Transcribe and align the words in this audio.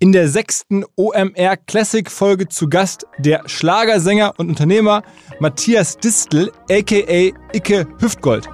In 0.00 0.12
der 0.12 0.28
sechsten 0.28 0.84
OMR 0.94 1.56
Classic 1.66 2.08
Folge 2.08 2.46
zu 2.46 2.68
Gast 2.68 3.04
der 3.18 3.42
Schlagersänger 3.48 4.32
und 4.38 4.48
Unternehmer 4.48 5.02
Matthias 5.40 5.96
Distel, 5.96 6.52
aka 6.70 7.32
Icke 7.52 7.84
Hüftgold. 7.98 8.48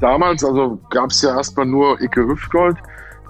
Damals, 0.00 0.42
also 0.44 0.80
gab 0.90 1.10
es 1.10 1.22
ja 1.22 1.36
erstmal 1.36 1.66
nur 1.66 2.00
Icke 2.00 2.26
Hüftgold. 2.26 2.76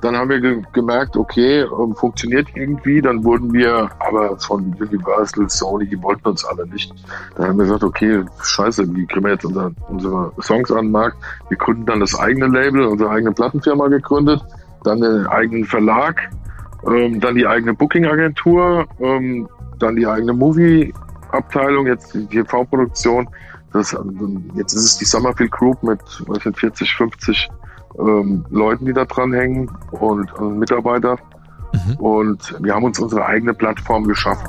Dann 0.05 0.19
haben 0.19 0.29
wir 0.29 0.39
ge 0.39 0.63
gemerkt, 0.75 1.17
okay, 1.17 1.61
ähm, 1.63 1.95
funktioniert 1.97 2.49
irgendwie. 2.55 3.01
Dann 3.01 3.25
wurden 3.25 3.55
wir 3.55 3.89
aber 4.01 4.39
von 4.39 4.77
Universal, 4.79 5.49
Sony, 5.49 5.87
die 5.87 6.03
wollten 6.03 6.29
uns 6.29 6.45
alle 6.45 6.67
nicht. 6.67 6.93
Dann 7.37 7.49
haben 7.49 7.57
wir 7.57 7.65
gesagt, 7.65 7.85
okay, 7.85 8.23
scheiße, 8.43 8.95
wie 8.95 9.07
kriegen 9.07 9.25
wir 9.25 9.33
jetzt 9.33 9.47
unser, 9.47 9.73
unsere 9.89 10.31
Songs 10.43 10.71
an 10.71 10.87
den 10.87 10.93
Markt? 10.93 11.17
Wir 11.49 11.57
gründen 11.57 11.87
dann 11.87 12.01
das 12.01 12.15
eigene 12.19 12.49
Label, 12.49 12.83
unsere 12.83 13.09
eigene 13.09 13.33
Plattenfirma 13.33 13.89
gegründet, 13.89 14.43
dann 14.83 15.01
den 15.01 15.27
eigenen 15.27 15.65
Verlag, 15.65 16.21
ähm, 16.87 17.19
dann 17.19 17.35
die 17.35 17.47
eigene 17.47 17.73
Booking-Agentur, 17.73 18.85
ähm, 19.01 19.49
dann 19.79 19.97
die 19.97 20.07
eigene 20.07 20.35
Movie-Abteilung, 20.35 21.87
jetzt 21.87 22.13
die 22.13 22.27
TV-Produktion. 22.27 23.27
Das, 23.73 23.97
jetzt 24.55 24.75
ist 24.75 24.85
es 24.85 24.99
die 24.99 25.07
Summerfield 25.07 25.51
Group 25.51 25.83
mit 25.83 26.01
was 26.27 26.43
sind 26.43 26.59
40, 26.59 26.95
50 26.95 27.49
ähm, 27.99 28.45
Leuten, 28.51 28.87
die 28.87 28.93
da 28.93 29.05
dran 29.05 29.33
hängen 29.33 29.71
und, 29.93 30.33
und 30.35 30.59
Mitarbeiter. 30.59 31.17
Mhm. 31.73 31.97
Und 31.97 32.57
wir 32.61 32.75
haben 32.75 32.85
uns 32.85 32.99
unsere 32.99 33.27
eigene 33.27 33.55
Plattform 33.55 34.05
geschaffen. 34.05 34.49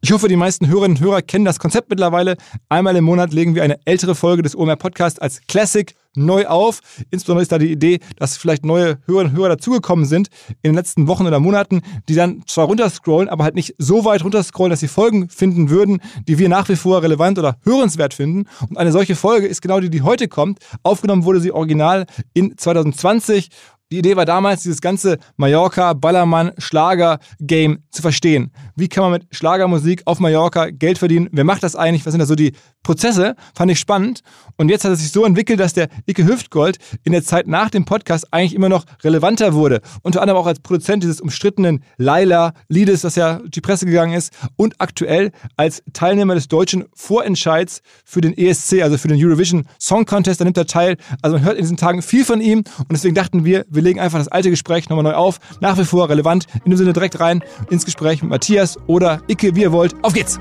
Ich 0.00 0.12
hoffe, 0.12 0.28
die 0.28 0.36
meisten 0.36 0.68
Hörerinnen 0.68 0.96
und 0.96 1.02
Hörer 1.02 1.22
kennen 1.22 1.44
das 1.44 1.58
Konzept 1.58 1.90
mittlerweile. 1.90 2.36
Einmal 2.68 2.94
im 2.94 3.02
Monat 3.02 3.32
legen 3.32 3.56
wir 3.56 3.64
eine 3.64 3.80
ältere 3.84 4.14
Folge 4.14 4.42
des 4.42 4.54
OMR 4.54 4.76
Podcasts 4.76 5.18
als 5.18 5.40
Classic 5.48 5.92
neu 6.14 6.46
auf. 6.46 6.78
Insbesondere 7.10 7.42
ist 7.42 7.50
da 7.50 7.58
die 7.58 7.72
Idee, 7.72 7.98
dass 8.16 8.36
vielleicht 8.36 8.64
neue 8.64 9.00
Hörerinnen 9.06 9.32
und 9.32 9.36
Hörer 9.36 9.48
dazugekommen 9.48 10.04
sind 10.04 10.28
in 10.62 10.70
den 10.70 10.74
letzten 10.76 11.08
Wochen 11.08 11.26
oder 11.26 11.40
Monaten, 11.40 11.82
die 12.08 12.14
dann 12.14 12.44
zwar 12.46 12.66
runterscrollen, 12.66 13.28
aber 13.28 13.42
halt 13.42 13.56
nicht 13.56 13.74
so 13.78 14.04
weit 14.04 14.22
runterscrollen, 14.22 14.70
dass 14.70 14.78
sie 14.78 14.86
Folgen 14.86 15.30
finden 15.30 15.68
würden, 15.68 16.00
die 16.28 16.38
wir 16.38 16.48
nach 16.48 16.68
wie 16.68 16.76
vor 16.76 17.02
relevant 17.02 17.40
oder 17.40 17.56
hörenswert 17.64 18.14
finden. 18.14 18.48
Und 18.70 18.78
eine 18.78 18.92
solche 18.92 19.16
Folge 19.16 19.48
ist 19.48 19.62
genau 19.62 19.80
die, 19.80 19.90
die 19.90 20.02
heute 20.02 20.28
kommt. 20.28 20.60
Aufgenommen 20.84 21.24
wurde 21.24 21.40
sie 21.40 21.50
original 21.50 22.06
in 22.34 22.56
2020 22.56 23.48
die 23.90 23.98
Idee 23.98 24.16
war 24.16 24.26
damals, 24.26 24.64
dieses 24.64 24.82
ganze 24.82 25.16
Mallorca, 25.38 25.94
Ballermann, 25.94 26.52
Schlager-Game 26.58 27.78
zu 27.90 28.02
verstehen. 28.02 28.52
Wie 28.78 28.88
kann 28.88 29.02
man 29.02 29.10
mit 29.10 29.26
Schlagermusik 29.32 30.02
auf 30.04 30.20
Mallorca 30.20 30.70
Geld 30.70 30.98
verdienen? 30.98 31.28
Wer 31.32 31.42
macht 31.42 31.64
das 31.64 31.74
eigentlich? 31.74 32.06
Was 32.06 32.12
sind 32.12 32.20
da 32.20 32.26
so 32.26 32.36
die 32.36 32.52
Prozesse? 32.84 33.34
Fand 33.52 33.72
ich 33.72 33.80
spannend. 33.80 34.20
Und 34.56 34.68
jetzt 34.68 34.84
hat 34.84 34.92
es 34.92 35.00
sich 35.00 35.10
so 35.10 35.24
entwickelt, 35.24 35.58
dass 35.58 35.72
der 35.72 35.88
Icke 36.06 36.24
Hüftgold 36.24 36.78
in 37.02 37.10
der 37.10 37.24
Zeit 37.24 37.48
nach 37.48 37.70
dem 37.70 37.84
Podcast 37.84 38.32
eigentlich 38.32 38.54
immer 38.54 38.68
noch 38.68 38.84
relevanter 39.02 39.52
wurde. 39.52 39.80
Unter 40.02 40.22
anderem 40.22 40.40
auch 40.40 40.46
als 40.46 40.60
Produzent 40.60 41.02
dieses 41.02 41.20
umstrittenen 41.20 41.82
Laila-Liedes, 41.96 43.00
das 43.00 43.16
ja 43.16 43.40
die 43.48 43.60
Presse 43.60 43.84
gegangen 43.84 44.12
ist. 44.12 44.32
Und 44.54 44.76
aktuell 44.78 45.32
als 45.56 45.82
Teilnehmer 45.92 46.36
des 46.36 46.46
deutschen 46.46 46.84
Vorentscheids 46.94 47.82
für 48.04 48.20
den 48.20 48.38
ESC, 48.38 48.82
also 48.82 48.96
für 48.96 49.08
den 49.08 49.18
Eurovision 49.20 49.66
Song 49.80 50.04
Contest. 50.06 50.40
Da 50.40 50.44
nimmt 50.44 50.56
er 50.56 50.66
teil. 50.66 50.98
Also 51.20 51.36
man 51.36 51.44
hört 51.44 51.56
in 51.56 51.62
diesen 51.62 51.78
Tagen 51.78 52.00
viel 52.00 52.24
von 52.24 52.40
ihm. 52.40 52.58
Und 52.58 52.92
deswegen 52.92 53.16
dachten 53.16 53.44
wir, 53.44 53.66
wir 53.68 53.82
legen 53.82 53.98
einfach 53.98 54.20
das 54.20 54.28
alte 54.28 54.50
Gespräch 54.50 54.88
nochmal 54.88 55.02
neu 55.02 55.14
auf. 55.14 55.40
Nach 55.60 55.76
wie 55.76 55.84
vor 55.84 56.08
relevant. 56.08 56.46
In 56.64 56.70
dem 56.70 56.76
Sinne 56.76 56.92
direkt 56.92 57.18
rein 57.18 57.42
ins 57.70 57.84
Gespräch 57.84 58.22
mit 58.22 58.30
Matthias 58.30 58.67
oder 58.86 59.22
Icke, 59.28 59.54
wie 59.54 59.62
ihr 59.62 59.72
wollt. 59.72 59.94
Auf 60.02 60.12
geht's! 60.12 60.38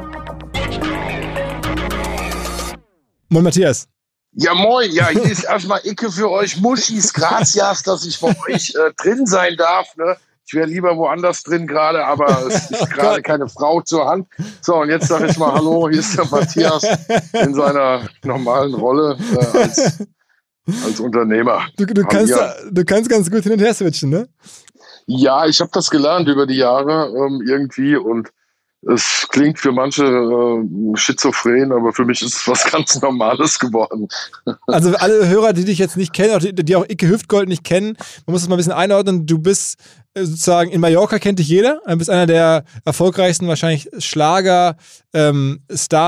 Moin 3.30 3.44
Matthias. 3.44 3.88
Ja, 4.34 4.54
moin. 4.54 4.92
Ja, 4.92 5.10
hier 5.10 5.24
ist 5.24 5.44
erstmal 5.44 5.82
Icke 5.84 6.12
für 6.12 6.30
euch. 6.30 6.60
Muschis, 6.62 7.14
gracias, 7.14 7.84
dass 7.84 8.06
ich 8.06 8.20
bei 8.20 8.36
euch 8.48 8.74
äh, 8.76 8.92
drin 8.98 9.26
sein 9.26 9.56
darf. 9.58 9.96
Ne? 9.98 10.16
Ich 10.46 10.54
wäre 10.54 10.68
lieber 10.68 10.96
woanders 10.96 11.44
drin 11.44 11.68
gerade, 11.68 12.06
aber 12.06 12.48
es 12.48 12.72
ist 12.72 12.90
gerade 12.94 13.22
keine 13.22 13.48
Frau 13.50 13.82
zur 13.82 14.08
Hand. 14.08 14.28
So, 14.62 14.76
und 14.76 14.90
jetzt 14.90 15.08
sage 15.08 15.28
ich 15.28 15.38
mal 15.38 15.54
Hallo, 15.54 15.90
hier 15.90 16.00
ist 16.00 16.18
der 16.18 16.26
Matthias 16.26 16.84
in 17.34 17.54
seiner 17.54 18.08
normalen 18.24 18.74
Rolle 18.74 19.18
äh, 19.34 19.58
als 19.58 19.98
als 20.86 21.00
Unternehmer. 21.00 21.66
Du, 21.78 21.86
du 21.86 22.04
kannst, 22.04 22.34
du 22.72 22.86
kannst 22.86 23.10
ganz 23.10 23.32
gut 23.32 23.44
hin 23.44 23.54
und 23.54 23.60
her 23.60 23.74
switchen, 23.74 24.10
ne? 24.10 24.28
Ja, 25.08 25.46
ich 25.46 25.60
habe 25.62 25.72
das 25.74 25.90
gelernt 25.90 26.28
über 26.28 26.46
die 26.46 26.58
Jahre 26.58 27.14
ähm, 27.16 27.42
irgendwie 27.46 27.96
und 27.96 28.30
es 28.82 29.28
klingt 29.30 29.58
für 29.58 29.72
manche 29.72 30.04
äh, 30.06 30.98
schizophren, 30.98 31.72
aber 31.72 31.94
für 31.94 32.06
mich 32.06 32.22
ist 32.22 32.36
es 32.36 32.48
was 32.48 32.64
ganz 32.72 33.02
Normales 33.02 33.58
geworden. 33.58 34.08
Also 34.68 34.96
alle 34.96 35.28
Hörer, 35.28 35.54
die 35.54 35.66
dich 35.66 35.80
jetzt 35.80 35.98
nicht 35.98 36.14
kennen, 36.14 36.36
auch 36.36 36.40
die, 36.40 36.54
die 36.54 36.76
auch 36.76 36.86
Icke 36.88 37.10
Hüftgold 37.10 37.50
nicht 37.50 37.64
kennen, 37.64 37.98
man 38.26 38.34
muss 38.34 38.44
es 38.44 38.48
mal 38.48 38.56
ein 38.56 38.58
bisschen 38.58 38.74
einordnen. 38.74 39.26
Du 39.26 39.40
bist 39.40 39.80
äh, 40.14 40.24
sozusagen 40.24 40.70
in 40.70 40.80
Mallorca 40.80 41.20
kennt 41.20 41.40
dich 41.40 41.48
jeder. 41.48 41.82
Du 41.88 41.98
bist 41.98 42.10
einer 42.10 42.28
der 42.28 42.64
erfolgreichsten 42.86 43.48
wahrscheinlich 43.48 43.90
Schlager-Stars 43.98 44.78
ähm, 45.14 45.60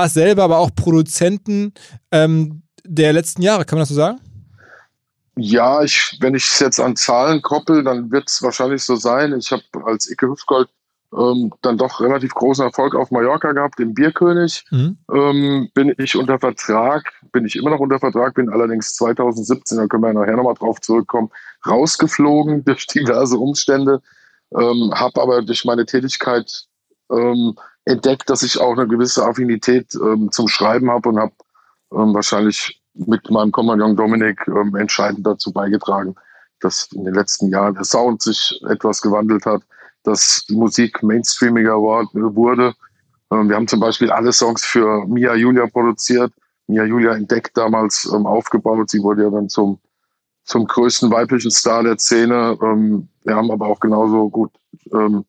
selber, 0.08 0.44
aber 0.44 0.58
auch 0.58 0.70
Produzenten 0.74 1.72
ähm, 2.12 2.62
der 2.84 3.12
letzten 3.12 3.42
Jahre. 3.42 3.64
Kann 3.64 3.78
man 3.78 3.82
das 3.82 3.88
so 3.88 3.94
sagen? 3.96 4.20
Ja, 5.36 5.82
ich, 5.82 6.18
wenn 6.20 6.34
ich 6.34 6.44
es 6.46 6.58
jetzt 6.58 6.80
an 6.80 6.96
Zahlen 6.96 7.40
koppel, 7.40 7.84
dann 7.84 8.10
wird 8.10 8.28
es 8.28 8.42
wahrscheinlich 8.42 8.82
so 8.82 8.96
sein. 8.96 9.36
Ich 9.38 9.52
habe 9.52 9.62
als 9.84 10.10
Icke 10.10 10.28
Hüftgold 10.28 10.68
ähm, 11.16 11.52
dann 11.62 11.78
doch 11.78 12.00
relativ 12.00 12.34
großen 12.34 12.64
Erfolg 12.64 12.94
auf 12.94 13.10
Mallorca 13.10 13.52
gehabt, 13.52 13.80
im 13.80 13.94
Bierkönig. 13.94 14.64
Mhm. 14.70 14.98
Ähm, 15.12 15.70
bin 15.74 15.94
ich 15.98 16.16
unter 16.16 16.38
Vertrag, 16.38 17.12
bin 17.32 17.44
ich 17.44 17.56
immer 17.56 17.70
noch 17.70 17.80
unter 17.80 17.98
Vertrag, 17.98 18.34
bin 18.34 18.48
allerdings 18.48 18.94
2017, 18.94 19.78
da 19.78 19.86
können 19.86 20.02
wir 20.02 20.08
ja 20.08 20.20
nachher 20.20 20.36
nochmal 20.36 20.54
drauf 20.54 20.80
zurückkommen, 20.80 21.30
rausgeflogen 21.66 22.64
durch 22.64 22.86
diverse 22.86 23.36
Umstände, 23.36 24.00
ähm, 24.56 24.92
habe 24.94 25.20
aber 25.20 25.42
durch 25.42 25.64
meine 25.64 25.86
Tätigkeit 25.86 26.66
ähm, 27.10 27.54
entdeckt, 27.84 28.30
dass 28.30 28.42
ich 28.42 28.60
auch 28.60 28.72
eine 28.72 28.86
gewisse 28.86 29.24
Affinität 29.24 29.94
ähm, 29.94 30.30
zum 30.30 30.48
Schreiben 30.48 30.90
habe 30.90 31.08
und 31.08 31.18
habe 31.18 31.32
ähm, 31.92 32.14
wahrscheinlich 32.14 32.79
mit 32.94 33.30
meinem 33.30 33.52
Kompagnon 33.52 33.96
Dominik 33.96 34.46
ähm, 34.48 34.74
entscheidend 34.74 35.26
dazu 35.26 35.52
beigetragen, 35.52 36.14
dass 36.60 36.88
in 36.92 37.04
den 37.04 37.14
letzten 37.14 37.48
Jahren 37.48 37.74
der 37.74 37.84
Sound 37.84 38.22
sich 38.22 38.60
etwas 38.68 39.00
gewandelt 39.00 39.46
hat, 39.46 39.62
dass 40.02 40.44
die 40.48 40.56
Musik 40.56 41.02
mainstreamiger 41.02 41.76
wurde. 41.78 42.74
Ähm, 43.32 43.48
wir 43.48 43.56
haben 43.56 43.68
zum 43.68 43.80
Beispiel 43.80 44.10
alle 44.10 44.32
Songs 44.32 44.64
für 44.64 45.06
Mia 45.06 45.34
Julia 45.34 45.66
produziert. 45.66 46.32
Mia 46.66 46.84
Julia 46.84 47.14
entdeckt 47.14 47.56
damals 47.56 48.10
ähm, 48.12 48.26
aufgebaut. 48.26 48.90
Sie 48.90 49.02
wurde 49.02 49.24
ja 49.24 49.30
dann 49.30 49.48
zum, 49.48 49.78
zum 50.44 50.66
größten 50.66 51.10
weiblichen 51.10 51.50
Star 51.50 51.82
der 51.82 51.98
Szene. 51.98 52.58
Ähm, 52.62 53.08
wir 53.24 53.36
haben 53.36 53.50
aber 53.50 53.66
auch 53.66 53.80
genauso 53.80 54.28
gut 54.28 54.52
ähm, 54.92 55.24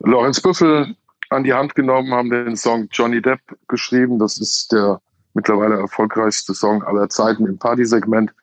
Lorenz 0.00 0.40
Büffel 0.40 0.94
an 1.30 1.44
die 1.44 1.54
Hand 1.54 1.74
genommen, 1.74 2.12
haben 2.12 2.30
den 2.30 2.56
Song 2.56 2.88
Johnny 2.90 3.22
Depp 3.22 3.40
geschrieben. 3.68 4.18
Das 4.18 4.38
ist 4.38 4.72
der 4.72 5.00
mittlerweile 5.34 5.78
erfolgreichste 5.78 6.54
Song 6.54 6.82
aller 6.82 7.08
Zeiten 7.08 7.46
im 7.46 7.58
Partysegment 7.58 8.34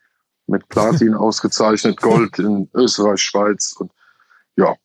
mit 0.48 0.68
Platin 0.68 1.14
ausgezeichnet, 1.16 2.00
Gold 2.02 2.38
in 2.40 2.70
Österreich, 2.74 3.22
Schweiz 3.22 3.74
und 3.74 3.92
ja, 4.56 4.76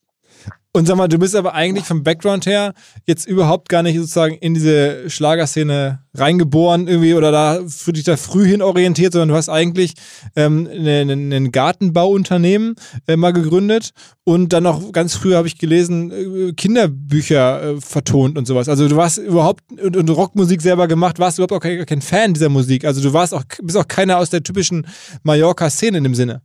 und 0.76 0.84
sag 0.87 0.99
mal, 0.99 1.08
du 1.08 1.19
bist 1.19 1.34
aber 1.34 1.55
eigentlich 1.55 1.87
vom 1.87 2.02
Background 2.02 2.44
her 2.44 2.75
jetzt 3.06 3.26
überhaupt 3.26 3.70
gar 3.70 3.82
nicht 3.82 3.96
sozusagen 3.96 4.34
in 4.34 4.52
diese 4.52 5.08
Schlagerszene 5.08 6.00
reingeboren 6.14 6.87
irgendwie 6.87 7.14
oder 7.14 7.32
da 7.32 7.61
für 7.67 7.94
dich 7.94 8.05
da 8.05 8.19
früh 8.19 8.46
hin 8.46 8.61
orientiert, 8.61 9.14
sondern 9.14 9.31
du 9.31 9.37
hast 9.37 9.49
eigentlich 9.49 9.94
ähm, 10.37 10.69
ein 10.70 11.50
Gartenbauunternehmen 11.50 12.75
äh, 13.08 13.17
mal 13.17 13.32
gegründet 13.32 13.93
und 14.25 14.52
dann 14.52 14.64
noch 14.64 14.93
ganz 14.93 15.14
früh 15.14 15.32
habe 15.32 15.49
ich 15.49 15.56
gelesen 15.56 16.11
äh, 16.11 16.52
Kinderbücher 16.52 17.62
äh, 17.62 17.81
vertont 17.81 18.37
und 18.37 18.46
sowas. 18.46 18.69
Also 18.69 18.87
du 18.87 18.96
warst 18.96 19.17
überhaupt 19.17 19.64
und, 19.82 19.96
und 19.96 20.11
Rockmusik 20.11 20.61
selber 20.61 20.88
gemacht, 20.88 21.19
warst 21.19 21.38
überhaupt 21.38 21.55
auch 21.55 21.61
kein, 21.61 21.87
kein 21.87 22.02
Fan 22.02 22.34
dieser 22.34 22.50
Musik. 22.50 22.84
Also 22.84 23.00
du 23.00 23.14
warst 23.14 23.32
auch 23.32 23.44
bist 23.62 23.79
auch 23.79 23.88
keiner 23.88 24.19
aus 24.19 24.29
der 24.29 24.43
typischen 24.43 24.87
Mallorca-Szene 25.22 25.96
in 25.96 26.05
dem 26.05 26.14
Sinne. 26.14 26.43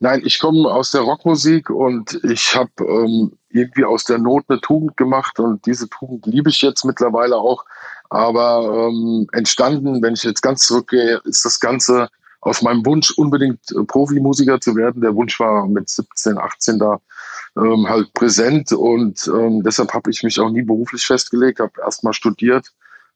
Nein, 0.00 0.22
ich 0.24 0.38
komme 0.38 0.68
aus 0.68 0.90
der 0.90 1.02
Rockmusik 1.02 1.70
und 1.70 2.20
ich 2.24 2.54
habe 2.56 2.70
ähm, 2.80 3.38
irgendwie 3.48 3.84
aus 3.84 4.04
der 4.04 4.18
Not 4.18 4.44
eine 4.48 4.60
Tugend 4.60 4.96
gemacht 4.96 5.38
und 5.38 5.64
diese 5.66 5.88
Tugend 5.88 6.26
liebe 6.26 6.50
ich 6.50 6.60
jetzt 6.62 6.84
mittlerweile 6.84 7.36
auch. 7.36 7.64
Aber 8.10 8.88
ähm, 8.88 9.26
entstanden, 9.32 10.02
wenn 10.02 10.14
ich 10.14 10.24
jetzt 10.24 10.42
ganz 10.42 10.66
zurückgehe, 10.66 11.20
ist 11.24 11.44
das 11.44 11.60
Ganze 11.60 12.08
aus 12.40 12.60
meinem 12.60 12.84
Wunsch, 12.84 13.12
unbedingt 13.16 13.60
äh, 13.70 13.84
Profimusiker 13.84 14.60
zu 14.60 14.76
werden. 14.76 15.00
Der 15.00 15.14
Wunsch 15.14 15.40
war 15.40 15.66
mit 15.66 15.88
17, 15.88 16.38
18 16.38 16.78
da 16.78 17.00
ähm, 17.56 17.88
halt 17.88 18.12
präsent 18.12 18.72
und 18.72 19.26
ähm, 19.28 19.62
deshalb 19.62 19.94
habe 19.94 20.10
ich 20.10 20.22
mich 20.22 20.38
auch 20.40 20.50
nie 20.50 20.62
beruflich 20.62 21.06
festgelegt, 21.06 21.60
habe 21.60 21.80
erstmal 21.82 22.12
studiert, 22.12 22.72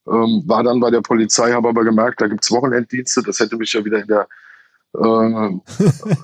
ähm, 0.06 0.42
war 0.46 0.62
dann 0.62 0.80
bei 0.80 0.90
der 0.90 1.02
Polizei, 1.02 1.52
habe 1.52 1.68
aber 1.68 1.84
gemerkt, 1.84 2.20
da 2.20 2.28
gibt's 2.28 2.50
Wochenenddienste, 2.50 3.22
das 3.22 3.40
hätte 3.40 3.56
mich 3.56 3.72
ja 3.72 3.84
wieder 3.84 4.00
in 4.00 4.06
der 4.06 4.28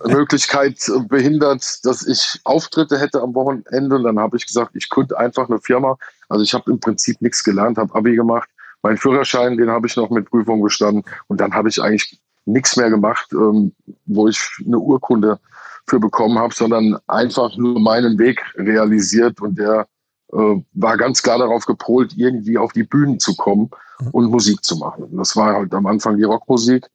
Möglichkeit 0.07 0.79
behindert, 1.09 1.85
dass 1.85 2.07
ich 2.07 2.41
Auftritte 2.45 2.99
hätte 2.99 3.21
am 3.21 3.35
Wochenende. 3.35 3.97
Und 3.97 4.05
dann 4.05 4.19
habe 4.19 4.37
ich 4.37 4.47
gesagt, 4.47 4.73
ich 4.75 4.89
könnte 4.89 5.19
einfach 5.19 5.49
eine 5.49 5.61
Firma. 5.61 5.97
Also 6.29 6.43
ich 6.43 6.55
habe 6.55 6.71
im 6.71 6.81
Prinzip 6.81 7.21
nichts 7.21 7.45
gelernt, 7.45 7.79
habe 7.79 7.95
Abi 7.95 8.17
gemacht. 8.17 8.49
Mein 8.83 8.97
Führerschein, 8.97 9.57
den 9.57 9.71
habe 9.71 9.87
ich 9.87 9.97
noch 9.97 10.11
mit 10.11 10.29
Prüfung 10.29 10.63
bestanden. 10.63 11.05
Und 11.29 11.41
dann 11.41 11.55
habe 11.55 11.69
ich 11.69 11.81
eigentlich 11.83 12.21
nichts 12.47 12.77
mehr 12.77 12.91
gemacht, 12.91 13.27
ähm, 13.33 13.73
wo 14.07 14.29
ich 14.29 14.41
eine 14.67 14.79
Urkunde 14.79 15.39
für 15.87 16.01
bekommen 16.01 16.39
habe, 16.39 16.55
sondern 16.55 16.99
einfach 17.07 17.57
nur 17.57 17.81
meinen 17.81 18.19
Weg 18.19 18.43
realisiert. 18.57 19.41
Und 19.41 19.59
der 19.59 19.87
äh, 20.33 20.63
war 20.73 20.97
ganz 20.97 21.23
klar 21.23 21.39
darauf 21.39 21.67
gepolt, 21.67 22.15
irgendwie 22.17 22.59
auf 22.59 22.73
die 22.73 22.83
Bühnen 22.83 23.21
zu 23.21 23.37
kommen 23.37 23.71
und 24.13 24.31
Musik 24.31 24.65
zu 24.65 24.77
machen. 24.77 25.09
Das 25.17 25.37
war 25.37 25.55
halt 25.55 25.75
am 25.75 25.87
Anfang 25.87 26.17
die 26.17 26.25
Rockmusik. 26.25 26.89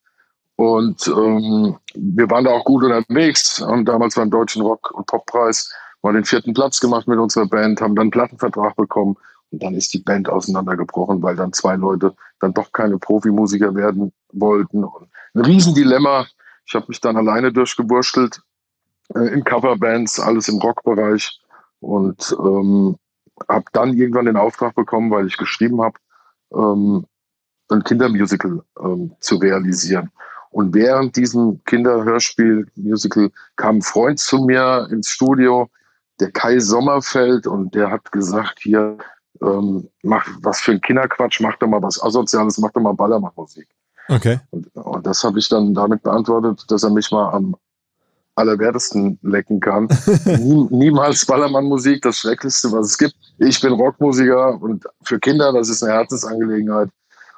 Und 0.60 1.08
ähm, 1.08 1.78
wir 1.94 2.30
waren 2.30 2.44
da 2.44 2.52
auch 2.52 2.66
gut 2.66 2.84
unterwegs, 2.84 3.62
haben 3.66 3.86
damals 3.86 4.16
beim 4.16 4.30
Deutschen 4.30 4.62
Rock- 4.62 4.92
und 4.92 5.08
Poppreis 5.08 5.74
mal 6.02 6.12
den 6.12 6.26
vierten 6.26 6.54
Platz 6.54 6.82
gemacht 6.82 7.08
mit 7.08 7.18
unserer 7.18 7.46
Band, 7.46 7.80
haben 7.80 7.96
dann 7.96 8.04
einen 8.04 8.12
Plattenvertrag 8.12 8.76
bekommen 8.76 9.16
und 9.52 9.64
dann 9.64 9.74
ist 9.74 9.94
die 9.94 10.00
Band 10.00 10.28
auseinandergebrochen, 10.28 11.24
weil 11.24 11.38
dann 11.38 11.54
zwei 11.54 11.78
Leute 11.78 12.14
dann 12.42 12.54
doch 12.54 12.74
keine 12.74 12.98
Profimusiker 12.98 13.74
werden 13.74 14.12
wollten. 14.34 14.84
Und 14.84 15.08
ein 15.34 15.46
Riesendilemma. 15.46 16.28
Ich 16.66 16.76
habe 16.76 16.88
mich 16.90 17.00
dann 17.00 17.16
alleine 17.16 17.54
durchgewurschtelt 17.54 18.42
äh, 19.16 19.34
in 19.34 19.46
Coverbands, 19.46 20.20
alles 20.20 20.50
im 20.50 20.58
Rockbereich 20.58 21.40
und 21.80 22.36
ähm, 22.38 22.98
habe 23.48 23.66
dann 23.72 23.94
irgendwann 23.94 24.26
den 24.26 24.36
Auftrag 24.36 24.76
bekommen, 24.76 25.10
weil 25.10 25.28
ich 25.28 25.38
geschrieben 25.38 25.82
habe, 25.82 25.98
ähm, 26.54 27.06
ein 27.70 27.82
Kindermusical 27.86 28.62
ähm, 28.84 29.16
zu 29.22 29.38
realisieren. 29.38 30.12
Und 30.52 30.74
während 30.74 31.16
diesem 31.16 31.64
Kinderhörspiel-Musical 31.66 33.30
kam 33.56 33.78
ein 33.78 33.82
Freund 33.82 34.20
zu 34.20 34.40
mir 34.40 34.88
ins 34.92 35.10
Studio, 35.10 35.70
der 36.20 36.32
Kai 36.32 36.60
Sommerfeld, 36.60 37.48
und 37.48 37.76
der 37.76 37.92
hat 37.92 38.12
gesagt, 38.12 38.60
hier, 38.62 38.98
ähm, 39.42 39.88
mach 40.04 40.28
was 40.42 40.60
für 40.60 40.72
ein 40.72 40.82
Kinderquatsch, 40.82 41.40
mach 41.40 41.56
doch 41.58 41.68
mal 41.68 41.82
was 41.82 42.02
Asoziales, 42.02 42.58
mach 42.58 42.72
doch 42.72 42.82
mal 42.82 42.94
Ballermann-Musik. 42.94 43.68
Okay. 44.10 44.40
Und, 44.50 44.76
und 44.76 45.06
das 45.06 45.24
habe 45.24 45.40
ich 45.40 45.48
dann 45.50 45.74
damit 45.74 46.04
beantwortet, 46.04 46.66
dass 46.68 46.84
er 46.84 46.90
mich 46.90 47.12
mal 47.12 47.32
am 47.32 47.56
allerwertesten 48.36 49.20
lecken 49.22 49.60
kann. 49.60 49.88
Nie, 50.26 50.68
niemals 50.72 51.26
Ballermann-Musik, 51.26 52.02
das 52.02 52.18
Schrecklichste, 52.18 52.72
was 52.72 52.88
es 52.88 52.98
gibt. 52.98 53.16
Ich 53.38 53.62
bin 53.62 53.74
Rockmusiker 53.74 54.60
und 54.62 54.86
für 55.04 55.20
Kinder, 55.20 55.54
das 55.54 55.70
ist 55.70 55.84
eine 55.84 55.94
Herzensangelegenheit. 55.94 56.90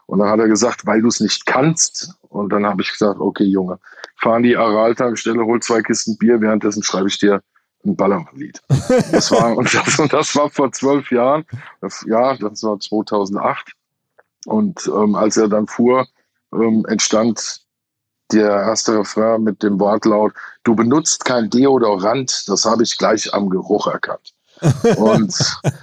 Und 0.05 0.19
dann 0.19 0.29
hat 0.29 0.39
er 0.39 0.47
gesagt, 0.47 0.85
weil 0.85 1.01
du 1.01 1.07
es 1.07 1.19
nicht 1.19 1.45
kannst. 1.45 2.13
Und 2.31 2.49
dann 2.49 2.65
habe 2.65 2.81
ich 2.81 2.91
gesagt, 2.91 3.19
okay, 3.19 3.43
Junge, 3.43 3.77
fahr 4.15 4.35
an 4.35 4.43
die 4.43 4.55
Aral-Tankstelle, 4.55 5.43
hol 5.43 5.59
zwei 5.59 5.81
Kisten 5.81 6.17
Bier, 6.17 6.39
währenddessen 6.39 6.81
schreibe 6.81 7.09
ich 7.09 7.19
dir 7.19 7.41
ein 7.85 7.95
Ballermann-Lied. 7.95 8.61
Das 9.11 9.31
war, 9.31 9.57
und 9.57 9.73
das, 9.73 9.99
und 9.99 10.13
das 10.13 10.33
war 10.35 10.49
vor 10.49 10.71
zwölf 10.71 11.11
Jahren. 11.11 11.45
Das, 11.81 12.05
ja, 12.07 12.35
das 12.37 12.63
war 12.63 12.79
2008. 12.79 13.73
Und 14.45 14.87
ähm, 14.87 15.15
als 15.15 15.35
er 15.35 15.49
dann 15.49 15.67
fuhr, 15.67 16.07
ähm, 16.53 16.85
entstand 16.87 17.61
der 18.31 18.49
erste 18.49 18.99
Refrain 18.99 19.43
mit 19.43 19.61
dem 19.61 19.77
Wortlaut, 19.77 20.33
du 20.63 20.73
benutzt 20.73 21.25
kein 21.25 21.49
Deodorant, 21.49 22.45
das 22.47 22.63
habe 22.63 22.83
ich 22.83 22.97
gleich 22.97 23.33
am 23.33 23.49
Geruch 23.49 23.87
erkannt. 23.87 24.33
Und 24.95 25.35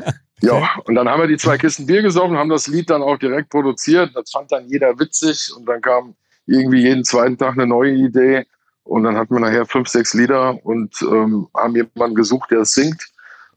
ja, 0.41 0.67
und 0.85 0.95
dann 0.95 1.11
haben 1.11 1.21
wir 1.21 1.29
die 1.29 1.37
zwei 1.37 1.59
Kisten 1.59 1.85
Bier 1.85 2.01
gesoffen, 2.01 2.39
haben 2.39 2.49
das 2.49 2.69
Lied 2.69 2.89
dann 2.89 3.03
auch 3.03 3.19
direkt 3.19 3.51
produziert. 3.51 4.13
Das 4.15 4.31
fand 4.31 4.51
dann 4.51 4.67
jeder 4.67 4.99
witzig 4.99 5.53
und 5.55 5.67
dann 5.67 5.83
kam 5.83 6.15
irgendwie 6.49 6.83
jeden 6.83 7.05
zweiten 7.05 7.39
Tag 7.39 7.55
eine 7.55 7.67
neue 7.67 7.93
Idee. 7.93 8.47
Und 8.85 9.05
dann 9.05 9.17
hatten 9.17 9.35
wir 9.35 9.41
nachher 9.41 9.67
fünf, 9.67 9.89
sechs 9.89 10.15
Lieder 10.15 10.65
und 10.65 10.95
ähm, 11.03 11.49
haben 11.55 11.77
jemanden 11.77 12.15
gesucht, 12.15 12.51
der 12.51 12.61
es 12.61 12.73
singt. 12.73 13.11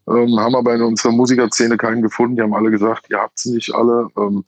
Ähm, 0.07 0.38
haben 0.39 0.55
aber 0.55 0.75
in 0.75 0.81
unserer 0.81 1.13
Musikerszene 1.13 1.77
keinen 1.77 2.01
gefunden. 2.01 2.36
Die 2.36 2.41
haben 2.41 2.53
alle 2.53 2.69
gesagt, 2.69 3.05
ihr 3.10 3.19
habt 3.19 3.39
sie 3.39 3.53
nicht 3.53 3.74
alle. 3.74 4.07
Ähm, 4.17 4.43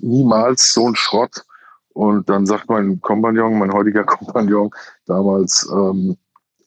niemals 0.00 0.72
so 0.72 0.88
ein 0.88 0.94
Schrott. 0.94 1.44
Und 1.88 2.28
dann 2.28 2.46
sagt 2.46 2.68
mein 2.68 3.00
Kompagnon, 3.00 3.58
mein 3.58 3.72
heutiger 3.72 4.04
Kompagnon 4.04 4.70
damals, 5.06 5.68
ähm, 5.72 6.16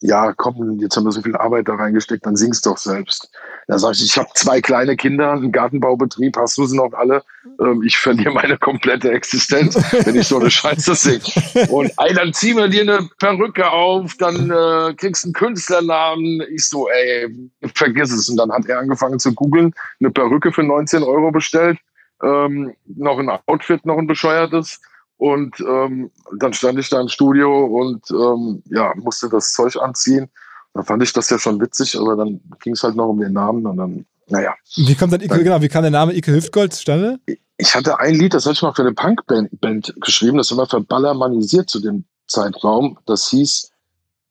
ja, 0.02 0.32
komm, 0.36 0.78
jetzt 0.80 0.96
haben 0.96 1.04
wir 1.04 1.12
so 1.12 1.22
viel 1.22 1.36
Arbeit 1.36 1.68
da 1.68 1.76
reingesteckt, 1.76 2.26
dann 2.26 2.34
sing's 2.34 2.60
doch 2.60 2.76
selbst. 2.76 3.30
Da 3.68 3.78
sage 3.78 3.94
ich, 3.94 4.04
ich 4.04 4.18
habe 4.18 4.28
zwei 4.34 4.60
kleine 4.60 4.96
Kinder, 4.96 5.32
einen 5.32 5.52
Gartenbaubetrieb, 5.52 6.36
hast 6.36 6.58
du 6.58 6.66
sie 6.66 6.76
noch 6.76 6.92
alle? 6.92 7.22
Ähm, 7.60 7.82
ich 7.86 7.96
verliere 7.96 8.32
meine 8.32 8.58
komplette 8.58 9.12
Existenz, 9.12 9.76
wenn 10.04 10.16
ich 10.16 10.26
so 10.26 10.40
eine 10.40 10.50
Scheiße 10.50 10.96
singe. 10.96 11.68
Und 11.70 11.92
ey, 11.98 12.14
dann 12.14 12.32
ziehen 12.32 12.56
wir 12.56 12.68
dir 12.68 12.82
eine 12.82 13.08
Perücke 13.18 13.70
auf, 13.70 14.16
dann 14.18 14.50
äh, 14.50 14.94
kriegst 14.94 15.22
du 15.22 15.28
einen 15.28 15.34
Künstlernamen. 15.34 16.42
Ich 16.52 16.68
so, 16.68 16.88
ey, 16.88 17.50
vergiss 17.74 18.12
es. 18.12 18.28
Und 18.28 18.38
dann 18.38 18.50
hat 18.50 18.66
er 18.66 18.80
angefangen 18.80 19.20
zu 19.20 19.32
googeln, 19.32 19.72
eine 20.00 20.10
Perücke 20.10 20.50
für 20.50 20.64
19 20.64 21.04
Euro 21.04 21.30
bestellt, 21.30 21.78
ähm, 22.24 22.74
noch 22.86 23.18
ein 23.18 23.30
Outfit, 23.46 23.86
noch 23.86 23.98
ein 23.98 24.08
bescheuertes 24.08 24.80
und 25.22 25.60
ähm, 25.60 26.10
dann 26.36 26.52
stand 26.52 26.80
ich 26.80 26.88
da 26.88 27.00
im 27.00 27.06
Studio 27.06 27.64
und 27.64 28.10
ähm, 28.10 28.60
ja, 28.70 28.92
musste 28.96 29.28
das 29.28 29.52
Zeug 29.52 29.76
anziehen. 29.76 30.28
Da 30.74 30.82
fand 30.82 31.00
ich 31.00 31.12
das 31.12 31.30
ja 31.30 31.38
schon 31.38 31.60
witzig, 31.60 31.96
aber 31.96 32.16
dann 32.16 32.40
ging 32.60 32.72
es 32.72 32.82
halt 32.82 32.96
noch 32.96 33.06
um 33.06 33.20
den 33.20 33.32
Namen 33.32 33.64
und 33.64 33.76
dann, 33.76 34.04
naja. 34.26 34.52
Wie 34.74 34.96
kommt 34.96 35.12
dann 35.12 35.20
Ike, 35.20 35.28
dann, 35.28 35.44
genau, 35.44 35.62
wie 35.62 35.68
kam 35.68 35.82
der 35.82 35.92
Name 35.92 36.12
Ike 36.12 36.32
Hüftgold 36.32 36.72
zustande? 36.72 37.20
Ich 37.56 37.72
hatte 37.72 38.00
ein 38.00 38.16
Lied, 38.16 38.34
das 38.34 38.46
hatte 38.46 38.54
ich 38.54 38.62
mal 38.62 38.74
für 38.74 38.82
eine 38.82 38.94
Punkband 38.94 39.60
Band 39.60 39.94
geschrieben, 40.00 40.38
das 40.38 40.56
war 40.56 40.66
verballermanisiert 40.66 41.70
zu 41.70 41.78
dem 41.78 42.04
Zeitraum. 42.26 42.98
Das 43.06 43.28
hieß 43.28 43.70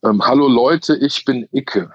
ähm, 0.03 0.21
Hallo 0.21 0.49
Leute, 0.49 0.97
ich 0.97 1.23
bin 1.23 1.47
Icke. 1.53 1.89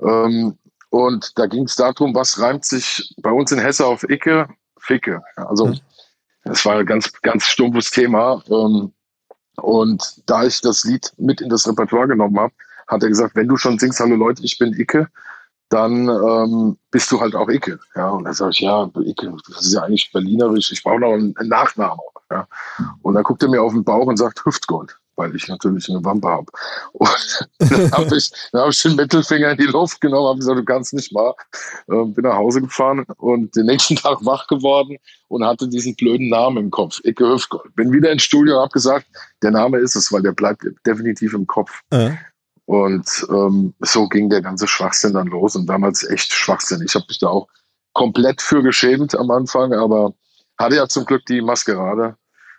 Ähm, 0.00 0.56
und 0.88 1.38
da 1.38 1.44
ging 1.44 1.64
es 1.64 1.76
darum, 1.76 2.14
was 2.14 2.40
reimt 2.40 2.64
sich 2.64 3.14
bei 3.18 3.30
uns 3.30 3.52
in 3.52 3.58
Hesse 3.58 3.84
auf 3.84 4.08
Icke? 4.08 4.48
Ficke. 4.78 5.20
Also 5.36 5.66
mhm. 5.66 5.80
Das 6.44 6.64
war 6.64 6.78
ein 6.78 6.86
ganz, 6.86 7.12
ganz 7.22 7.44
stumpfes 7.44 7.90
Thema. 7.90 8.42
Ähm, 8.48 8.92
und 9.56 10.22
da 10.26 10.44
ich 10.44 10.60
das 10.60 10.84
Lied 10.84 11.12
mit 11.18 11.40
in 11.40 11.48
das 11.48 11.68
Repertoire 11.68 12.08
genommen 12.08 12.38
habe, 12.38 12.54
hat 12.86 13.02
er 13.02 13.08
gesagt, 13.08 13.36
wenn 13.36 13.48
du 13.48 13.56
schon 13.56 13.78
singst, 13.78 14.00
hallo 14.00 14.16
Leute, 14.16 14.42
ich 14.42 14.58
bin 14.58 14.72
Icke, 14.72 15.08
dann 15.68 16.08
ähm, 16.08 16.76
bist 16.90 17.10
du 17.12 17.20
halt 17.20 17.34
auch 17.34 17.48
Icke. 17.48 17.78
Ja, 17.94 18.10
und 18.10 18.24
dann 18.24 18.34
sage 18.34 18.50
ich, 18.50 18.60
ja, 18.60 18.90
Icke, 18.96 19.34
das 19.48 19.66
ist 19.66 19.72
ja 19.72 19.82
eigentlich 19.82 20.10
berlinerisch, 20.12 20.72
ich 20.72 20.82
brauche 20.82 21.00
noch 21.00 21.12
einen, 21.12 21.34
Nachnamen. 21.42 22.00
Ja. 22.30 22.48
Und 23.02 23.14
dann 23.14 23.22
guckt 23.22 23.42
er 23.42 23.48
mir 23.48 23.62
auf 23.62 23.72
den 23.72 23.84
Bauch 23.84 24.06
und 24.06 24.16
sagt 24.16 24.44
Hüftgold, 24.44 24.99
weil 25.20 25.36
ich 25.36 25.46
natürlich 25.48 25.88
eine 25.88 26.04
Wampe 26.04 26.28
habe. 26.28 26.46
Und 26.92 27.48
dann 27.58 27.92
habe 27.92 28.16
ich, 28.16 28.30
dann 28.52 28.62
hab 28.62 28.70
ich 28.70 28.82
den 28.82 28.96
Mittelfinger 28.96 29.50
in 29.50 29.58
die 29.58 29.64
Luft 29.64 30.00
genommen, 30.00 30.28
habe 30.28 30.38
gesagt, 30.38 30.58
du 30.58 30.64
kannst 30.64 30.94
nicht 30.94 31.12
mal. 31.12 31.34
Ähm, 31.90 32.14
bin 32.14 32.24
nach 32.24 32.36
Hause 32.36 32.62
gefahren 32.62 33.04
und 33.18 33.54
den 33.54 33.66
nächsten 33.66 33.96
Tag 33.96 34.18
wach 34.24 34.46
geworden 34.46 34.96
und 35.28 35.44
hatte 35.44 35.68
diesen 35.68 35.94
blöden 35.94 36.30
Namen 36.30 36.56
im 36.56 36.70
Kopf, 36.70 37.00
Icke 37.04 37.28
Hüftgold. 37.28 37.74
Bin 37.76 37.92
wieder 37.92 38.10
ins 38.10 38.22
Studio 38.22 38.56
und 38.56 38.62
habe 38.62 38.72
gesagt, 38.72 39.06
der 39.42 39.50
Name 39.50 39.78
ist 39.78 39.94
es, 39.94 40.10
weil 40.10 40.22
der 40.22 40.32
bleibt 40.32 40.64
definitiv 40.86 41.34
im 41.34 41.46
Kopf. 41.46 41.70
Ja. 41.92 42.16
Und 42.64 43.26
ähm, 43.30 43.74
so 43.80 44.08
ging 44.08 44.30
der 44.30 44.42
ganze 44.42 44.68
Schwachsinn 44.68 45.14
dann 45.14 45.26
los 45.26 45.56
und 45.56 45.66
damals 45.66 46.08
echt 46.08 46.32
Schwachsinn. 46.32 46.82
Ich 46.86 46.94
habe 46.94 47.04
mich 47.08 47.18
da 47.18 47.26
auch 47.26 47.48
komplett 47.92 48.40
für 48.40 48.62
geschämt 48.62 49.14
am 49.16 49.30
Anfang, 49.30 49.72
aber 49.72 50.14
hatte 50.58 50.76
ja 50.76 50.86
zum 50.88 51.04
Glück 51.04 51.26
die 51.26 51.40
Maskerade. 51.40 52.16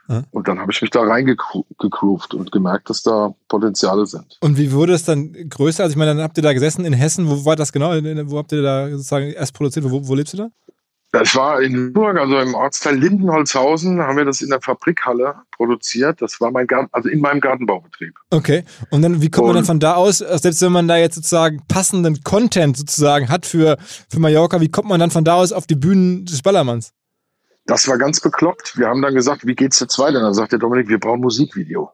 Ja. 0.07 0.23
Und 0.31 0.47
dann 0.47 0.59
habe 0.59 0.71
ich 0.71 0.81
mich 0.81 0.91
da 0.91 1.01
reingegroovt 1.01 2.33
und 2.33 2.51
gemerkt, 2.51 2.89
dass 2.89 3.03
da 3.03 3.33
Potenziale 3.47 4.05
sind. 4.05 4.37
Und 4.41 4.57
wie 4.57 4.71
wurde 4.71 4.93
es 4.93 5.03
dann 5.03 5.31
größer? 5.49 5.83
Also 5.83 5.93
ich 5.93 5.97
meine, 5.97 6.15
dann 6.15 6.23
habt 6.23 6.37
ihr 6.37 6.43
da 6.43 6.53
gesessen 6.53 6.85
in 6.85 6.93
Hessen. 6.93 7.29
Wo 7.29 7.45
war 7.45 7.55
das 7.55 7.71
genau? 7.71 7.91
Wo 7.91 8.37
habt 8.37 8.51
ihr 8.51 8.61
da 8.61 8.89
sozusagen 8.89 9.31
erst 9.31 9.53
produziert? 9.53 9.89
Wo, 9.89 10.07
wo 10.07 10.15
lebst 10.15 10.33
du 10.33 10.37
da? 10.37 10.49
Das 11.13 11.35
war 11.35 11.61
in 11.61 11.73
Lüneburg, 11.73 12.17
also 12.17 12.39
im 12.39 12.55
Ortsteil 12.55 12.97
Lindenholzhausen, 12.97 13.99
haben 13.99 14.15
wir 14.15 14.23
das 14.23 14.41
in 14.41 14.49
der 14.49 14.61
Fabrikhalle 14.61 15.35
produziert. 15.51 16.21
Das 16.21 16.39
war 16.39 16.51
mein 16.51 16.67
Garten, 16.67 16.87
also 16.93 17.09
in 17.09 17.19
meinem 17.19 17.41
Gartenbaubetrieb. 17.41 18.13
Okay. 18.29 18.63
Und 18.91 19.01
dann, 19.01 19.21
wie 19.21 19.29
kommt 19.29 19.47
man 19.47 19.57
dann 19.57 19.65
von 19.65 19.81
da 19.81 19.95
aus, 19.95 20.19
selbst 20.19 20.61
wenn 20.61 20.71
man 20.71 20.87
da 20.87 20.95
jetzt 20.95 21.15
sozusagen 21.15 21.61
passenden 21.67 22.23
Content 22.23 22.77
sozusagen 22.77 23.27
hat 23.27 23.45
für, 23.45 23.77
für 24.09 24.19
Mallorca, 24.21 24.61
wie 24.61 24.69
kommt 24.69 24.87
man 24.87 25.01
dann 25.01 25.11
von 25.11 25.25
da 25.25 25.33
aus 25.35 25.51
auf 25.51 25.67
die 25.67 25.75
Bühnen 25.75 26.23
des 26.23 26.41
Ballermanns? 26.41 26.93
Das 27.65 27.87
war 27.87 27.97
ganz 27.97 28.19
bekloppt. 28.19 28.77
Wir 28.77 28.87
haben 28.87 29.01
dann 29.01 29.13
gesagt, 29.13 29.45
wie 29.45 29.55
geht's 29.55 29.79
jetzt 29.79 29.97
weiter? 29.99 30.19
Dann 30.19 30.33
sagt 30.33 30.51
der 30.51 30.59
Dominik, 30.59 30.87
wir 30.87 30.99
brauchen 30.99 31.21
Musikvideo. 31.21 31.91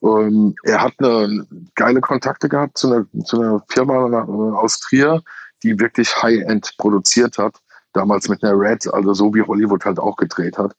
Und 0.00 0.56
er 0.64 0.82
hat 0.82 0.94
eine 0.98 1.46
geile 1.74 2.00
Kontakte 2.00 2.48
gehabt 2.48 2.78
zu 2.78 2.88
einer, 2.88 3.06
zu 3.24 3.40
einer 3.40 3.62
Firma 3.68 4.22
aus 4.54 4.80
Trier, 4.80 5.22
die 5.62 5.78
wirklich 5.78 6.22
High-End 6.22 6.74
produziert 6.78 7.38
hat 7.38 7.54
damals 7.92 8.28
mit 8.28 8.42
einer 8.42 8.58
Red, 8.58 8.92
also 8.92 9.14
so 9.14 9.34
wie 9.34 9.42
Hollywood 9.42 9.84
halt 9.84 9.98
auch 9.98 10.16
gedreht 10.16 10.58
hat. 10.58 10.74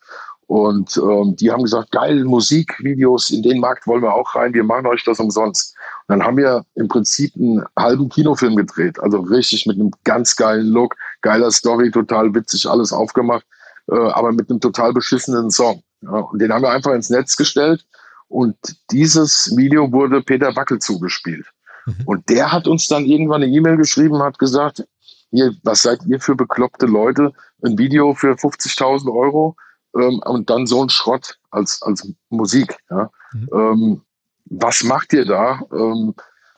Und 0.47 0.97
ähm, 0.97 1.35
die 1.37 1.51
haben 1.51 1.63
gesagt, 1.63 1.91
geil, 1.91 2.25
Musikvideos, 2.25 3.31
in 3.31 3.41
den 3.41 3.59
Markt 3.59 3.87
wollen 3.87 4.03
wir 4.03 4.13
auch 4.13 4.35
rein, 4.35 4.53
wir 4.53 4.63
machen 4.63 4.85
euch 4.87 5.03
das 5.03 5.19
umsonst. 5.19 5.75
Und 6.07 6.17
dann 6.17 6.27
haben 6.27 6.37
wir 6.37 6.65
im 6.75 6.87
Prinzip 6.89 7.33
einen 7.35 7.63
halben 7.77 8.09
Kinofilm 8.09 8.55
gedreht, 8.55 8.99
also 8.99 9.19
richtig 9.19 9.65
mit 9.65 9.77
einem 9.79 9.91
ganz 10.03 10.35
geilen 10.35 10.67
Look, 10.67 10.95
geiler 11.21 11.49
Story, 11.49 11.91
total 11.91 12.35
witzig, 12.35 12.69
alles 12.69 12.91
aufgemacht, 12.91 13.45
äh, 13.91 13.95
aber 13.95 14.31
mit 14.31 14.49
einem 14.49 14.59
total 14.59 14.93
beschissenen 14.93 15.51
Song. 15.51 15.83
Ja, 16.01 16.11
und 16.11 16.39
den 16.39 16.51
haben 16.51 16.63
wir 16.63 16.71
einfach 16.71 16.91
ins 16.91 17.09
Netz 17.09 17.35
gestellt 17.35 17.85
und 18.27 18.55
dieses 18.91 19.55
Video 19.55 19.91
wurde 19.91 20.21
Peter 20.21 20.55
Wackel 20.55 20.79
zugespielt. 20.79 21.45
Mhm. 21.85 21.95
Und 22.05 22.29
der 22.29 22.51
hat 22.51 22.67
uns 22.67 22.87
dann 22.87 23.05
irgendwann 23.05 23.43
eine 23.43 23.51
E-Mail 23.51 23.77
geschrieben, 23.77 24.21
hat 24.21 24.39
gesagt, 24.39 24.83
hier, 25.31 25.53
was 25.63 25.81
seid 25.81 26.05
ihr 26.05 26.19
für 26.19 26.35
bekloppte 26.35 26.85
Leute? 26.85 27.31
Ein 27.63 27.77
Video 27.77 28.13
für 28.13 28.33
50.000 28.33 29.11
Euro 29.11 29.55
ähm, 29.95 30.19
und 30.25 30.49
dann 30.49 30.67
so 30.67 30.83
ein 30.83 30.89
Schrott 30.89 31.39
als, 31.51 31.81
als 31.81 32.07
Musik. 32.29 32.77
Ja? 32.89 33.09
Mhm. 33.33 33.49
Ähm, 33.53 34.01
was 34.45 34.83
macht 34.83 35.13
ihr 35.13 35.25
da? 35.25 35.61
Ähm, 35.71 36.13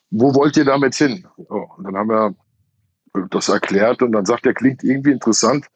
wo 0.10 0.34
wollt 0.36 0.58
ihr 0.58 0.66
damit 0.66 0.96
hin? 0.96 1.28
Oh, 1.38 1.68
und 1.78 1.86
dann 1.86 1.96
haben 1.96 2.10
wir 2.10 2.36
das 3.30 3.50
erklärt 3.50 4.02
und 4.02 4.12
dann 4.12 4.26
sagt 4.26 4.46
er, 4.46 4.54
klingt 4.54 4.84
irgendwie 4.84 5.12
interessant 5.12 5.68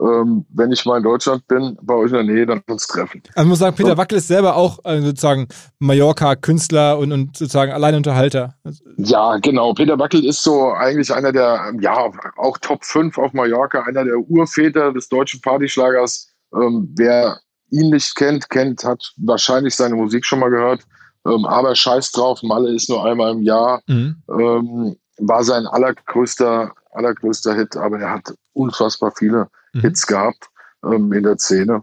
ähm, 0.00 0.46
wenn 0.50 0.70
ich 0.70 0.84
mal 0.84 0.98
in 0.98 1.02
Deutschland 1.02 1.46
bin, 1.48 1.76
bei 1.82 1.94
euch 1.94 2.10
in 2.10 2.14
der 2.14 2.24
Nähe, 2.24 2.46
dann 2.46 2.62
uns 2.68 2.86
treffen. 2.86 3.22
Also 3.34 3.46
ich 3.46 3.48
muss 3.48 3.58
sagen, 3.58 3.76
Peter 3.76 3.96
Wackel 3.96 4.18
ist 4.18 4.28
selber 4.28 4.56
auch 4.56 4.78
äh, 4.84 5.00
sozusagen 5.00 5.48
Mallorca-Künstler 5.78 6.98
und, 6.98 7.12
und 7.12 7.36
sozusagen 7.36 7.72
Alleinunterhalter. 7.72 8.54
Ja, 8.96 9.38
genau. 9.38 9.72
Peter 9.74 9.98
Wackel 9.98 10.24
ist 10.24 10.42
so 10.42 10.72
eigentlich 10.72 11.12
einer 11.12 11.32
der, 11.32 11.72
ja, 11.80 12.10
auch 12.36 12.58
Top 12.58 12.84
5 12.84 13.18
auf 13.18 13.32
Mallorca, 13.32 13.82
einer 13.82 14.04
der 14.04 14.18
Urväter 14.18 14.92
des 14.92 15.08
deutschen 15.08 15.40
Partyschlagers. 15.40 16.28
Ähm, 16.54 16.92
wer 16.96 17.38
ihn 17.70 17.90
nicht 17.90 18.14
kennt, 18.14 18.48
kennt, 18.50 18.84
hat 18.84 19.12
wahrscheinlich 19.18 19.74
seine 19.74 19.96
Musik 19.96 20.24
schon 20.24 20.40
mal 20.40 20.50
gehört. 20.50 20.82
Ähm, 21.26 21.44
aber 21.44 21.74
scheiß 21.74 22.12
drauf, 22.12 22.42
Malle 22.42 22.74
ist 22.74 22.88
nur 22.88 23.04
einmal 23.04 23.32
im 23.32 23.42
Jahr. 23.42 23.82
Mhm. 23.86 24.22
Ähm, 24.30 24.96
war 25.18 25.42
sein 25.42 25.66
allergrößter, 25.66 26.72
allergrößter 26.92 27.54
Hit, 27.54 27.76
aber 27.76 27.98
er 27.98 28.12
hat 28.12 28.34
unfassbar 28.58 29.12
viele 29.16 29.48
mhm. 29.72 29.80
Hits 29.80 30.06
gehabt 30.06 30.50
ähm, 30.84 31.12
in 31.12 31.22
der 31.22 31.38
Szene. 31.38 31.82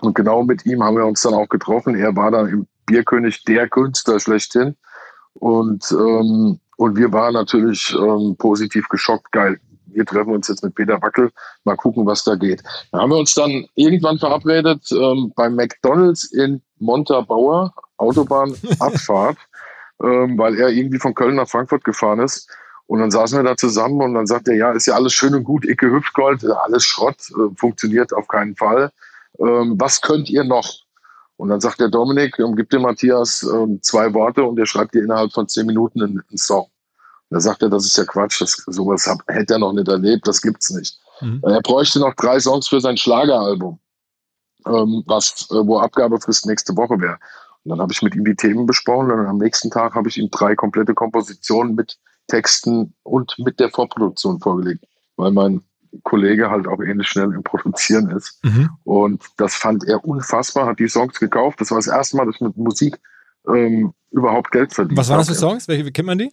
Und 0.00 0.14
genau 0.14 0.42
mit 0.42 0.66
ihm 0.66 0.82
haben 0.82 0.96
wir 0.96 1.06
uns 1.06 1.22
dann 1.22 1.34
auch 1.34 1.48
getroffen. 1.48 1.94
Er 1.94 2.14
war 2.16 2.30
dann 2.30 2.48
im 2.48 2.66
Bierkönig 2.86 3.44
der 3.44 3.68
Künstler 3.68 4.20
schlechthin. 4.20 4.76
Und, 5.34 5.90
ähm, 5.92 6.60
und 6.76 6.96
wir 6.96 7.12
waren 7.12 7.34
natürlich 7.34 7.94
ähm, 7.98 8.36
positiv 8.38 8.88
geschockt. 8.88 9.32
Geil, 9.32 9.58
wir 9.86 10.04
treffen 10.04 10.34
uns 10.34 10.48
jetzt 10.48 10.62
mit 10.62 10.74
Peter 10.74 11.00
Wackel, 11.00 11.30
mal 11.64 11.76
gucken, 11.76 12.06
was 12.06 12.24
da 12.24 12.34
geht. 12.34 12.62
Da 12.92 12.98
haben 12.98 13.10
wir 13.10 13.18
uns 13.18 13.34
dann 13.34 13.66
irgendwann 13.74 14.18
verabredet 14.18 14.90
ähm, 14.92 15.32
beim 15.36 15.54
McDonalds 15.54 16.24
in 16.32 16.60
Montabaur, 16.78 17.72
Autobahnabfahrt, 17.96 19.38
ähm, 20.02 20.36
weil 20.36 20.56
er 20.56 20.68
irgendwie 20.68 20.98
von 20.98 21.14
Köln 21.14 21.36
nach 21.36 21.48
Frankfurt 21.48 21.84
gefahren 21.84 22.20
ist. 22.20 22.50
Und 22.86 23.00
dann 23.00 23.10
saßen 23.10 23.38
wir 23.38 23.44
da 23.44 23.56
zusammen 23.56 24.00
und 24.02 24.14
dann 24.14 24.26
sagt 24.26 24.48
er, 24.48 24.54
ja, 24.54 24.72
ist 24.72 24.86
ja 24.86 24.94
alles 24.94 25.14
schön 25.14 25.34
und 25.34 25.44
gut, 25.44 25.64
Icke 25.64 25.90
Hüftgold, 25.90 26.44
alles 26.44 26.84
Schrott, 26.84 27.16
äh, 27.30 27.54
funktioniert 27.56 28.12
auf 28.12 28.28
keinen 28.28 28.56
Fall. 28.56 28.90
Ähm, 29.38 29.74
was 29.78 30.00
könnt 30.00 30.28
ihr 30.28 30.44
noch? 30.44 30.84
Und 31.36 31.48
dann 31.48 31.60
sagt 31.60 31.80
der 31.80 31.88
Dominik, 31.88 32.38
ähm, 32.38 32.54
gibt 32.54 32.72
dem 32.72 32.82
Matthias 32.82 33.42
ähm, 33.42 33.80
zwei 33.82 34.12
Worte 34.14 34.44
und 34.44 34.58
er 34.58 34.66
schreibt 34.66 34.94
dir 34.94 35.02
innerhalb 35.02 35.32
von 35.32 35.48
zehn 35.48 35.66
Minuten 35.66 36.02
einen, 36.02 36.22
einen 36.28 36.38
Song. 36.38 36.64
Und 37.30 37.36
da 37.36 37.40
sagt 37.40 37.62
er, 37.62 37.70
das 37.70 37.86
ist 37.86 37.96
ja 37.96 38.04
Quatsch, 38.04 38.40
das, 38.40 38.62
sowas 38.66 39.06
hab, 39.06 39.18
hätte 39.28 39.54
er 39.54 39.58
noch 39.58 39.72
nicht 39.72 39.88
erlebt, 39.88 40.28
das 40.28 40.42
gibt's 40.42 40.70
nicht. 40.70 40.98
Mhm. 41.20 41.40
Er 41.42 41.60
bräuchte 41.62 42.00
noch 42.00 42.14
drei 42.14 42.38
Songs 42.38 42.68
für 42.68 42.80
sein 42.80 42.96
Schlageralbum, 42.96 43.78
ähm, 44.66 45.02
was, 45.06 45.48
äh, 45.50 45.66
wo 45.66 45.78
Abgabefrist 45.78 46.46
nächste 46.46 46.76
Woche 46.76 47.00
wäre. 47.00 47.18
Und 47.64 47.70
dann 47.70 47.80
habe 47.80 47.92
ich 47.92 48.02
mit 48.02 48.14
ihm 48.14 48.24
die 48.24 48.36
Themen 48.36 48.66
besprochen 48.66 49.10
und 49.10 49.26
am 49.26 49.38
nächsten 49.38 49.70
Tag 49.70 49.94
habe 49.94 50.08
ich 50.08 50.18
ihm 50.18 50.30
drei 50.30 50.54
komplette 50.54 50.94
Kompositionen 50.94 51.74
mit 51.74 51.98
Texten 52.28 52.94
und 53.02 53.34
mit 53.38 53.60
der 53.60 53.70
Vorproduktion 53.70 54.40
vorgelegt, 54.40 54.84
weil 55.16 55.30
mein 55.30 55.62
Kollege 56.02 56.50
halt 56.50 56.66
auch 56.66 56.80
ähnlich 56.80 57.08
schnell 57.08 57.32
im 57.32 57.42
Produzieren 57.42 58.10
ist. 58.10 58.38
Mhm. 58.44 58.70
Und 58.84 59.22
das 59.36 59.54
fand 59.54 59.84
er 59.84 60.04
unfassbar, 60.04 60.66
hat 60.66 60.78
die 60.78 60.88
Songs 60.88 61.20
gekauft. 61.20 61.60
Das 61.60 61.70
war 61.70 61.78
das 61.78 61.86
erste 61.86 62.16
Mal, 62.16 62.26
dass 62.26 62.36
ich 62.36 62.40
mit 62.40 62.56
Musik 62.56 62.98
ähm, 63.48 63.92
überhaupt 64.10 64.50
Geld 64.50 64.72
verdient 64.72 64.98
Was 64.98 65.08
waren 65.08 65.18
das 65.18 65.28
für 65.28 65.34
Songs? 65.34 65.68
Welche 65.68 65.90
kennt 65.92 66.06
man 66.06 66.18
die? 66.18 66.32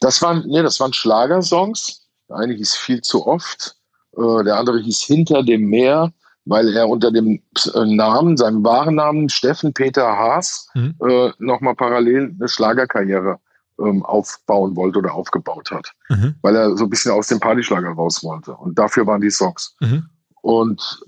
Das 0.00 0.20
waren, 0.22 0.44
nee, 0.46 0.62
das 0.62 0.80
waren 0.80 0.92
Schlagersongs. 0.92 2.08
Der 2.28 2.36
eine 2.36 2.54
hieß 2.54 2.74
viel 2.74 3.02
zu 3.02 3.26
oft, 3.26 3.76
äh, 4.16 4.44
der 4.44 4.56
andere 4.56 4.80
hieß 4.80 5.02
Hinter 5.02 5.42
dem 5.44 5.68
Meer, 5.68 6.12
weil 6.44 6.74
er 6.76 6.88
unter 6.88 7.12
dem 7.12 7.40
äh, 7.74 7.84
Namen, 7.84 8.36
seinem 8.36 8.64
wahren 8.64 8.96
Namen 8.96 9.28
Steffen 9.28 9.72
Peter 9.72 10.04
Haas, 10.04 10.68
mhm. 10.74 10.94
äh, 11.06 11.30
nochmal 11.38 11.76
parallel 11.76 12.34
eine 12.36 12.48
Schlagerkarriere 12.48 13.38
ähm, 13.78 14.04
aufbauen 14.04 14.76
wollte 14.76 14.98
oder 14.98 15.14
aufgebaut 15.14 15.70
hat. 15.70 15.92
Mhm. 16.08 16.34
Weil 16.42 16.56
er 16.56 16.76
so 16.76 16.84
ein 16.84 16.90
bisschen 16.90 17.12
aus 17.12 17.28
dem 17.28 17.40
Partyschlager 17.40 17.90
raus 17.90 18.22
wollte. 18.22 18.54
Und 18.54 18.78
dafür 18.78 19.06
waren 19.06 19.20
die 19.20 19.30
Songs. 19.30 19.76
Mhm. 19.80 20.06
Und 20.42 21.00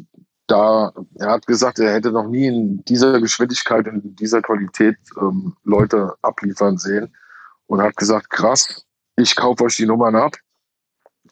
da, 0.47 0.93
er 1.17 1.31
hat 1.31 1.47
gesagt, 1.47 1.79
er 1.79 1.93
hätte 1.93 2.11
noch 2.11 2.27
nie 2.27 2.47
in 2.47 2.85
dieser 2.85 3.21
Geschwindigkeit, 3.21 3.87
in 3.87 4.17
dieser 4.17 4.43
Qualität 4.43 4.97
ähm, 5.21 5.55
Leute 5.65 6.15
abliefern 6.23 6.79
sehen. 6.79 7.15
Und 7.67 7.83
hat 7.83 7.97
gesagt, 7.97 8.31
krass, 8.31 8.87
ich 9.17 9.37
kaufe 9.37 9.65
euch 9.65 9.77
die 9.77 9.87
Nummern 9.87 10.17
ab. 10.17 10.37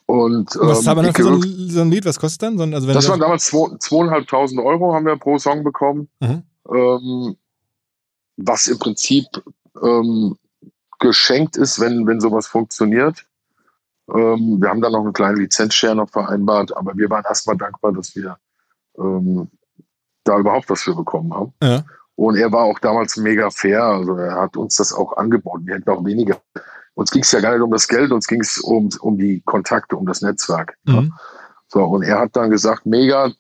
Und, 0.05 0.55
ähm, 0.55 0.69
was 0.69 0.87
haben 0.87 1.03
wir 1.03 1.15
für 1.15 1.23
so 1.23 1.31
ein, 1.31 1.71
so 1.71 1.81
ein, 1.81 1.91
Lied? 1.91 2.05
Was 2.05 2.21
kostet 2.21 2.43
dann? 2.43 2.75
Also 2.75 2.87
das 2.87 3.09
waren 3.09 3.21
damals 3.21 3.47
zweieinhalbtausend 3.47 4.61
Euro 4.61 4.95
haben 4.95 5.07
wir 5.07 5.17
pro 5.17 5.39
Song 5.39 5.65
bekommen. 5.65 6.09
Mhm. 6.21 6.43
Ähm, 6.73 7.37
was 8.37 8.69
im 8.69 8.79
Prinzip 8.79 9.25
ähm, 9.83 10.37
geschenkt 10.99 11.57
ist, 11.57 11.81
wenn, 11.81 12.07
wenn 12.07 12.21
sowas 12.21 12.47
funktioniert. 12.47 13.25
Ähm, 14.09 14.61
wir 14.61 14.69
haben 14.69 14.81
dann 14.81 14.93
noch 14.93 15.03
einen 15.03 15.13
kleinen 15.13 15.39
Lizenzshare 15.39 15.97
noch 15.97 16.11
vereinbart, 16.11 16.77
aber 16.77 16.97
wir 16.97 17.11
waren 17.11 17.25
erstmal 17.25 17.57
dankbar, 17.57 17.93
dass 17.93 18.15
wir 18.15 18.39
ähm, 18.99 19.51
da 20.25 20.39
überhaupt 20.39 20.71
was 20.71 20.83
für 20.83 20.95
bekommen 20.95 21.35
haben. 21.35 21.53
Ja. 21.63 21.85
Und 22.15 22.37
er 22.37 22.51
war 22.51 22.65
auch 22.65 22.79
damals 22.79 23.17
mega 23.17 23.51
fair, 23.51 23.83
also 23.85 24.17
er 24.17 24.37
hat 24.37 24.57
uns 24.57 24.77
das 24.77 24.93
auch 24.93 25.17
angeboten. 25.17 25.67
Wir 25.67 25.75
hätten 25.75 25.91
auch 25.91 26.05
weniger. 26.05 26.41
Uns 26.95 27.11
ging 27.11 27.23
es 27.23 27.33
ja 27.33 27.41
gar 27.41 27.53
nicht 27.53 27.61
um 27.61 27.71
das 27.71 27.89
Geld, 27.89 28.11
uns 28.11 28.27
ging 28.27 28.41
es 28.41 28.59
um, 28.59 28.89
um 29.01 29.19
die 29.19 29.43
Kontakte, 29.43 29.97
um 29.97 30.07
das 30.07 30.23
Netzwerk. 30.23 30.79
Mhm. 30.85 30.95
Ja. 30.95 31.03
So, 31.69 31.85
und 31.85 32.03
er 32.03 32.21
hat 32.21 32.37
dann 32.37 32.51
gesagt, 32.51 32.87
mega, 32.87 33.33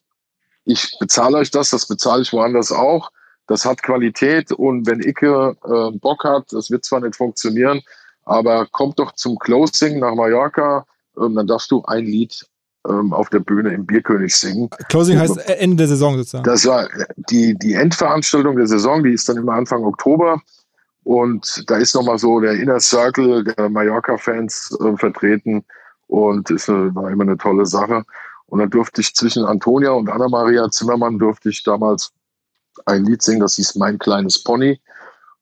ich 0.64 0.96
bezahle 0.98 1.38
euch 1.38 1.50
das, 1.50 1.70
das 1.70 1.86
bezahle 1.86 2.22
ich 2.22 2.32
woanders 2.32 2.72
auch 2.72 3.10
das 3.46 3.64
hat 3.64 3.82
Qualität 3.82 4.52
und 4.52 4.86
wenn 4.86 5.00
Icke 5.00 5.56
äh, 5.64 5.98
Bock 5.98 6.24
hat, 6.24 6.52
das 6.52 6.70
wird 6.70 6.84
zwar 6.84 7.00
nicht 7.00 7.16
funktionieren, 7.16 7.80
aber 8.24 8.66
kommt 8.66 8.98
doch 8.98 9.12
zum 9.12 9.38
Closing 9.38 10.00
nach 10.00 10.14
Mallorca, 10.14 10.84
ähm, 11.18 11.34
dann 11.34 11.46
darfst 11.46 11.70
du 11.70 11.82
ein 11.84 12.04
Lied 12.04 12.44
ähm, 12.88 13.12
auf 13.12 13.30
der 13.30 13.40
Bühne 13.40 13.72
im 13.72 13.86
Bierkönig 13.86 14.34
singen. 14.34 14.68
Closing 14.88 15.18
heißt 15.18 15.38
Ende 15.48 15.76
der 15.76 15.88
Saison 15.88 16.16
sozusagen. 16.16 16.44
Das 16.44 16.66
war 16.66 16.88
die, 17.30 17.56
die 17.58 17.74
Endveranstaltung 17.74 18.56
der 18.56 18.66
Saison, 18.66 19.02
die 19.02 19.12
ist 19.12 19.28
dann 19.28 19.36
immer 19.36 19.54
Anfang 19.54 19.84
Oktober. 19.84 20.40
Und 21.04 21.62
da 21.70 21.76
ist 21.76 21.94
nochmal 21.94 22.18
so 22.18 22.40
der 22.40 22.54
Inner 22.54 22.80
Circle 22.80 23.44
der 23.44 23.68
Mallorca-Fans 23.68 24.76
äh, 24.80 24.96
vertreten 24.96 25.64
und 26.08 26.50
ist 26.50 26.68
eine, 26.68 26.92
war 26.96 27.10
immer 27.10 27.22
eine 27.22 27.38
tolle 27.38 27.64
Sache. 27.64 28.02
Und 28.46 28.58
dann 28.58 28.70
durfte 28.70 29.00
ich 29.00 29.14
zwischen 29.14 29.44
Antonia 29.44 29.90
und 29.90 30.08
Anna-Maria 30.08 30.68
Zimmermann 30.70 31.18
durfte 31.18 31.50
ich 31.50 31.62
damals 31.62 32.12
ein 32.87 33.04
Lied 33.04 33.23
singen, 33.23 33.40
das 33.40 33.56
hieß 33.56 33.76
Mein 33.76 33.99
kleines 33.99 34.42
Pony. 34.42 34.80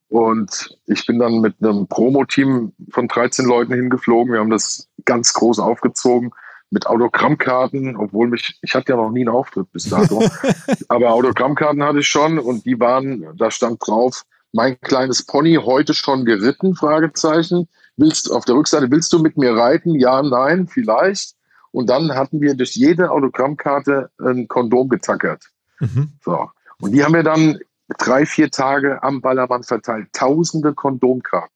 Und 0.08 0.78
ich 0.86 1.06
bin 1.06 1.18
dann 1.18 1.40
mit 1.40 1.56
einem 1.60 1.88
Promo-Team 1.88 2.72
von 2.90 3.08
13 3.08 3.46
Leuten 3.46 3.74
hingeflogen. 3.74 4.32
Wir 4.32 4.40
haben 4.40 4.50
das 4.50 4.88
ganz 5.04 5.32
groß 5.32 5.58
aufgezogen 5.58 6.30
mit 6.70 6.86
Autogrammkarten, 6.86 7.96
obwohl 7.96 8.28
mich, 8.28 8.58
ich 8.62 8.74
hatte 8.74 8.92
ja 8.92 8.96
noch 8.96 9.10
nie 9.10 9.20
einen 9.20 9.34
Auftritt 9.34 9.70
bis 9.72 9.88
dato. 9.88 10.22
aber 10.88 11.12
Autogrammkarten 11.12 11.82
hatte 11.82 12.00
ich 12.00 12.08
schon 12.08 12.38
und 12.38 12.66
die 12.66 12.78
waren, 12.78 13.26
da 13.36 13.50
stand 13.50 13.78
drauf, 13.86 14.24
mein 14.52 14.80
kleines 14.80 15.24
Pony 15.26 15.58
heute 15.62 15.94
schon 15.94 16.24
geritten? 16.24 16.74
Fragezeichen. 16.74 17.68
Willst 17.96 18.30
auf 18.30 18.44
der 18.44 18.54
Rückseite, 18.54 18.90
willst 18.90 19.12
du 19.12 19.18
mit 19.18 19.36
mir 19.36 19.56
reiten? 19.56 19.98
Ja, 19.98 20.22
nein, 20.22 20.68
vielleicht. 20.68 21.34
Und 21.72 21.90
dann 21.90 22.14
hatten 22.14 22.40
wir 22.40 22.54
durch 22.54 22.76
jede 22.76 23.10
Autogrammkarte 23.10 24.10
ein 24.20 24.46
Kondom 24.46 24.88
getackert. 24.88 25.44
Mhm. 25.80 26.12
So. 26.24 26.50
Und 26.84 26.92
die 26.92 27.02
haben 27.02 27.14
wir 27.14 27.22
dann 27.22 27.58
drei, 27.98 28.26
vier 28.26 28.50
Tage 28.50 29.02
am 29.02 29.22
Ballermann 29.22 29.62
verteilt. 29.62 30.08
Tausende 30.12 30.74
Kondomkarten. 30.74 31.48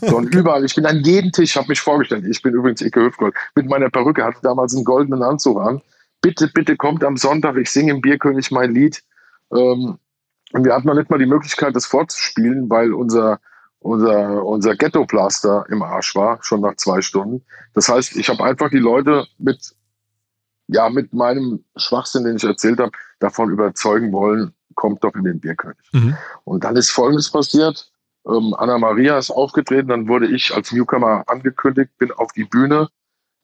So, 0.00 0.16
und 0.16 0.34
überall, 0.34 0.64
ich 0.64 0.74
bin 0.74 0.86
an 0.86 1.00
jedem 1.00 1.32
Tisch, 1.32 1.54
habe 1.56 1.68
mich 1.68 1.82
vorgestellt. 1.82 2.24
Ich 2.26 2.40
bin 2.40 2.54
übrigens 2.54 2.80
Icke 2.80 3.02
Hüfgold. 3.04 3.34
Mit 3.54 3.68
meiner 3.68 3.90
Perücke 3.90 4.24
hatte 4.24 4.38
damals 4.42 4.74
einen 4.74 4.84
goldenen 4.84 5.22
Anzug 5.22 5.60
an. 5.60 5.82
Bitte, 6.22 6.48
bitte 6.48 6.76
kommt 6.76 7.04
am 7.04 7.18
Sonntag, 7.18 7.56
ich 7.56 7.70
singe 7.70 7.92
im 7.92 8.00
Bierkönig 8.00 8.50
mein 8.50 8.74
Lied. 8.74 9.02
Ähm, 9.52 9.98
und 10.52 10.64
wir 10.64 10.74
hatten 10.74 10.86
noch 10.86 10.94
nicht 10.94 11.10
mal 11.10 11.18
die 11.18 11.26
Möglichkeit, 11.26 11.76
das 11.76 11.84
vorzuspielen, 11.84 12.70
weil 12.70 12.94
unser, 12.94 13.38
unser, 13.80 14.42
unser 14.42 14.76
Ghetto-Plaster 14.76 15.66
im 15.68 15.82
Arsch 15.82 16.16
war, 16.16 16.38
schon 16.42 16.62
nach 16.62 16.76
zwei 16.76 17.02
Stunden. 17.02 17.44
Das 17.74 17.90
heißt, 17.90 18.16
ich 18.16 18.30
habe 18.30 18.42
einfach 18.44 18.70
die 18.70 18.78
Leute 18.78 19.26
mit, 19.36 19.74
ja, 20.68 20.88
mit 20.88 21.12
meinem 21.12 21.64
Schwachsinn, 21.76 22.24
den 22.24 22.36
ich 22.36 22.44
erzählt 22.44 22.80
habe, 22.80 22.92
davon 23.18 23.50
überzeugen 23.50 24.10
wollen, 24.12 24.54
kommt 24.80 25.04
doch 25.04 25.14
in 25.14 25.24
den 25.24 25.40
Bierkönig. 25.40 25.76
Mhm. 25.92 26.16
Und 26.44 26.64
dann 26.64 26.74
ist 26.74 26.90
Folgendes 26.90 27.30
passiert. 27.30 27.92
Ähm, 28.26 28.54
Anna 28.56 28.78
Maria 28.78 29.18
ist 29.18 29.30
aufgetreten, 29.30 29.88
dann 29.88 30.08
wurde 30.08 30.26
ich 30.26 30.54
als 30.54 30.72
Newcomer 30.72 31.22
angekündigt, 31.26 31.90
bin 31.98 32.10
auf 32.12 32.32
die 32.32 32.44
Bühne, 32.44 32.88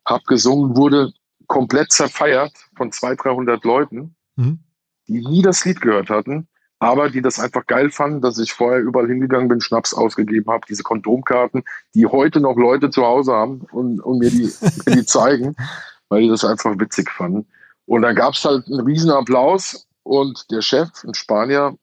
habe 0.06 0.24
gesungen, 0.26 0.76
wurde 0.76 1.12
komplett 1.46 1.92
zerfeiert 1.92 2.52
von 2.76 2.90
200, 2.90 3.24
300 3.24 3.64
Leuten, 3.64 4.16
mhm. 4.36 4.60
die 5.08 5.20
nie 5.20 5.42
das 5.42 5.64
Lied 5.66 5.82
gehört 5.82 6.08
hatten, 6.08 6.48
aber 6.78 7.10
die 7.10 7.20
das 7.20 7.38
einfach 7.38 7.66
geil 7.66 7.90
fanden, 7.90 8.22
dass 8.22 8.38
ich 8.38 8.52
vorher 8.52 8.80
überall 8.80 9.06
hingegangen 9.06 9.48
bin, 9.48 9.60
Schnaps 9.60 9.92
ausgegeben 9.92 10.50
habe, 10.50 10.66
diese 10.68 10.82
Kondomkarten, 10.82 11.64
die 11.94 12.06
heute 12.06 12.40
noch 12.40 12.56
Leute 12.56 12.88
zu 12.88 13.04
Hause 13.04 13.32
haben 13.32 13.60
und, 13.72 14.00
und 14.00 14.18
mir, 14.18 14.30
die, 14.30 14.50
mir 14.86 14.96
die 14.96 15.06
zeigen, 15.06 15.54
weil 16.08 16.22
die 16.22 16.28
das 16.28 16.44
einfach 16.44 16.78
witzig 16.78 17.10
fanden. 17.10 17.46
Und 17.84 18.02
dann 18.02 18.16
gab 18.16 18.34
es 18.34 18.44
halt 18.44 18.66
einen 18.66 18.80
riesen 18.80 19.10
Applaus 19.10 19.85
und 20.06 20.50
der 20.50 20.62
Chef, 20.62 20.88
ein 21.04 21.14
Spanier, 21.14 21.76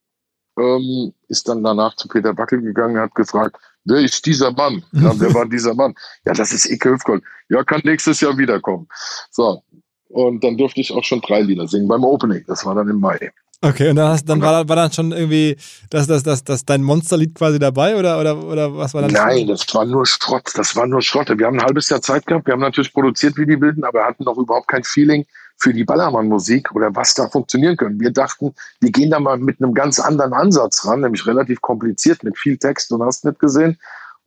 ähm, 0.57 1.13
ist 1.27 1.47
dann 1.47 1.63
danach 1.63 1.95
zu 1.95 2.07
Peter 2.07 2.37
Wackel 2.37 2.61
gegangen, 2.61 2.97
hat 2.97 3.15
gefragt, 3.15 3.57
wer 3.85 3.99
ist 3.99 4.25
dieser 4.25 4.51
Mann? 4.51 4.83
Ja, 4.91 5.11
wer 5.19 5.33
war 5.33 5.45
dieser 5.45 5.73
Mann? 5.73 5.93
Ja, 6.25 6.33
das 6.33 6.53
ist 6.53 6.69
Ike 6.69 6.91
Hüfgold. 6.91 7.23
Ja, 7.49 7.63
kann 7.63 7.81
nächstes 7.83 8.21
Jahr 8.21 8.37
wiederkommen. 8.37 8.87
So. 9.31 9.63
Und 10.09 10.43
dann 10.43 10.57
durfte 10.57 10.79
ich 10.79 10.91
auch 10.91 11.03
schon 11.03 11.21
drei 11.21 11.41
Lieder 11.41 11.67
singen 11.67 11.87
beim 11.87 12.03
Opening. 12.03 12.43
Das 12.47 12.65
war 12.65 12.75
dann 12.75 12.87
im 12.87 12.99
Mai. 12.99 13.31
Okay, 13.61 13.89
und 13.89 13.95
dann, 13.95 14.09
hast, 14.09 14.25
dann 14.25 14.41
war, 14.41 14.67
war 14.67 14.75
dann 14.75 14.91
schon 14.91 15.11
irgendwie 15.11 15.55
das, 15.89 16.05
das, 16.05 16.21
das, 16.21 16.43
das 16.43 16.65
dein 16.65 16.83
Monsterlied 16.83 17.33
quasi 17.33 17.59
dabei 17.59 17.95
oder, 17.95 18.19
oder, 18.19 18.43
oder 18.43 18.77
was 18.77 18.93
war 18.93 19.01
dann? 19.01 19.11
Nein, 19.11 19.47
das 19.47 19.65
war 19.73 19.85
nur 19.85 20.05
Schrott. 20.05 20.51
Das 20.55 20.75
war 20.75 20.85
nur 20.85 21.01
Schrott. 21.01 21.29
Wir 21.35 21.47
haben 21.47 21.57
ein 21.59 21.65
halbes 21.65 21.89
Jahr 21.89 22.01
Zeit 22.01 22.25
gehabt. 22.25 22.45
Wir 22.45 22.53
haben 22.53 22.59
natürlich 22.59 22.93
produziert 22.93 23.37
wie 23.37 23.45
die 23.45 23.59
Wilden, 23.59 23.85
aber 23.85 24.05
hatten 24.05 24.25
noch 24.25 24.38
überhaupt 24.38 24.67
kein 24.67 24.83
Feeling 24.83 25.25
für 25.57 25.73
die 25.73 25.83
Ballermann-Musik 25.83 26.73
oder 26.75 26.95
was 26.95 27.13
da 27.13 27.29
funktionieren 27.29 27.77
können. 27.77 27.99
Wir 27.99 28.11
dachten, 28.11 28.53
wir 28.81 28.91
gehen 28.91 29.11
da 29.11 29.19
mal 29.19 29.37
mit 29.37 29.61
einem 29.61 29.73
ganz 29.73 29.99
anderen 29.99 30.33
Ansatz 30.33 30.85
ran, 30.85 31.01
nämlich 31.01 31.25
relativ 31.25 31.61
kompliziert 31.61 32.23
mit 32.23 32.37
viel 32.37 32.57
Text 32.57 32.91
und 32.91 33.03
hast 33.03 33.25
nicht 33.25 33.39
gesehen. 33.39 33.77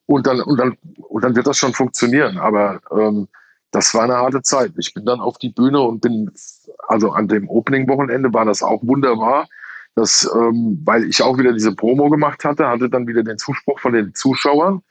Und 0.06 0.26
dann, 0.26 0.40
und 0.40 0.58
dann, 0.58 0.76
und 1.08 1.24
dann 1.24 1.36
wird 1.36 1.46
das 1.46 1.58
schon 1.58 1.74
funktionieren. 1.74 2.38
Aber 2.38 2.80
ähm, 2.90 3.28
das 3.70 3.92
war 3.92 4.04
eine 4.04 4.16
harte 4.16 4.42
Zeit. 4.42 4.72
Ich 4.78 4.94
bin 4.94 5.04
dann 5.04 5.20
auf 5.20 5.38
die 5.38 5.50
Bühne 5.50 5.80
und 5.80 6.00
bin, 6.00 6.30
also 6.88 7.10
an 7.10 7.28
dem 7.28 7.48
Opening-Wochenende 7.48 8.32
war 8.32 8.44
das 8.44 8.62
auch 8.62 8.80
wunderbar, 8.82 9.48
dass, 9.94 10.30
ähm, 10.34 10.80
weil 10.84 11.04
ich 11.04 11.22
auch 11.22 11.38
wieder 11.38 11.52
diese 11.52 11.74
Promo 11.74 12.08
gemacht 12.08 12.44
hatte, 12.44 12.68
hatte 12.68 12.88
dann 12.88 13.06
wieder 13.06 13.22
den 13.22 13.38
Zuspruch 13.38 13.80
von 13.80 13.92
den 13.92 14.14
Zuschauern. 14.14 14.82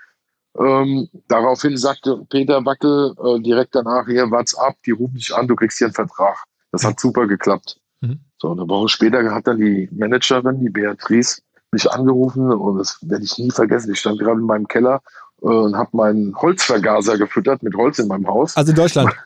Ähm, 0.57 1.09
daraufhin 1.27 1.77
sagte 1.77 2.25
Peter 2.29 2.65
Wackel 2.65 3.13
äh, 3.23 3.41
direkt 3.41 3.75
danach, 3.75 4.05
hier, 4.05 4.29
what's 4.31 4.55
up, 4.55 4.75
die 4.85 4.91
rufen 4.91 5.15
dich 5.15 5.33
an, 5.35 5.47
du 5.47 5.55
kriegst 5.55 5.77
hier 5.77 5.87
einen 5.87 5.93
Vertrag. 5.93 6.37
Das 6.71 6.83
hat 6.83 6.99
super 6.99 7.27
geklappt. 7.27 7.77
Mhm. 8.01 8.19
So, 8.37 8.51
eine 8.51 8.67
Woche 8.67 8.89
später 8.89 9.23
hat 9.33 9.47
dann 9.47 9.57
die 9.57 9.89
Managerin, 9.91 10.59
die 10.59 10.69
Beatrice, 10.69 11.41
mich 11.71 11.91
angerufen 11.91 12.51
und 12.51 12.77
das 12.77 12.97
werde 13.01 13.25
ich 13.25 13.37
nie 13.37 13.51
vergessen. 13.51 13.91
Ich 13.91 13.99
stand 13.99 14.19
gerade 14.19 14.39
in 14.39 14.45
meinem 14.45 14.67
Keller 14.67 15.01
äh, 15.41 15.47
und 15.47 15.75
habe 15.75 15.89
meinen 15.93 16.35
Holzvergaser 16.35 17.17
gefüttert 17.17 17.63
mit 17.63 17.75
Holz 17.75 17.99
in 17.99 18.07
meinem 18.07 18.27
Haus. 18.27 18.55
Also 18.55 18.71
in 18.71 18.77
Deutschland? 18.77 19.13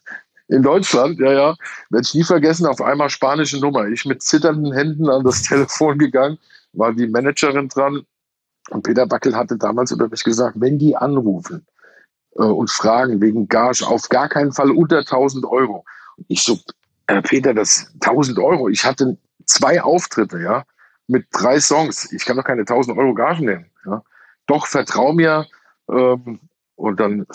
In 0.51 0.63
Deutschland, 0.63 1.19
ja, 1.19 1.31
ja. 1.31 1.55
Werde 1.91 2.03
ich 2.03 2.15
nie 2.15 2.23
vergessen, 2.23 2.65
auf 2.65 2.81
einmal 2.81 3.11
spanische 3.11 3.59
Nummer. 3.59 3.85
Ich 3.85 4.05
mit 4.05 4.23
zitternden 4.23 4.73
Händen 4.73 5.07
an 5.07 5.23
das 5.23 5.43
Telefon 5.43 5.99
gegangen, 5.99 6.39
war 6.73 6.91
die 6.91 7.05
Managerin 7.05 7.67
dran. 7.67 8.01
Und 8.69 8.83
Peter 8.83 9.05
Backel 9.05 9.35
hatte 9.35 9.57
damals 9.57 9.91
über 9.91 10.07
mich 10.07 10.23
gesagt, 10.23 10.55
wenn 10.59 10.77
die 10.77 10.95
anrufen 10.95 11.65
äh, 12.35 12.43
und 12.43 12.69
fragen 12.69 13.21
wegen 13.21 13.47
Gage, 13.47 13.85
auf 13.87 14.09
gar 14.09 14.29
keinen 14.29 14.51
Fall 14.51 14.71
unter 14.71 14.99
1000 14.99 15.45
Euro. 15.45 15.85
Und 16.17 16.25
ich 16.27 16.43
so, 16.43 16.57
äh, 17.07 17.21
Peter, 17.21 17.53
das 17.53 17.91
1000 18.01 18.39
Euro. 18.39 18.69
Ich 18.69 18.85
hatte 18.85 19.17
zwei 19.45 19.81
Auftritte, 19.81 20.39
ja, 20.39 20.63
mit 21.07 21.25
drei 21.31 21.59
Songs. 21.59 22.11
Ich 22.11 22.25
kann 22.25 22.37
doch 22.37 22.43
keine 22.43 22.61
1000 22.61 22.97
Euro 22.97 23.13
Gage 23.13 23.43
nehmen. 23.43 23.65
Ja. 23.85 24.03
Doch, 24.45 24.67
vertrau 24.67 25.13
mir, 25.13 25.47
ähm, 25.91 26.39
und 26.75 26.99
dann 26.99 27.25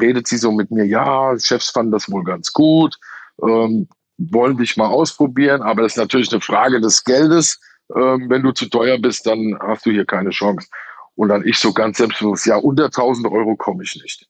redet 0.00 0.28
sie 0.28 0.36
so 0.36 0.52
mit 0.52 0.70
mir, 0.70 0.86
ja, 0.86 1.36
Chefs 1.38 1.70
fanden 1.70 1.90
das 1.90 2.10
wohl 2.10 2.22
ganz 2.22 2.52
gut, 2.52 2.98
ähm, 3.42 3.88
wollen 4.16 4.56
dich 4.56 4.76
mal 4.76 4.86
ausprobieren, 4.86 5.60
aber 5.60 5.82
das 5.82 5.92
ist 5.92 5.98
natürlich 5.98 6.30
eine 6.30 6.40
Frage 6.40 6.80
des 6.80 7.02
Geldes. 7.02 7.58
Ähm, 7.96 8.28
wenn 8.28 8.42
du 8.42 8.52
zu 8.52 8.68
teuer 8.68 8.98
bist, 8.98 9.26
dann 9.26 9.58
hast 9.60 9.86
du 9.86 9.90
hier 9.90 10.04
keine 10.04 10.30
Chance. 10.30 10.68
Und 11.14 11.28
dann 11.28 11.46
ich 11.46 11.58
so 11.58 11.72
ganz 11.72 11.98
selbstbewusst, 11.98 12.46
ja, 12.46 12.56
unter 12.56 12.86
1000 12.86 13.26
Euro 13.26 13.56
komme 13.56 13.82
ich 13.82 14.00
nicht. 14.02 14.26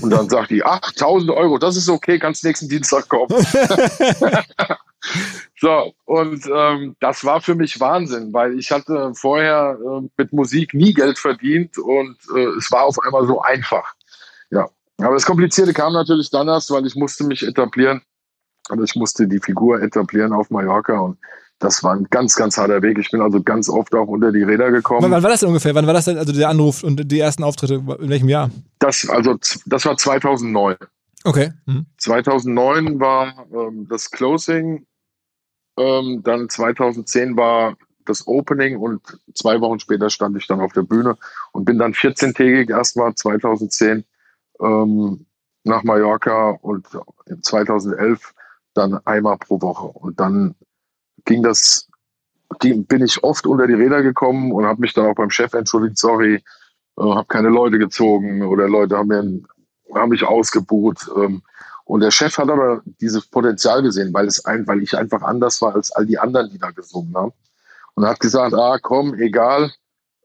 Und 0.00 0.10
dann 0.10 0.28
sagt 0.28 0.50
die, 0.50 0.64
ach, 0.64 0.92
1000 0.92 1.30
Euro, 1.30 1.58
das 1.58 1.76
ist 1.76 1.88
okay, 1.88 2.18
kannst 2.18 2.44
nächsten 2.44 2.68
Dienstag 2.68 3.08
kommen. 3.08 3.28
so, 5.60 5.92
und 6.04 6.46
ähm, 6.52 6.96
das 7.00 7.24
war 7.24 7.40
für 7.40 7.54
mich 7.54 7.78
Wahnsinn, 7.80 8.32
weil 8.32 8.58
ich 8.58 8.70
hatte 8.70 9.12
vorher 9.14 9.78
äh, 9.78 10.08
mit 10.16 10.32
Musik 10.32 10.72
nie 10.72 10.94
Geld 10.94 11.18
verdient 11.18 11.76
und 11.78 12.16
äh, 12.34 12.46
es 12.58 12.70
war 12.72 12.84
auf 12.84 12.98
einmal 13.04 13.26
so 13.26 13.40
einfach. 13.42 13.94
Ja, 14.50 14.68
aber 14.98 15.14
das 15.14 15.26
Komplizierte 15.26 15.72
kam 15.72 15.92
natürlich 15.92 16.30
dann 16.30 16.48
erst, 16.48 16.70
weil 16.70 16.86
ich 16.86 16.96
musste 16.96 17.24
mich 17.24 17.42
etablieren. 17.42 18.02
Also 18.68 18.82
ich 18.82 18.96
musste 18.96 19.28
die 19.28 19.40
Figur 19.40 19.82
etablieren 19.82 20.32
auf 20.32 20.50
Mallorca 20.50 20.98
und 20.98 21.18
das 21.58 21.82
war 21.82 21.94
ein 21.94 22.06
ganz, 22.10 22.36
ganz 22.36 22.58
harter 22.58 22.82
Weg. 22.82 22.98
Ich 22.98 23.10
bin 23.10 23.20
also 23.20 23.42
ganz 23.42 23.68
oft 23.68 23.94
auch 23.94 24.08
unter 24.08 24.30
die 24.30 24.42
Räder 24.42 24.70
gekommen. 24.70 25.02
Wann, 25.02 25.10
wann 25.10 25.22
war 25.22 25.30
das 25.30 25.40
denn 25.40 25.48
ungefähr? 25.48 25.74
Wann 25.74 25.86
war 25.86 25.94
das 25.94 26.04
denn, 26.04 26.18
also 26.18 26.32
der 26.32 26.48
Anruf 26.48 26.82
und 26.82 27.10
die 27.10 27.20
ersten 27.20 27.44
Auftritte? 27.44 27.74
In 27.74 28.08
welchem 28.08 28.28
Jahr? 28.28 28.50
Das, 28.78 29.08
also, 29.08 29.38
das 29.64 29.84
war 29.86 29.96
2009. 29.96 30.76
Okay. 31.24 31.52
Mhm. 31.64 31.86
2009 31.98 33.00
war 33.00 33.46
ähm, 33.52 33.86
das 33.88 34.10
Closing, 34.10 34.86
ähm, 35.78 36.22
dann 36.22 36.48
2010 36.48 37.36
war 37.36 37.76
das 38.04 38.26
Opening 38.26 38.76
und 38.76 39.00
zwei 39.34 39.60
Wochen 39.60 39.80
später 39.80 40.10
stand 40.10 40.36
ich 40.36 40.46
dann 40.46 40.60
auf 40.60 40.72
der 40.72 40.82
Bühne 40.82 41.16
und 41.52 41.64
bin 41.64 41.78
dann 41.78 41.92
14-tägig 41.92 42.70
erstmal 42.70 43.14
2010 43.14 44.04
ähm, 44.60 45.26
nach 45.64 45.82
Mallorca 45.82 46.50
und 46.50 46.86
2011 47.42 48.32
dann 48.74 49.04
einmal 49.06 49.38
pro 49.38 49.60
Woche. 49.60 49.86
Und 49.86 50.20
dann 50.20 50.54
ging 51.26 51.42
das, 51.42 51.88
bin 52.60 53.04
ich 53.04 53.22
oft 53.22 53.46
unter 53.46 53.66
die 53.66 53.74
Räder 53.74 54.02
gekommen 54.02 54.52
und 54.52 54.64
habe 54.64 54.80
mich 54.80 54.94
dann 54.94 55.06
auch 55.06 55.14
beim 55.14 55.30
Chef 55.30 55.52
entschuldigt, 55.52 55.98
sorry, 55.98 56.42
äh, 56.98 57.02
habe 57.02 57.26
keine 57.26 57.48
Leute 57.48 57.78
gezogen 57.78 58.42
oder 58.42 58.68
Leute 58.68 58.96
haben, 58.96 59.08
mir, 59.08 59.42
haben 59.94 60.08
mich 60.08 60.24
ausgebucht. 60.24 61.10
Ähm, 61.16 61.42
und 61.84 62.00
der 62.00 62.10
Chef 62.10 62.36
hat 62.38 62.48
aber 62.48 62.82
dieses 63.00 63.26
Potenzial 63.26 63.82
gesehen, 63.82 64.12
weil 64.12 64.26
es 64.26 64.44
ein, 64.44 64.66
weil 64.66 64.82
ich 64.82 64.96
einfach 64.96 65.22
anders 65.22 65.60
war 65.62 65.74
als 65.74 65.92
all 65.92 66.06
die 66.06 66.18
anderen, 66.18 66.50
die 66.50 66.58
da 66.58 66.70
gesungen 66.70 67.14
haben. 67.14 67.32
Und 67.94 68.04
hat 68.04 68.20
gesagt, 68.20 68.54
ah, 68.54 68.78
komm, 68.80 69.14
egal, 69.14 69.72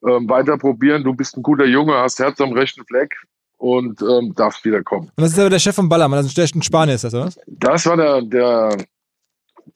ähm, 0.05 0.27
weiter 0.29 0.57
probieren, 0.57 1.03
du 1.03 1.13
bist 1.13 1.37
ein 1.37 1.43
guter 1.43 1.65
Junge, 1.65 1.93
hast 1.93 2.19
Herz 2.19 2.41
am 2.41 2.53
rechten 2.53 2.83
Fleck 2.85 3.15
und 3.57 4.01
ähm, 4.01 4.33
darfst 4.35 4.65
wieder 4.65 4.83
kommen. 4.83 5.11
Und 5.15 5.21
das 5.23 5.33
ist 5.33 5.39
aber 5.39 5.51
der 5.51 5.59
Chef 5.59 5.75
von 5.75 5.87
Ballermann, 5.87 6.17
also 6.17 6.33
der 6.33 6.49
in 6.53 6.63
Spanien 6.63 6.95
ist 6.95 7.03
das, 7.03 7.13
oder? 7.13 7.31
Das 7.47 7.85
war 7.85 7.95
der, 7.95 8.21
der, 8.23 8.77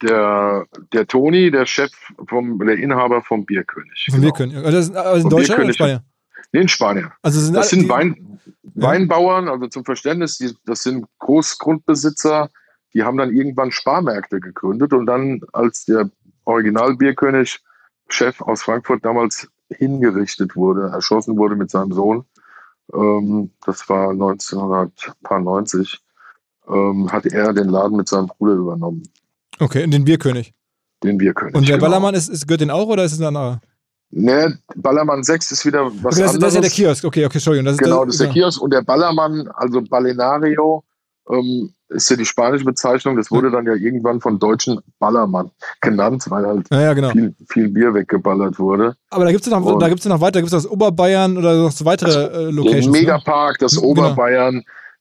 der, 0.02 0.66
der 0.94 1.08
Toni, 1.08 1.52
der 1.52 1.66
Chef 1.66 1.92
vom, 2.28 2.60
der 2.60 2.78
Inhaber 2.78 3.22
vom 3.22 3.46
Bierkönig. 3.46 4.08
Vom 4.10 4.22
Bierkönig. 4.22 4.58
Also 4.58 4.94
also 4.94 5.24
in 5.24 5.30
Deutschland 5.30 5.60
oder 5.60 5.68
in. 5.70 5.74
Spanien? 5.74 6.00
Nee, 6.52 6.62
in 6.62 6.68
Spanien. 6.68 7.12
Also 7.22 7.40
sind 7.40 7.54
Das 7.54 7.70
sind 7.70 7.90
Wein, 7.90 8.40
Weinbauern, 8.76 9.48
also 9.48 9.68
zum 9.68 9.86
Verständnis, 9.86 10.38
die, 10.38 10.54
das 10.66 10.84
sind 10.84 11.06
Großgrundbesitzer, 11.20 12.50
die 12.94 13.04
haben 13.04 13.18
dann 13.18 13.36
irgendwann 13.36 13.72
Sparmärkte 13.72 14.40
gegründet 14.40 14.94
und 14.94 15.06
dann, 15.06 15.42
als 15.54 15.86
der 15.86 16.10
Original-Bierkönig, 16.46 17.62
Chef 18.08 18.40
aus 18.42 18.62
Frankfurt 18.62 19.04
damals 19.04 19.50
hingerichtet 19.70 20.56
wurde, 20.56 20.92
erschossen 20.94 21.38
wurde 21.38 21.56
mit 21.56 21.72
seinem 21.72 21.92
Sohn, 21.92 22.26
ähm, 22.94 23.52
das 23.66 23.90
war 23.90 24.12
1990, 24.12 26.02
ähm, 26.68 27.12
hat 27.12 27.26
er 27.26 27.54
den 27.54 27.70
Laden 27.70 27.98
mit 27.98 28.08
seinem 28.08 28.28
Bruder 28.28 28.54
übernommen, 28.54 29.04
Okay, 29.60 29.84
und 29.84 29.92
den 29.92 30.06
Bierkönig. 30.06 30.54
den 31.04 31.18
Bierkönig. 31.18 31.56
Und 31.56 31.68
der 31.68 31.78
genau. 31.78 31.88
Ballermann 31.88 32.16
ist, 32.16 32.30
ist, 32.30 32.48
gehört 32.48 32.62
den 32.62 32.72
auch 32.72 32.88
oder 32.88 33.04
ist 33.04 33.14
es 33.14 33.20
ein 33.20 33.26
anderer? 33.26 33.62
Ne, 34.12 34.58
Ballermann 34.76 35.24
6 35.24 35.52
ist 35.52 35.66
wieder 35.66 35.86
was 35.86 36.14
Okay, 36.16 36.22
das, 36.22 36.36
anderes. 36.36 36.40
das 36.40 36.48
ist 36.50 36.56
ja 36.56 36.62
der 36.62 36.70
Kiosk. 36.70 37.04
Okay, 37.06 37.26
okay, 37.26 37.38
Entschuldigung. 37.38 37.66
Das 37.66 37.78
Genau, 37.78 38.06
das 38.06 38.16
ist 38.16 38.22
der. 38.22 38.30
Kiosk 38.30 38.62
und 38.62 38.72
der 38.74 38.82
Ballermann, 38.82 39.48
also 39.56 39.82
Ballenario, 39.82 40.84
ähm, 41.30 41.74
ist 41.90 42.10
ja 42.10 42.16
die 42.16 42.26
spanische 42.26 42.66
Bezeichnung. 42.66 43.16
Das 43.18 43.30
wurde 43.32 43.52
dann 43.52 43.66
ja 43.66 43.74
irgendwann 43.74 44.22
von 44.22 44.40
Deutschen 44.40 44.80
Ballermann 45.00 45.52
genannt, 45.82 46.24
weil 46.30 46.46
halt 46.46 46.68
Ja, 46.72 46.82
ja, 46.82 46.94
genau. 46.94 47.10
viel, 47.12 47.36
viel 47.50 47.70
Bier 47.70 47.94
weggeballert 47.94 48.58
wurde. 48.60 48.96
Aber 49.10 49.26
da 49.26 49.32
gibt 49.32 49.44
es 49.46 49.52
noch, 49.52 49.64
Und- 49.64 49.80
da 49.82 49.90
gibt's 49.90 50.06
ja 50.06 50.10
noch 50.10 50.22
weiter. 50.22 50.34
Da 50.34 50.40
gibt 50.42 50.54
es 50.54 50.64
das 50.64 50.70
Oberbayern 50.72 51.38
oder 51.38 51.56
noch 51.64 51.72
so 51.72 51.84
weitere 51.86 52.26
äh, 52.26 52.46
Den 52.48 52.56
Locations. 52.56 52.86
ne? 52.86 52.92
Megapark, 52.92 53.58
das 53.60 53.76
Genau. 53.76 53.88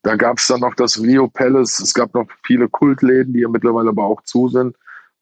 Da 0.05 0.15
gab 0.15 0.37
es 0.37 0.45
dann 0.47 0.59
noch 0.59 0.75
das 0.75 1.01
Rio 1.01 1.27
Palace. 1.27 1.79
Es 1.79 1.93
gab 1.95 2.13
noch 2.13 2.27
viele 2.43 2.69
Kultläden, 2.69 3.33
die 3.33 3.39
ja 3.39 3.49
mittlerweile 3.49 3.89
aber 3.89 4.03
auch 4.05 4.21
zu 4.21 4.49
sind, 4.49 4.75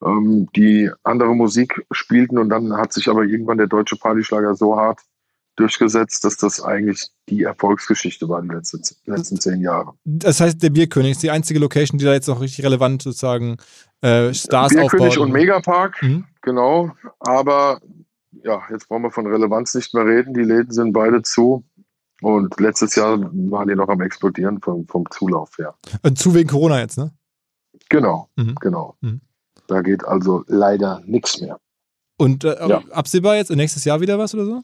ähm, 0.04 0.50
die 0.58 0.92
andere 1.04 1.34
Musik 1.34 1.86
spielten. 1.92 2.38
Und 2.38 2.50
dann 2.50 2.76
hat 2.76 2.92
sich 2.92 3.08
aber 3.08 3.24
irgendwann 3.24 3.58
der 3.58 3.68
deutsche 3.68 3.96
Partyschlager 3.96 4.56
so 4.56 4.76
hart 4.76 5.00
durchgesetzt, 5.56 6.26
dass 6.26 6.36
das 6.36 6.62
eigentlich 6.62 7.08
die 7.30 7.44
Erfolgsgeschichte 7.44 8.28
war 8.28 8.42
die 8.42 8.50
letzten, 8.50 8.82
letzten 9.06 9.40
zehn 9.40 9.62
Jahre. 9.62 9.94
Das 10.04 10.42
heißt, 10.42 10.62
der 10.62 10.72
Bierkönig 10.72 11.12
ist 11.12 11.24
die 11.24 11.32
einzige 11.32 11.60
Location, 11.60 11.98
die 11.98 12.04
da 12.06 12.12
jetzt 12.14 12.28
noch 12.28 12.42
richtig 12.42 12.66
relevant 12.66 13.04
sozusagen 13.04 13.56
äh, 14.02 14.34
Stars 14.34 14.74
Bierkönig 14.74 15.12
aufbaut. 15.12 15.18
und 15.26 15.32
Megapark, 15.32 16.02
Mhm. 16.04 16.26
genau. 16.42 16.92
Aber 17.20 17.80
ja, 18.44 18.64
jetzt 18.70 18.90
brauchen 18.90 19.04
wir 19.04 19.12
von 19.12 19.28
Relevanz 19.28 19.76
nicht 19.76 19.94
mehr 19.94 20.06
reden. 20.06 20.34
Die 20.34 20.42
Läden 20.42 20.72
sind 20.72 20.92
beide 20.92 21.22
zu. 21.22 21.64
Und 22.24 22.60
letztes 22.60 22.96
Jahr 22.96 23.20
waren 23.22 23.68
die 23.68 23.76
noch 23.76 23.90
am 23.90 24.02
explodieren 24.02 24.60
vom, 24.62 24.88
vom 24.88 25.04
Zulauf 25.12 25.58
her. 25.58 25.76
Äh, 26.04 26.14
Zu 26.14 26.34
wegen 26.34 26.50
Corona 26.50 26.80
jetzt, 26.80 26.98
ne? 26.98 27.12
Genau, 27.90 28.30
Mhm. 28.38 28.56
genau. 28.62 28.96
Mhm. 29.02 29.22
Da 29.68 29.82
geht 29.82 30.04
also 30.06 30.44
leider 30.48 31.02
nichts 31.06 31.42
mehr. 31.42 31.60
Und 32.18 32.44
äh, 32.44 32.68
Ja. 32.68 32.82
absehbar 32.92 33.36
jetzt 33.36 33.50
nächstes 33.52 33.84
Jahr 33.86 34.00
wieder 34.02 34.18
was 34.18 34.34
oder 34.34 34.46
so? 34.46 34.62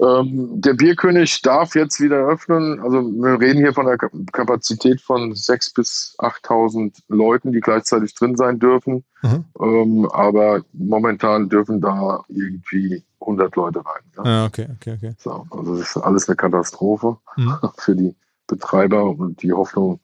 Ähm, 0.00 0.60
der 0.60 0.72
Bierkönig 0.74 1.42
darf 1.42 1.74
jetzt 1.74 2.00
wieder 2.00 2.16
öffnen. 2.26 2.80
Also 2.80 3.02
wir 3.02 3.38
reden 3.38 3.58
hier 3.58 3.74
von 3.74 3.86
einer 3.86 3.98
Ka- 3.98 4.08
Kapazität 4.32 5.00
von 5.00 5.32
6.000 5.34 5.74
bis 5.74 6.14
8.000 6.18 6.94
Leuten, 7.08 7.52
die 7.52 7.60
gleichzeitig 7.60 8.14
drin 8.14 8.34
sein 8.36 8.58
dürfen. 8.58 9.04
Mhm. 9.22 9.44
Ähm, 9.60 10.08
aber 10.10 10.62
momentan 10.72 11.48
dürfen 11.50 11.80
da 11.82 12.24
irgendwie 12.28 13.02
100 13.20 13.54
Leute 13.56 13.80
rein. 13.80 14.02
Ja? 14.16 14.22
Ah, 14.24 14.44
okay, 14.46 14.68
okay, 14.76 14.94
okay. 14.96 15.14
So, 15.18 15.46
also 15.50 15.76
das 15.76 15.90
ist 15.94 15.96
alles 15.98 16.28
eine 16.28 16.36
Katastrophe 16.36 17.18
Mhm. 17.36 17.54
für 17.76 17.94
die 17.94 18.14
Betreiber 18.46 19.04
und 19.04 19.42
die 19.42 19.52
Hoffnung, 19.52 20.00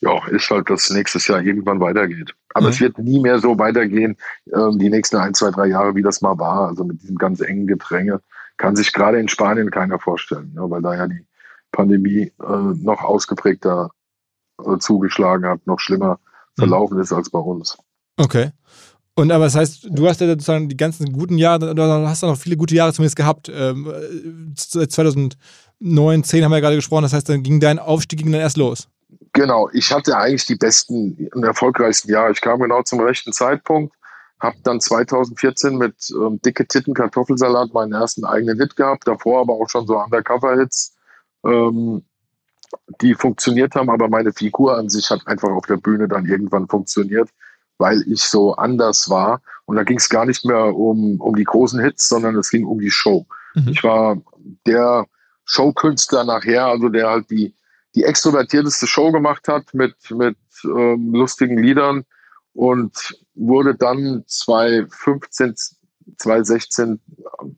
ja, 0.00 0.26
ist 0.28 0.50
halt, 0.50 0.68
dass 0.68 0.90
nächstes 0.90 1.26
Jahr 1.28 1.40
irgendwann 1.40 1.78
weitergeht. 1.80 2.34
Aber 2.52 2.66
Mhm. 2.66 2.72
es 2.72 2.80
wird 2.80 2.98
nie 2.98 3.20
mehr 3.20 3.38
so 3.38 3.58
weitergehen, 3.58 4.16
ähm, 4.52 4.78
die 4.78 4.90
nächsten 4.90 5.16
ein, 5.16 5.34
zwei, 5.34 5.50
drei 5.52 5.66
Jahre, 5.68 5.94
wie 5.94 6.02
das 6.02 6.20
mal 6.20 6.36
war. 6.38 6.66
Also 6.68 6.84
mit 6.84 7.00
diesem 7.02 7.16
ganz 7.16 7.40
engen 7.40 7.66
Gedränge 7.68 8.20
kann 8.56 8.76
sich 8.76 8.92
gerade 8.92 9.18
in 9.18 9.28
Spanien 9.28 9.70
keiner 9.70 9.98
vorstellen, 9.98 10.52
ja, 10.56 10.68
weil 10.70 10.82
da 10.82 10.94
ja 10.94 11.06
die 11.06 11.26
Pandemie 11.72 12.32
äh, 12.40 12.56
noch 12.74 13.02
ausgeprägter 13.02 13.90
äh, 14.64 14.78
zugeschlagen 14.78 15.46
hat, 15.46 15.66
noch 15.66 15.80
schlimmer 15.80 16.18
verlaufen 16.56 16.98
ist 16.98 17.12
als 17.12 17.30
bei 17.30 17.38
uns. 17.38 17.76
Okay. 18.16 18.50
Und 19.14 19.30
aber 19.30 19.44
das 19.44 19.54
heißt, 19.54 19.88
du 19.90 20.08
hast 20.08 20.20
ja 20.20 20.26
sozusagen 20.26 20.68
die 20.68 20.76
ganzen 20.76 21.10
guten 21.12 21.38
Jahre, 21.38 21.74
du 21.74 21.82
hast 21.82 22.22
ja 22.22 22.28
noch 22.28 22.36
viele 22.36 22.56
gute 22.56 22.74
Jahre 22.74 22.92
zumindest 22.92 23.16
gehabt. 23.16 23.50
Ähm, 23.52 23.86
äh, 23.90 24.52
seit 24.56 24.92
2009, 24.92 26.24
10 26.24 26.44
haben 26.44 26.50
wir 26.50 26.56
ja 26.56 26.60
gerade 26.60 26.76
gesprochen, 26.76 27.02
das 27.02 27.14
heißt, 27.14 27.28
dann 27.28 27.42
ging 27.42 27.60
dein 27.60 27.78
Aufstieg 27.78 28.18
ging 28.18 28.30
dann 28.30 28.42
erst 28.42 28.58
los. 28.58 28.88
Genau, 29.32 29.68
ich 29.72 29.92
hatte 29.92 30.16
eigentlich 30.16 30.46
die 30.46 30.56
besten 30.56 31.28
und 31.34 31.44
erfolgreichsten 31.44 32.10
Jahre. 32.10 32.32
Ich 32.32 32.40
kam 32.40 32.60
genau 32.60 32.82
zum 32.82 33.00
rechten 33.00 33.32
Zeitpunkt, 33.32 33.94
habe 34.40 34.56
dann 34.62 34.80
2014 34.80 35.76
mit 35.76 35.94
ähm, 36.10 36.40
Dicke 36.42 36.66
Titten 36.66 36.94
Kartoffelsalat 36.94 37.72
meinen 37.72 37.92
ersten 37.92 38.24
eigenen 38.24 38.58
Hit 38.58 38.76
gehabt, 38.76 39.08
davor 39.08 39.40
aber 39.40 39.54
auch 39.54 39.68
schon 39.68 39.86
so 39.86 39.98
Undercover-Hits, 39.98 40.94
ähm, 41.44 42.04
die 43.00 43.14
funktioniert 43.14 43.74
haben, 43.74 43.90
aber 43.90 44.08
meine 44.08 44.32
Figur 44.32 44.76
an 44.76 44.88
sich 44.88 45.10
hat 45.10 45.26
einfach 45.26 45.50
auf 45.50 45.66
der 45.66 45.76
Bühne 45.76 46.08
dann 46.08 46.26
irgendwann 46.26 46.68
funktioniert, 46.68 47.30
weil 47.78 48.02
ich 48.02 48.22
so 48.22 48.54
anders 48.54 49.08
war. 49.08 49.40
Und 49.64 49.76
da 49.76 49.84
ging 49.84 49.96
es 49.96 50.08
gar 50.08 50.26
nicht 50.26 50.44
mehr 50.44 50.74
um, 50.74 51.20
um 51.20 51.34
die 51.34 51.44
großen 51.44 51.80
Hits, 51.80 52.08
sondern 52.08 52.36
es 52.36 52.50
ging 52.50 52.66
um 52.66 52.78
die 52.78 52.90
Show. 52.90 53.26
Mhm. 53.54 53.68
Ich 53.68 53.82
war 53.84 54.20
der 54.66 55.06
Showkünstler 55.44 56.24
nachher, 56.24 56.66
also 56.66 56.88
der 56.88 57.08
halt 57.08 57.30
die, 57.30 57.54
die 57.94 58.04
extrovertierteste 58.04 58.86
Show 58.86 59.12
gemacht 59.12 59.48
hat 59.48 59.72
mit, 59.72 59.94
mit 60.10 60.36
ähm, 60.64 61.12
lustigen 61.14 61.56
Liedern 61.56 62.04
und 62.52 63.16
wurde 63.36 63.74
dann 63.74 64.24
2015, 64.26 65.54
2016 66.16 67.00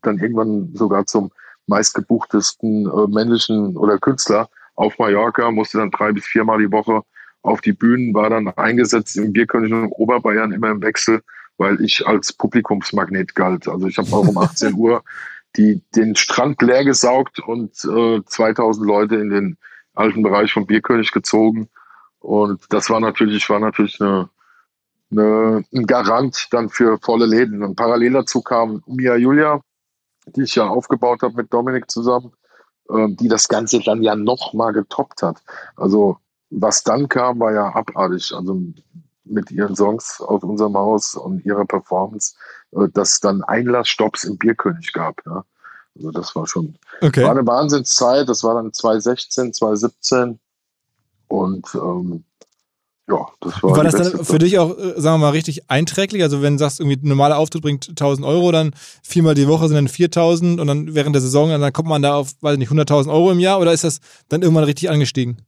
dann 0.03 0.19
irgendwann 0.19 0.75
sogar 0.75 1.07
zum 1.07 1.31
meistgebuchtesten 1.67 2.87
äh, 2.87 3.07
männlichen 3.09 3.77
oder 3.77 3.99
Künstler 3.99 4.49
auf 4.75 4.99
Mallorca, 4.99 5.51
musste 5.51 5.79
dann 5.79 5.91
drei 5.91 6.13
bis 6.13 6.27
viermal 6.27 6.59
die 6.59 6.73
Woche 6.73 7.03
auf 7.43 7.61
die 7.61 7.73
Bühnen, 7.73 8.15
war 8.15 8.31
dann 8.31 8.49
eingesetzt 8.49 9.17
im 9.17 9.33
Bierkönig 9.33 9.73
und 9.73 9.93
Oberbayern 9.93 10.53
immer 10.53 10.71
im 10.71 10.83
Wechsel, 10.83 11.23
weil 11.57 11.81
ich 11.81 12.07
als 12.07 12.33
Publikumsmagnet 12.33 13.35
galt. 13.35 13.69
Also 13.69 13.87
ich 13.87 13.99
habe 13.99 14.13
auch 14.13 14.27
um 14.27 14.39
18 14.39 14.75
Uhr 14.75 15.03
die, 15.57 15.83
den 15.95 16.15
Strand 16.15 16.61
leer 16.63 16.85
gesaugt 16.85 17.41
und 17.41 17.73
äh, 17.85 18.23
2000 18.25 18.87
Leute 18.87 19.17
in 19.17 19.31
den 19.31 19.57
alten 19.95 20.23
Bereich 20.23 20.53
vom 20.53 20.67
Bierkönig 20.67 21.11
gezogen. 21.11 21.69
Und 22.21 22.63
das 22.71 22.91
war 22.91 23.01
natürlich, 23.01 23.49
war 23.51 23.61
natürlich 23.61 24.01
eine, 24.01 24.29
eine, 25.11 25.65
ein 25.73 25.87
Garant 25.87 26.49
dann 26.51 26.69
für 26.69 26.99
volle 26.99 27.27
Läden. 27.27 27.63
Und 27.63 27.77
parallel 27.77 28.13
dazu 28.13 28.43
kam 28.43 28.83
Mia 28.87 29.17
Julia, 29.17 29.61
die 30.27 30.43
ich 30.43 30.55
ja 30.55 30.67
aufgebaut 30.67 31.23
habe 31.23 31.35
mit 31.35 31.53
Dominik 31.53 31.91
zusammen, 31.91 32.33
ähm, 32.91 33.17
die 33.17 33.29
das 33.29 33.49
Ganze 33.49 33.81
dann 33.81 34.03
ja 34.03 34.15
noch 34.15 34.53
mal 34.53 34.73
getoppt 34.73 35.23
hat. 35.23 35.43
Also 35.77 36.19
was 36.51 36.83
dann 36.83 37.09
kam, 37.09 37.41
war 37.41 37.53
ja 37.53 37.75
abartig. 37.75 38.33
Also 38.35 38.61
mit 39.25 39.51
ihren 39.51 39.77
Songs 39.77 40.21
aus 40.21 40.43
unserem 40.43 40.75
Haus 40.75 41.15
und 41.15 41.45
ihrer 41.45 41.67
Performance, 41.67 42.35
äh, 42.73 42.89
dass 42.93 43.15
es 43.15 43.21
dann 43.21 43.43
Einlassstopps 43.45 44.25
im 44.25 44.39
Bierkönig 44.39 44.93
gab. 44.93 45.21
Ja. 45.27 45.45
Also 45.97 46.11
das 46.11 46.35
war 46.35 46.47
schon, 46.47 46.77
Okay. 47.01 47.25
war 47.25 47.33
eine 47.33 47.47
Wahnsinnszeit. 47.47 48.29
Das 48.29 48.45
war 48.45 48.55
dann 48.55 48.73
2016, 48.73 49.53
2017 49.53 50.39
und 51.29 51.75
ähm, 51.75 52.25
ja, 53.09 53.27
das 53.41 53.63
war, 53.63 53.77
War 53.77 53.85
das 53.85 53.95
dann 53.95 54.25
für 54.25 54.39
dich 54.39 54.59
auch, 54.59 54.77
äh, 54.77 55.01
sagen 55.01 55.21
wir 55.21 55.27
mal, 55.27 55.31
richtig 55.31 55.71
einträglich? 55.71 56.23
Also 56.23 56.43
wenn 56.43 56.55
du 56.55 56.59
sagst, 56.59 56.81
irgendwie 56.81 56.99
ein 57.03 57.09
normaler 57.09 57.39
Auftritt 57.39 57.63
bringt 57.63 57.89
1000 57.89 58.27
Euro, 58.27 58.53
dann 58.53 58.73
viermal 59.03 59.35
die 59.35 59.49
Woche 59.49 59.67
sind 59.69 59.77
dann 59.77 59.89
4000 59.89 60.61
und 60.61 60.67
dann 60.67 60.95
während 60.95 61.15
der 61.15 61.23
Saison, 61.23 61.49
dann 61.49 61.73
kommt 61.73 61.89
man 61.89 62.03
da 62.03 62.15
auf, 62.15 62.33
weiß 62.43 62.55
ich 62.55 62.59
nicht, 62.59 62.71
100.000 62.71 63.11
Euro 63.11 63.33
im 63.33 63.39
Jahr 63.39 63.61
oder 63.61 63.73
ist 63.73 63.85
das 63.85 64.01
dann 64.29 64.43
irgendwann 64.43 64.65
richtig 64.65 64.91
angestiegen? 64.91 65.41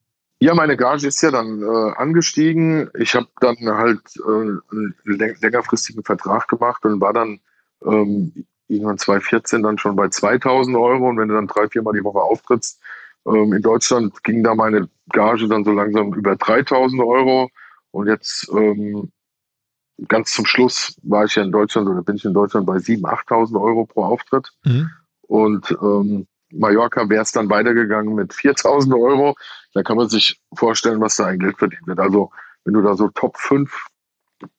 Ja, 0.42 0.55
meine 0.55 0.79
Gage 0.79 1.07
ist 1.07 1.20
ja 1.20 1.31
dann 1.31 1.62
äh, 1.62 1.92
angestiegen. 1.96 2.88
Ich 2.99 3.14
habe 3.14 3.29
dann 3.40 3.59
halt 3.66 4.01
äh, 4.16 4.31
einen 4.31 4.94
läng 5.05 5.37
längerfristigen 5.42 6.03
Vertrag 6.03 6.49
gemacht 6.49 6.83
und 6.87 6.99
war 6.99 7.12
dann 7.12 7.40
ähm, 7.85 8.46
irgendwann 8.68 8.96
2014 8.96 9.62
dann 9.62 9.77
schon 9.77 9.96
bei 9.96 10.09
2000 10.09 10.75
Euro. 10.79 11.11
Und 11.11 11.18
wenn 11.18 11.29
du 11.29 11.35
dann 11.35 11.46
drei, 11.46 11.68
viermal 11.68 11.92
die 11.92 12.05
Woche 12.05 12.20
auftrittst, 12.20 12.80
ähm, 13.26 13.52
in 13.52 13.62
Deutschland 13.62 14.22
ging 14.24 14.42
da 14.42 14.54
meine 14.54 14.88
Gage 15.11 15.48
dann 15.48 15.64
so 15.64 15.72
langsam 15.72 16.14
über 16.14 16.37
3000 16.37 17.02
Euro. 17.02 17.50
Und 17.90 18.06
jetzt 18.06 18.50
ähm, 18.56 19.11
ganz 20.09 20.33
zum 20.33 20.46
Schluss 20.46 20.96
war 21.02 21.24
ich 21.24 21.35
ja 21.35 21.42
in 21.42 21.52
Deutschland 21.52 21.88
oder 21.88 22.02
bin 22.02 22.16
ich 22.16 22.24
in 22.24 22.35
Deutschland 22.35 22.66
bei 22.66 22.76
7.000, 22.76 23.02
8.000 23.26 23.61
Euro 23.61 23.87
pro 23.87 24.04
Auftritt. 24.04 24.52
Mhm. 24.64 24.90
Und 25.22 25.70
ähm, 25.83 26.26
Mallorca 26.52 27.09
wäre 27.09 27.22
es 27.22 27.33
dann 27.33 27.50
weitergegangen 27.50 28.14
mit 28.14 28.35
4000 28.35 28.94
Euro. 28.94 29.37
Da 29.74 29.83
kann 29.83 29.96
man 29.96 30.09
sich 30.09 30.40
vorstellen, 30.54 31.00
was 31.00 31.16
da 31.16 31.26
ein 31.26 31.38
Geld 31.38 31.59
verdient 31.59 31.87
wird. 31.87 32.00
Also, 32.00 32.30
wenn 32.64 32.74
du 32.74 32.83
da 32.83 32.94
so 32.94 33.09
Top 33.09 33.37
5 33.37 33.87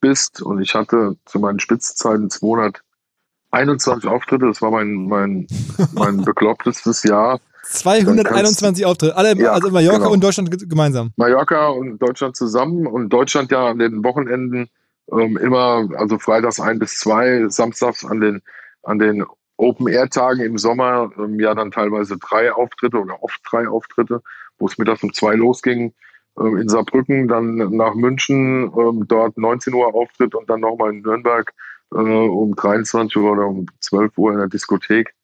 bist 0.00 0.42
und 0.42 0.60
ich 0.60 0.74
hatte 0.74 1.16
zu 1.26 1.38
meinen 1.38 1.60
Spitzenzeiten 1.60 2.30
221 2.30 4.08
Auftritte, 4.08 4.46
das 4.46 4.62
war 4.62 4.70
mein, 4.70 5.06
mein, 5.06 5.46
mein 5.92 6.22
beklopptestes 6.24 7.02
Jahr. 7.02 7.40
221 7.62 8.84
Auftritte, 8.84 9.16
alle, 9.16 9.36
ja, 9.36 9.52
also 9.52 9.70
Mallorca 9.70 9.98
genau. 9.98 10.12
und 10.12 10.22
Deutschland 10.22 10.68
gemeinsam. 10.68 11.12
Mallorca 11.16 11.68
und 11.68 11.98
Deutschland 11.98 12.36
zusammen 12.36 12.86
und 12.86 13.08
Deutschland 13.08 13.50
ja 13.52 13.68
an 13.68 13.78
den 13.78 14.02
Wochenenden 14.04 14.68
ähm, 15.12 15.36
immer, 15.36 15.88
also 15.96 16.18
freitags 16.18 16.60
ein 16.60 16.78
bis 16.78 16.96
zwei, 16.96 17.48
samstags 17.48 18.04
an 18.04 18.20
den, 18.20 18.42
an 18.82 18.98
den 18.98 19.24
Open-Air-Tagen 19.56 20.40
im 20.40 20.58
Sommer 20.58 21.10
ähm, 21.18 21.38
ja 21.38 21.54
dann 21.54 21.70
teilweise 21.70 22.18
drei 22.18 22.52
Auftritte 22.52 22.98
oder 22.98 23.22
oft 23.22 23.40
drei 23.48 23.68
Auftritte, 23.68 24.22
wo 24.58 24.66
es 24.66 24.78
mittags 24.78 25.02
um 25.02 25.12
zwei 25.12 25.34
losging 25.34 25.92
ähm, 26.38 26.56
in 26.56 26.68
Saarbrücken, 26.68 27.28
dann 27.28 27.56
nach 27.76 27.94
München, 27.94 28.72
ähm, 28.76 29.04
dort 29.06 29.38
19 29.38 29.74
Uhr 29.74 29.94
Auftritt 29.94 30.34
und 30.34 30.48
dann 30.50 30.60
nochmal 30.60 30.90
in 30.90 31.02
Nürnberg 31.02 31.52
äh, 31.92 31.96
um 31.96 32.54
23 32.56 33.16
Uhr 33.16 33.32
oder 33.32 33.46
um 33.46 33.66
12 33.80 34.18
Uhr 34.18 34.32
in 34.32 34.38
der 34.38 34.48
Diskothek. 34.48 35.14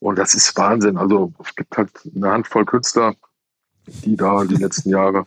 Und 0.00 0.18
das 0.18 0.34
ist 0.34 0.56
Wahnsinn. 0.56 0.96
Also 0.96 1.32
es 1.44 1.54
gibt 1.54 1.76
halt 1.76 1.90
eine 2.14 2.30
Handvoll 2.30 2.64
Künstler, 2.64 3.14
die 3.86 4.16
da 4.16 4.44
die 4.44 4.56
letzten 4.56 4.90
Jahre 4.90 5.26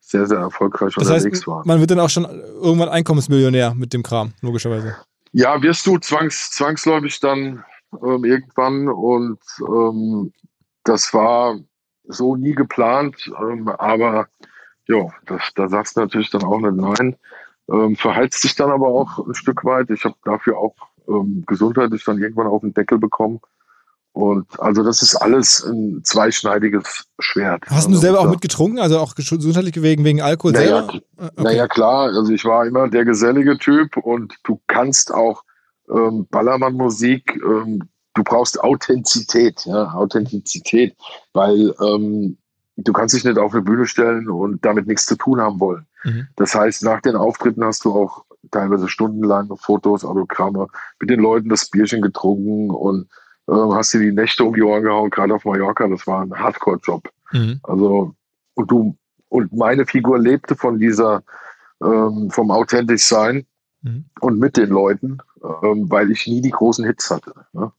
sehr, 0.00 0.26
sehr 0.26 0.38
erfolgreich 0.38 0.94
das 0.94 1.06
unterwegs 1.06 1.38
heißt, 1.38 1.46
waren. 1.46 1.66
Man 1.66 1.80
wird 1.80 1.90
dann 1.90 2.00
auch 2.00 2.10
schon 2.10 2.24
irgendwann 2.24 2.88
Einkommensmillionär 2.88 3.74
mit 3.74 3.92
dem 3.92 4.02
Kram, 4.02 4.32
logischerweise. 4.40 4.96
Ja, 5.32 5.60
wirst 5.62 5.86
du 5.86 5.98
zwangs, 5.98 6.50
zwangsläufig 6.52 7.20
dann 7.20 7.64
ähm, 8.02 8.24
irgendwann 8.24 8.88
und 8.88 9.40
ähm, 9.60 10.32
das 10.84 11.12
war 11.12 11.58
so 12.04 12.36
nie 12.36 12.54
geplant, 12.54 13.30
ähm, 13.40 13.68
aber 13.68 14.28
ja, 14.88 15.08
das, 15.26 15.42
da 15.54 15.68
sagst 15.68 15.96
du 15.96 16.00
natürlich 16.00 16.30
dann 16.30 16.44
auch 16.44 16.60
nicht 16.60 16.76
nein. 16.76 17.16
Ähm, 17.68 17.96
verheizt 17.96 18.42
sich 18.42 18.54
dann 18.54 18.70
aber 18.70 18.86
auch 18.86 19.26
ein 19.26 19.34
Stück 19.34 19.64
weit. 19.64 19.90
Ich 19.90 20.04
habe 20.04 20.14
dafür 20.24 20.56
auch 20.56 20.76
ähm, 21.08 21.42
gesundheitlich 21.46 22.04
dann 22.04 22.22
irgendwann 22.22 22.46
auf 22.46 22.60
den 22.60 22.72
Deckel 22.72 22.98
bekommen. 22.98 23.40
Und 24.16 24.46
also 24.58 24.82
das 24.82 25.02
ist 25.02 25.14
alles 25.14 25.62
ein 25.62 26.00
zweischneidiges 26.02 27.04
Schwert. 27.18 27.64
Hast 27.68 27.84
du 27.84 27.90
also, 27.90 28.00
selber 28.00 28.20
auch 28.20 28.30
mitgetrunken, 28.30 28.78
also 28.78 28.98
auch 28.98 29.14
gesundheitlich 29.14 29.82
wegen, 29.82 30.04
wegen 30.04 30.22
Alkohol 30.22 30.52
naja, 30.52 30.86
selber? 30.86 31.02
Ah, 31.18 31.26
okay. 31.26 31.42
Naja, 31.42 31.68
klar, 31.68 32.08
also 32.14 32.32
ich 32.32 32.42
war 32.46 32.64
immer 32.64 32.88
der 32.88 33.04
gesellige 33.04 33.58
Typ 33.58 33.98
und 33.98 34.34
du 34.44 34.58
kannst 34.68 35.12
auch 35.12 35.42
ähm, 35.90 36.26
Ballermann-Musik, 36.30 37.38
ähm, 37.44 37.82
du 38.14 38.24
brauchst 38.24 38.58
Authentizität, 38.58 39.66
ja, 39.66 39.92
Authentizität, 39.92 40.96
weil 41.34 41.74
ähm, 41.82 42.38
du 42.76 42.92
kannst 42.94 43.14
dich 43.14 43.24
nicht 43.24 43.36
auf 43.36 43.52
eine 43.52 43.64
Bühne 43.64 43.84
stellen 43.84 44.30
und 44.30 44.64
damit 44.64 44.86
nichts 44.86 45.04
zu 45.04 45.16
tun 45.16 45.42
haben 45.42 45.60
wollen. 45.60 45.86
Mhm. 46.04 46.26
Das 46.36 46.54
heißt, 46.54 46.84
nach 46.84 47.02
den 47.02 47.16
Auftritten 47.16 47.62
hast 47.62 47.84
du 47.84 47.92
auch 47.92 48.24
teilweise 48.50 48.88
stundenlang 48.88 49.54
Fotos, 49.58 50.06
Autogramme, 50.06 50.68
mit 50.98 51.10
den 51.10 51.20
Leuten 51.20 51.50
das 51.50 51.68
Bierchen 51.68 52.00
getrunken 52.00 52.70
und 52.70 53.10
äh, 53.48 53.52
hast 53.52 53.94
dir 53.94 54.00
die 54.00 54.12
Nächte 54.12 54.44
um 54.44 54.54
die 54.54 54.62
Ohren 54.62 54.82
gehauen, 54.82 55.10
gerade 55.10 55.34
auf 55.34 55.44
Mallorca. 55.44 55.86
Das 55.88 56.06
war 56.06 56.22
ein 56.22 56.34
Hardcore-Job. 56.34 57.08
Mhm. 57.32 57.60
Also, 57.62 58.14
und 58.54 58.70
du, 58.70 58.96
und 59.28 59.52
meine 59.52 59.86
Figur 59.86 60.18
lebte 60.18 60.56
von 60.56 60.78
dieser, 60.78 61.22
ähm, 61.82 62.30
vom 62.30 62.50
authentisch 62.50 63.04
sein 63.04 63.46
mhm. 63.82 64.06
und 64.20 64.38
mit 64.38 64.56
den 64.56 64.70
Leuten, 64.70 65.18
ähm, 65.62 65.90
weil 65.90 66.10
ich 66.10 66.26
nie 66.26 66.40
die 66.40 66.50
großen 66.50 66.84
Hits 66.84 67.10
hatte. 67.10 67.32
Ne? 67.52 67.72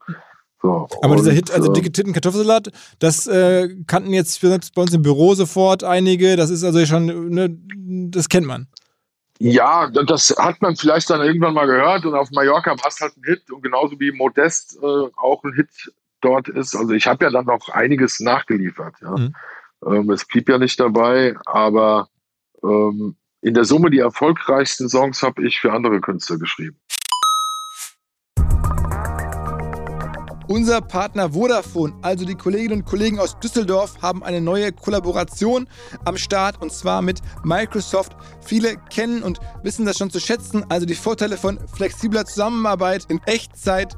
So, 0.61 0.87
Aber 1.01 1.11
und, 1.11 1.19
dieser 1.19 1.31
Hit, 1.31 1.51
also 1.51 1.71
äh, 1.71 1.73
dicke 1.73 1.91
Titten 1.91 2.13
Kartoffelsalat, 2.13 2.71
das 2.99 3.27
äh, 3.27 3.69
kannten 3.85 4.11
jetzt 4.11 4.41
bei 4.41 4.81
uns 4.81 4.93
im 4.93 5.03
Büro 5.03 5.35
sofort 5.35 5.83
einige. 5.83 6.35
Das 6.35 6.49
ist 6.49 6.63
also 6.63 6.83
schon, 6.85 7.29
ne, 7.29 7.55
das 8.09 8.27
kennt 8.29 8.47
man. 8.47 8.67
Ja, 9.39 9.87
das 9.87 10.35
hat 10.37 10.61
man 10.61 10.75
vielleicht 10.75 11.09
dann 11.09 11.21
irgendwann 11.21 11.53
mal 11.53 11.67
gehört 11.67 12.05
und 12.05 12.15
auf 12.15 12.31
Mallorca 12.31 12.71
war 12.71 12.87
es 12.87 12.99
halt 12.99 13.15
ein 13.17 13.23
Hit 13.23 13.51
und 13.51 13.61
genauso 13.61 13.99
wie 13.99 14.11
Modest 14.11 14.77
äh, 14.81 15.09
auch 15.15 15.43
ein 15.43 15.53
Hit 15.53 15.69
dort 16.21 16.49
ist. 16.49 16.75
Also 16.75 16.93
ich 16.93 17.05
habe 17.07 17.25
ja 17.25 17.31
dann 17.31 17.45
noch 17.45 17.69
einiges 17.69 18.19
nachgeliefert. 18.19 18.95
Ja. 19.01 19.15
Mhm. 19.15 19.35
Ähm, 19.85 20.09
es 20.09 20.25
blieb 20.25 20.49
ja 20.49 20.57
nicht 20.57 20.79
dabei, 20.79 21.35
aber 21.45 22.09
ähm, 22.63 23.15
in 23.41 23.53
der 23.53 23.65
Summe 23.65 23.91
die 23.91 23.99
erfolgreichsten 23.99 24.89
Songs 24.89 25.21
habe 25.21 25.45
ich 25.45 25.59
für 25.59 25.71
andere 25.71 26.01
Künstler 26.01 26.37
geschrieben. 26.37 26.79
Unser 30.49 30.79
Partner 30.79 31.33
Vodafone, 31.33 31.93
also 32.01 32.23
die 32.23 32.35
Kolleginnen 32.35 32.79
und 32.79 32.85
Kollegen 32.85 33.19
aus 33.19 33.37
Düsseldorf, 33.37 34.01
haben 34.01 34.23
eine 34.23 34.39
neue 34.39 34.71
Kollaboration 34.71 35.67
am 36.05 36.15
Start 36.15 36.61
und 36.61 36.71
zwar 36.71 37.01
mit 37.01 37.19
Microsoft. 37.43 38.15
Viele 38.45 38.77
kennen 38.89 39.23
und 39.23 39.39
wissen 39.63 39.85
das 39.85 39.97
schon 39.97 40.09
zu 40.09 40.21
schätzen, 40.21 40.65
also 40.69 40.85
die 40.85 40.95
Vorteile 40.95 41.35
von 41.35 41.59
flexibler 41.67 42.23
Zusammenarbeit 42.23 43.07
in 43.09 43.19
Echtzeit, 43.25 43.97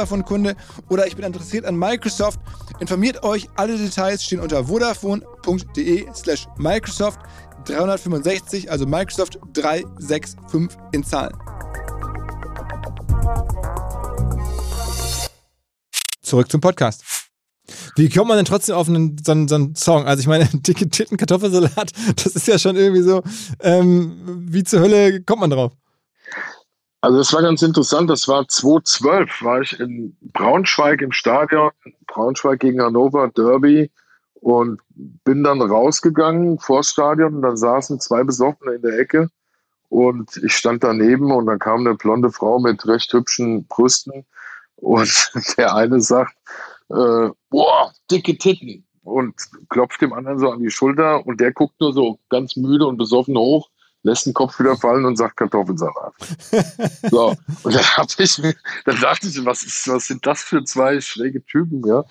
Vodafone-Kunde 0.00 0.56
oder 0.88 1.06
ich 1.06 1.16
bin 1.16 1.24
interessiert 1.24 1.64
an 1.66 1.76
Microsoft, 1.76 2.40
informiert 2.78 3.22
euch. 3.22 3.48
Alle 3.56 3.76
Details 3.76 4.24
stehen 4.24 4.40
unter 4.40 4.64
vodafone.de 4.64 6.06
slash 6.14 6.46
Microsoft 6.56 7.20
365, 7.66 8.70
also 8.70 8.86
Microsoft 8.86 9.38
365 9.52 10.78
in 10.92 11.04
Zahlen. 11.04 11.36
Zurück 16.22 16.50
zum 16.50 16.60
Podcast. 16.60 17.04
Wie 17.96 18.08
kommt 18.08 18.28
man 18.28 18.36
denn 18.36 18.46
trotzdem 18.46 18.76
auf 18.76 18.88
einen, 18.88 19.16
so, 19.22 19.32
einen, 19.32 19.48
so 19.48 19.54
einen 19.56 19.74
Song? 19.74 20.06
Also 20.06 20.20
ich 20.20 20.26
meine, 20.26 20.46
dicke 20.52 20.88
Titten, 20.88 21.16
Kartoffelsalat, 21.16 21.92
das 22.16 22.34
ist 22.34 22.48
ja 22.48 22.58
schon 22.58 22.76
irgendwie 22.76 23.02
so, 23.02 23.22
ähm, 23.60 24.46
wie 24.48 24.64
zur 24.64 24.80
Hölle 24.80 25.22
kommt 25.22 25.40
man 25.40 25.50
drauf? 25.50 25.72
Also 27.02 27.18
das 27.18 27.32
war 27.32 27.42
ganz 27.42 27.62
interessant. 27.62 28.10
Das 28.10 28.28
war 28.28 28.46
2012, 28.46 29.42
war 29.42 29.60
ich 29.62 29.78
in 29.80 30.16
Braunschweig 30.32 31.00
im 31.00 31.12
Stadion, 31.12 31.70
Braunschweig 32.06 32.60
gegen 32.60 32.82
Hannover, 32.82 33.28
Derby 33.28 33.90
und 34.34 34.80
bin 34.94 35.42
dann 35.42 35.62
rausgegangen 35.62 36.58
vors 36.58 36.90
Stadion 36.90 37.36
und 37.36 37.42
dann 37.42 37.56
saßen 37.56 38.00
zwei 38.00 38.22
Besoffene 38.22 38.74
in 38.74 38.82
der 38.82 38.98
Ecke 38.98 39.30
und 39.88 40.36
ich 40.44 40.54
stand 40.54 40.84
daneben 40.84 41.32
und 41.32 41.46
dann 41.46 41.58
kam 41.58 41.80
eine 41.80 41.94
blonde 41.94 42.30
Frau 42.30 42.58
mit 42.58 42.86
recht 42.86 43.12
hübschen 43.12 43.66
Brüsten 43.66 44.26
und 44.76 45.32
der 45.56 45.74
eine 45.74 46.00
sagt, 46.00 46.36
äh, 46.90 47.30
boah, 47.48 47.92
dicke 48.10 48.36
Titten 48.36 48.84
und 49.02 49.34
klopft 49.70 50.02
dem 50.02 50.12
anderen 50.12 50.38
so 50.38 50.50
an 50.50 50.60
die 50.60 50.70
Schulter 50.70 51.26
und 51.26 51.40
der 51.40 51.52
guckt 51.52 51.80
nur 51.80 51.94
so 51.94 52.18
ganz 52.28 52.56
müde 52.56 52.86
und 52.86 52.98
besoffen 52.98 53.36
hoch 53.38 53.69
lässt 54.02 54.26
den 54.26 54.34
Kopf 54.34 54.58
wieder 54.58 54.76
fallen 54.76 55.04
und 55.04 55.16
sagt 55.16 55.36
Kartoffelsalat. 55.36 56.14
so, 57.10 57.34
und 57.62 57.74
dann, 57.74 57.84
hab 57.96 58.08
ich 58.18 58.38
mir, 58.38 58.54
dann 58.84 59.00
dachte 59.00 59.28
ich, 59.28 59.44
was, 59.44 59.62
ist, 59.62 59.88
was 59.88 60.06
sind 60.06 60.26
das 60.26 60.42
für 60.42 60.64
zwei 60.64 61.00
schräge 61.00 61.44
Typen, 61.44 61.86
ja? 61.86 62.04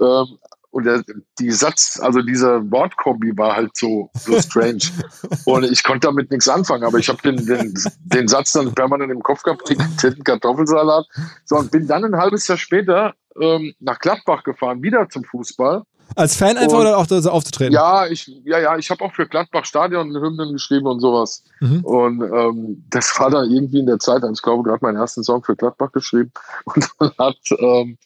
Ähm, 0.00 0.38
und 0.70 0.84
der, 0.84 1.02
die 1.38 1.52
Satz, 1.52 1.98
also 2.02 2.20
dieser 2.20 2.70
Wortkombi 2.70 3.34
war 3.38 3.56
halt 3.56 3.74
so, 3.74 4.10
so 4.14 4.38
strange. 4.38 4.82
und 5.46 5.64
ich 5.64 5.82
konnte 5.82 6.08
damit 6.08 6.30
nichts 6.30 6.48
anfangen, 6.48 6.84
aber 6.84 6.98
ich 6.98 7.08
habe 7.08 7.22
den, 7.22 7.46
den, 7.46 7.72
den 8.04 8.28
Satz 8.28 8.52
dann 8.52 8.74
permanent 8.74 9.10
im 9.10 9.22
Kopf 9.22 9.42
gehabt, 9.42 9.70
den 9.70 10.22
Kartoffelsalat. 10.22 11.06
So, 11.46 11.56
und 11.56 11.70
bin 11.70 11.86
dann 11.86 12.04
ein 12.04 12.16
halbes 12.16 12.46
Jahr 12.46 12.58
später 12.58 13.14
ähm, 13.40 13.74
nach 13.80 13.98
Gladbach 14.00 14.44
gefahren, 14.44 14.82
wieder 14.82 15.08
zum 15.08 15.24
Fußball. 15.24 15.82
Als 16.14 16.36
Fan 16.36 16.56
einfach 16.56 16.78
und, 16.78 16.82
oder 16.82 16.98
auch 16.98 17.06
so 17.08 17.30
aufzutreten? 17.30 17.72
Ja, 17.74 18.06
ich, 18.06 18.26
ja, 18.44 18.58
ja, 18.58 18.76
ich 18.76 18.90
habe 18.90 19.04
auch 19.04 19.12
für 19.12 19.26
Gladbach 19.26 19.64
Stadion 19.64 20.14
Hymnen 20.14 20.52
geschrieben 20.52 20.86
und 20.86 21.00
sowas. 21.00 21.44
Mhm. 21.60 21.84
Und 21.84 22.22
ähm, 22.22 22.84
das 22.90 23.18
war 23.18 23.30
dann 23.30 23.50
irgendwie 23.50 23.80
in 23.80 23.86
der 23.86 23.98
Zeit, 23.98 24.22
also 24.22 24.32
ich 24.32 24.42
glaube, 24.42 24.62
gerade 24.62 24.84
meinen 24.84 24.96
ersten 24.96 25.24
Song 25.24 25.42
für 25.42 25.56
Gladbach 25.56 25.92
geschrieben. 25.92 26.32
Und 26.64 26.88
dann 26.98 27.12
hat, 27.18 27.38
ähm, 27.58 27.98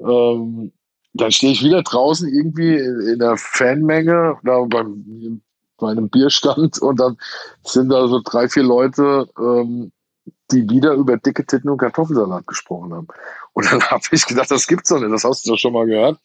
ähm, 0.00 0.72
dann 1.14 1.32
stehe 1.32 1.52
ich 1.52 1.62
wieder 1.62 1.82
draußen 1.82 2.28
irgendwie 2.28 2.76
in, 2.76 3.18
der 3.18 3.36
Fanmenge 3.36 4.38
da 4.44 4.60
beim, 4.62 5.42
bei 5.76 5.90
einem 5.90 6.08
Bierstand 6.08 6.80
und 6.80 7.00
dann 7.00 7.18
sind 7.64 7.90
da 7.90 8.08
so 8.08 8.20
drei, 8.24 8.48
vier 8.48 8.62
Leute, 8.62 9.28
ähm, 9.38 9.92
die 10.50 10.70
wieder 10.70 10.94
über 10.94 11.18
dicke 11.18 11.44
Titten 11.44 11.68
und 11.68 11.78
Kartoffelsalat 11.78 12.46
gesprochen 12.46 12.94
haben. 12.94 13.08
Und 13.52 13.70
dann 13.70 13.82
habe 13.90 14.04
ich 14.12 14.24
gedacht, 14.24 14.50
das 14.50 14.66
gibt's 14.66 14.88
doch 14.88 15.00
nicht, 15.00 15.12
das 15.12 15.24
hast 15.24 15.44
du 15.44 15.50
doch 15.50 15.58
schon 15.58 15.74
mal 15.74 15.86
gehört 15.86 16.18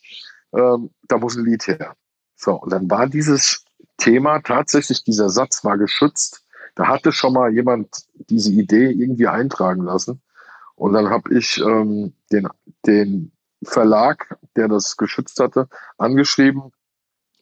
ähm, 0.54 0.90
da 1.08 1.18
muss 1.18 1.36
ein 1.36 1.46
Lied 1.46 1.68
her. 1.68 1.96
So, 2.36 2.54
und 2.54 2.72
dann 2.72 2.90
war 2.90 3.08
dieses 3.08 3.64
Thema 3.98 4.40
tatsächlich, 4.40 5.04
dieser 5.04 5.30
Satz 5.30 5.64
war 5.64 5.78
geschützt. 5.78 6.44
Da 6.76 6.88
hatte 6.88 7.12
schon 7.12 7.34
mal 7.34 7.52
jemand 7.52 8.06
diese 8.30 8.52
Idee 8.52 8.92
irgendwie 8.92 9.28
eintragen 9.28 9.84
lassen. 9.84 10.22
Und 10.76 10.94
dann 10.94 11.10
habe 11.10 11.36
ich 11.36 11.58
ähm, 11.60 12.14
den, 12.32 12.48
den 12.86 13.32
Verlag, 13.64 14.38
der 14.56 14.68
das 14.68 14.96
geschützt 14.96 15.40
hatte, 15.40 15.68
angeschrieben 15.98 16.72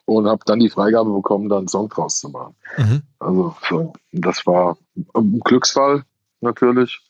und 0.06 0.28
habe 0.28 0.44
dann 0.46 0.60
die 0.60 0.70
Freigabe 0.70 1.12
bekommen, 1.12 1.50
da 1.50 1.58
einen 1.58 1.68
Song 1.68 1.90
draus 1.90 2.20
zu 2.20 2.30
machen. 2.30 2.56
Mhm. 2.78 3.02
Also 3.20 3.94
das 4.14 4.48
war 4.48 4.78
ein 5.14 5.40
Glücksfall 5.42 6.06
natürlich. 6.40 7.02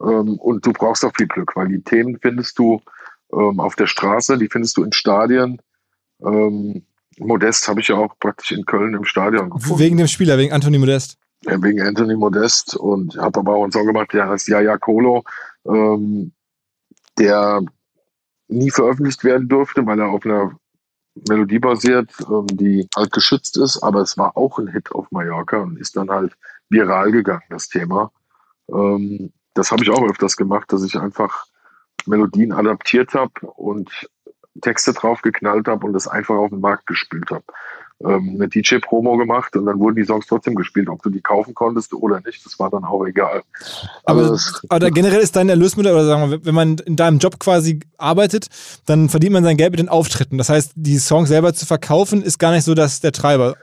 Ähm, 0.00 0.38
und 0.38 0.64
du 0.64 0.72
brauchst 0.72 1.04
auch 1.04 1.12
viel 1.16 1.26
Glück, 1.26 1.56
weil 1.56 1.68
die 1.68 1.82
Themen 1.82 2.18
findest 2.20 2.58
du 2.58 2.80
ähm, 3.32 3.60
auf 3.60 3.76
der 3.76 3.86
Straße, 3.86 4.38
die 4.38 4.48
findest 4.48 4.76
du 4.76 4.84
in 4.84 4.92
Stadien. 4.92 5.60
Ähm, 6.24 6.84
Modest 7.18 7.68
habe 7.68 7.80
ich 7.80 7.88
ja 7.88 7.96
auch 7.96 8.18
praktisch 8.18 8.52
in 8.52 8.64
Köln 8.64 8.94
im 8.94 9.04
Stadion 9.04 9.50
gefunden. 9.50 9.78
Wegen 9.78 9.96
dem 9.96 10.08
Spieler, 10.08 10.38
wegen 10.38 10.52
Anthony 10.52 10.78
Modest. 10.78 11.18
Ja, 11.44 11.60
wegen 11.62 11.80
Anthony 11.80 12.16
Modest 12.16 12.76
und 12.76 13.16
habe 13.16 13.40
aber 13.40 13.56
auch 13.56 13.62
einen 13.64 13.72
Song 13.72 13.86
gemacht, 13.86 14.12
der 14.12 14.28
heißt 14.28 14.48
Jaja 14.48 14.78
Kolo, 14.78 15.24
ähm, 15.66 16.32
der 17.18 17.62
nie 18.48 18.70
veröffentlicht 18.70 19.24
werden 19.24 19.48
durfte, 19.48 19.84
weil 19.84 19.98
er 19.98 20.10
auf 20.10 20.24
einer 20.24 20.56
Melodie 21.28 21.58
basiert, 21.58 22.10
ähm, 22.20 22.46
die 22.46 22.88
halt 22.96 23.12
geschützt 23.12 23.56
ist, 23.56 23.82
aber 23.82 24.00
es 24.00 24.16
war 24.16 24.36
auch 24.36 24.58
ein 24.58 24.68
Hit 24.68 24.92
auf 24.92 25.10
Mallorca 25.10 25.58
und 25.58 25.78
ist 25.78 25.96
dann 25.96 26.10
halt 26.10 26.36
viral 26.68 27.10
gegangen, 27.12 27.42
das 27.50 27.68
Thema. 27.68 28.12
Ähm, 28.72 29.32
das 29.54 29.70
habe 29.70 29.82
ich 29.82 29.90
auch 29.90 30.02
öfters 30.02 30.36
gemacht, 30.36 30.72
dass 30.72 30.84
ich 30.84 30.96
einfach 30.96 31.46
Melodien 32.06 32.52
adaptiert 32.52 33.14
habe 33.14 33.32
und 33.56 33.90
Texte 34.60 34.92
drauf 34.92 35.22
geknallt 35.22 35.68
habe 35.68 35.86
und 35.86 35.92
das 35.92 36.08
einfach 36.08 36.34
auf 36.34 36.50
den 36.50 36.60
Markt 36.60 36.86
gespielt 36.86 37.30
habe. 37.30 37.44
Ähm, 38.04 38.32
eine 38.34 38.48
DJ-Promo 38.48 39.16
gemacht 39.16 39.54
und 39.56 39.66
dann 39.66 39.78
wurden 39.78 39.96
die 39.96 40.04
Songs 40.04 40.26
trotzdem 40.26 40.56
gespielt, 40.56 40.88
ob 40.88 41.02
du 41.02 41.10
die 41.10 41.20
kaufen 41.20 41.54
konntest 41.54 41.94
oder 41.94 42.20
nicht, 42.26 42.44
das 42.44 42.58
war 42.58 42.68
dann 42.68 42.84
auch 42.84 43.06
egal. 43.06 43.42
Aber, 44.04 44.20
also 44.20 44.32
das, 44.32 44.62
aber 44.68 44.90
generell 44.90 45.20
ist 45.20 45.36
dein 45.36 45.48
Erlösmittel, 45.48 45.92
oder 45.92 46.04
sagen 46.04 46.30
wir, 46.30 46.44
wenn 46.44 46.54
man 46.54 46.78
in 46.78 46.96
deinem 46.96 47.18
Job 47.18 47.38
quasi 47.38 47.80
arbeitet, 47.98 48.48
dann 48.86 49.08
verdient 49.08 49.34
man 49.34 49.44
sein 49.44 49.56
Geld 49.56 49.70
mit 49.70 49.80
den 49.80 49.88
Auftritten. 49.88 50.36
Das 50.36 50.48
heißt, 50.48 50.72
die 50.74 50.98
Songs 50.98 51.28
selber 51.28 51.54
zu 51.54 51.64
verkaufen, 51.64 52.22
ist 52.22 52.38
gar 52.38 52.50
nicht 52.50 52.64
so 52.64 52.74
dass 52.74 53.00
der 53.00 53.12
Treiber. 53.12 53.56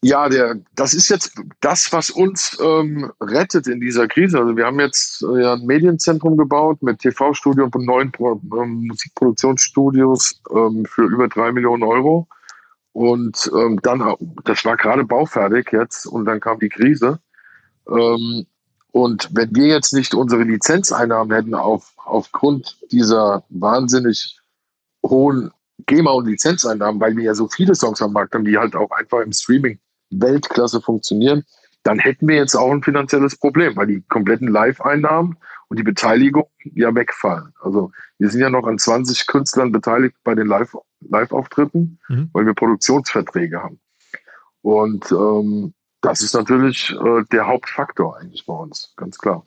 Ja, 0.00 0.28
der, 0.28 0.60
das 0.76 0.94
ist 0.94 1.08
jetzt 1.08 1.32
das, 1.60 1.92
was 1.92 2.10
uns 2.10 2.56
ähm, 2.62 3.10
rettet 3.20 3.66
in 3.66 3.80
dieser 3.80 4.06
Krise. 4.06 4.38
Also 4.38 4.56
wir 4.56 4.64
haben 4.64 4.78
jetzt 4.78 5.22
äh, 5.22 5.44
ein 5.44 5.66
Medienzentrum 5.66 6.36
gebaut 6.36 6.80
mit 6.82 7.00
TV-Studio 7.00 7.64
und 7.64 7.84
neuen 7.84 8.12
Pro 8.12 8.40
ähm, 8.56 8.86
Musikproduktionsstudios 8.86 10.40
ähm, 10.54 10.84
für 10.84 11.02
über 11.02 11.26
drei 11.26 11.50
Millionen 11.50 11.82
Euro. 11.82 12.28
Und 12.92 13.50
ähm, 13.56 13.80
dann, 13.82 14.14
das 14.44 14.64
war 14.64 14.76
gerade 14.76 15.04
baufertig 15.04 15.70
jetzt 15.72 16.06
und 16.06 16.26
dann 16.26 16.38
kam 16.38 16.60
die 16.60 16.68
Krise. 16.68 17.18
Ähm, 17.88 18.46
und 18.92 19.28
wenn 19.32 19.54
wir 19.54 19.66
jetzt 19.66 19.92
nicht 19.92 20.14
unsere 20.14 20.44
Lizenzeinnahmen 20.44 21.34
hätten 21.34 21.54
auf, 21.54 21.92
aufgrund 21.96 22.78
dieser 22.92 23.44
wahnsinnig 23.48 24.38
hohen 25.04 25.50
GEMA 25.86 26.12
und 26.12 26.26
Lizenzeinnahmen, 26.26 27.00
weil 27.00 27.16
wir 27.16 27.24
ja 27.24 27.34
so 27.34 27.48
viele 27.48 27.74
Songs 27.74 28.00
am 28.00 28.12
Markt 28.12 28.34
haben, 28.34 28.44
die 28.44 28.58
halt 28.58 28.76
auch 28.76 28.90
einfach 28.92 29.20
im 29.20 29.32
Streaming 29.32 29.78
Weltklasse 30.10 30.80
funktionieren, 30.80 31.44
dann 31.82 31.98
hätten 31.98 32.28
wir 32.28 32.36
jetzt 32.36 32.54
auch 32.54 32.70
ein 32.70 32.82
finanzielles 32.82 33.36
Problem, 33.36 33.76
weil 33.76 33.86
die 33.86 34.02
kompletten 34.02 34.48
Live-Einnahmen 34.48 35.36
und 35.68 35.78
die 35.78 35.84
Beteiligung 35.84 36.48
ja 36.74 36.94
wegfallen. 36.94 37.52
Also 37.60 37.92
wir 38.18 38.30
sind 38.30 38.40
ja 38.40 38.50
noch 38.50 38.66
an 38.66 38.78
20 38.78 39.26
Künstlern 39.26 39.72
beteiligt 39.72 40.16
bei 40.24 40.34
den 40.34 40.46
Live-Auftritten, 40.46 41.98
Live 42.08 42.18
mhm. 42.18 42.30
weil 42.32 42.46
wir 42.46 42.54
Produktionsverträge 42.54 43.62
haben. 43.62 43.80
Und 44.62 45.10
ähm, 45.12 45.72
das 46.00 46.22
ist 46.22 46.34
natürlich 46.34 46.90
äh, 46.92 47.24
der 47.32 47.46
Hauptfaktor 47.46 48.18
eigentlich 48.18 48.44
bei 48.46 48.54
uns, 48.54 48.92
ganz 48.96 49.18
klar. 49.18 49.44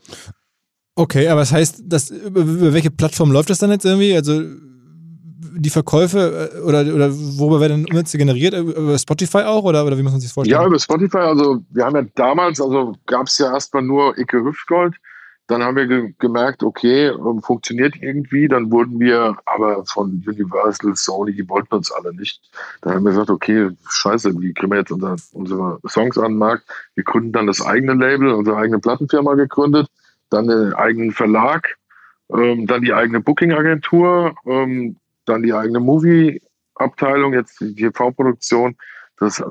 Okay, 0.96 1.28
aber 1.30 1.42
das 1.42 1.52
heißt, 1.52 1.84
dass, 1.86 2.10
über, 2.10 2.42
über 2.42 2.74
welche 2.74 2.92
Plattform 2.92 3.32
läuft 3.32 3.50
das 3.50 3.60
dann 3.60 3.72
jetzt 3.72 3.86
irgendwie? 3.86 4.16
Also 4.16 4.42
die 5.42 5.70
Verkäufe 5.70 6.52
äh, 6.54 6.60
oder, 6.62 6.82
oder 6.94 7.12
worüber 7.12 7.60
werden 7.60 7.86
Umsätze 7.86 8.18
generiert? 8.18 8.54
Über 8.54 8.98
Spotify 8.98 9.40
auch 9.40 9.64
oder, 9.64 9.86
oder 9.86 9.98
wie 9.98 10.04
muss 10.04 10.12
man 10.12 10.22
sich 10.22 10.30
das 10.30 10.34
vorstellen? 10.34 10.62
Ja, 10.62 10.68
über 10.68 10.80
Spotify. 10.80 11.18
Also 11.18 11.62
wir 11.70 11.86
haben 11.86 11.96
ja 11.96 12.04
damals, 12.16 12.62
also 12.62 12.94
gab 13.06 13.28
es 13.28 13.38
ja 13.38 13.54
erstmal 13.54 13.84
nur 13.84 14.18
Icke 14.18 14.44
Hüftgold. 14.44 14.96
Dann 15.48 15.64
haben 15.64 15.76
wir 15.76 15.88
ge 15.88 16.14
gemerkt, 16.18 16.64
okay, 16.64 17.08
ähm, 17.08 17.42
funktioniert 17.42 17.96
irgendwie. 18.00 18.48
Dann 18.48 18.72
wurden 18.72 19.00
wir 19.02 19.36
aber 19.46 19.84
von 19.86 20.24
Universal, 20.26 20.96
Sony, 20.96 21.34
die 21.34 21.50
wollten 21.50 21.76
uns 21.76 21.92
alle 21.92 22.14
nicht. 22.14 22.42
Dann 22.82 22.94
haben 22.94 23.04
wir 23.04 23.12
gesagt, 23.12 23.30
okay, 23.30 23.70
scheiße, 23.90 24.40
wie 24.40 24.54
kriegen 24.54 24.72
wir 24.72 24.80
jetzt 24.80 24.92
unser, 24.92 25.18
unsere 25.34 25.80
Songs 25.88 26.18
an 26.18 26.34
den 26.34 26.38
Markt? 26.38 26.64
Wir 26.96 27.04
gründen 27.04 27.34
dann 27.34 27.48
das 27.48 27.62
eigene 27.62 27.96
Label, 27.96 28.30
unsere 28.30 28.56
eigene 28.56 28.80
Plattenfirma 28.80 29.34
gegründet, 29.34 29.88
dann 30.30 30.48
den 30.48 30.74
eigenen 30.74 31.12
Verlag, 31.12 31.76
ähm, 32.34 32.66
dann 32.66 32.82
die 32.82 32.94
eigene 32.94 33.20
Booking-Agentur, 33.20 34.36
ähm, 34.46 34.96
dann 35.32 35.44
die 35.44 35.54
eigene 35.54 35.80
Movie-Abteilung, 35.80 37.34
jetzt 37.34 37.60
die 37.60 37.76
TV-Produktion. 37.76 38.78
Das, 39.18 39.44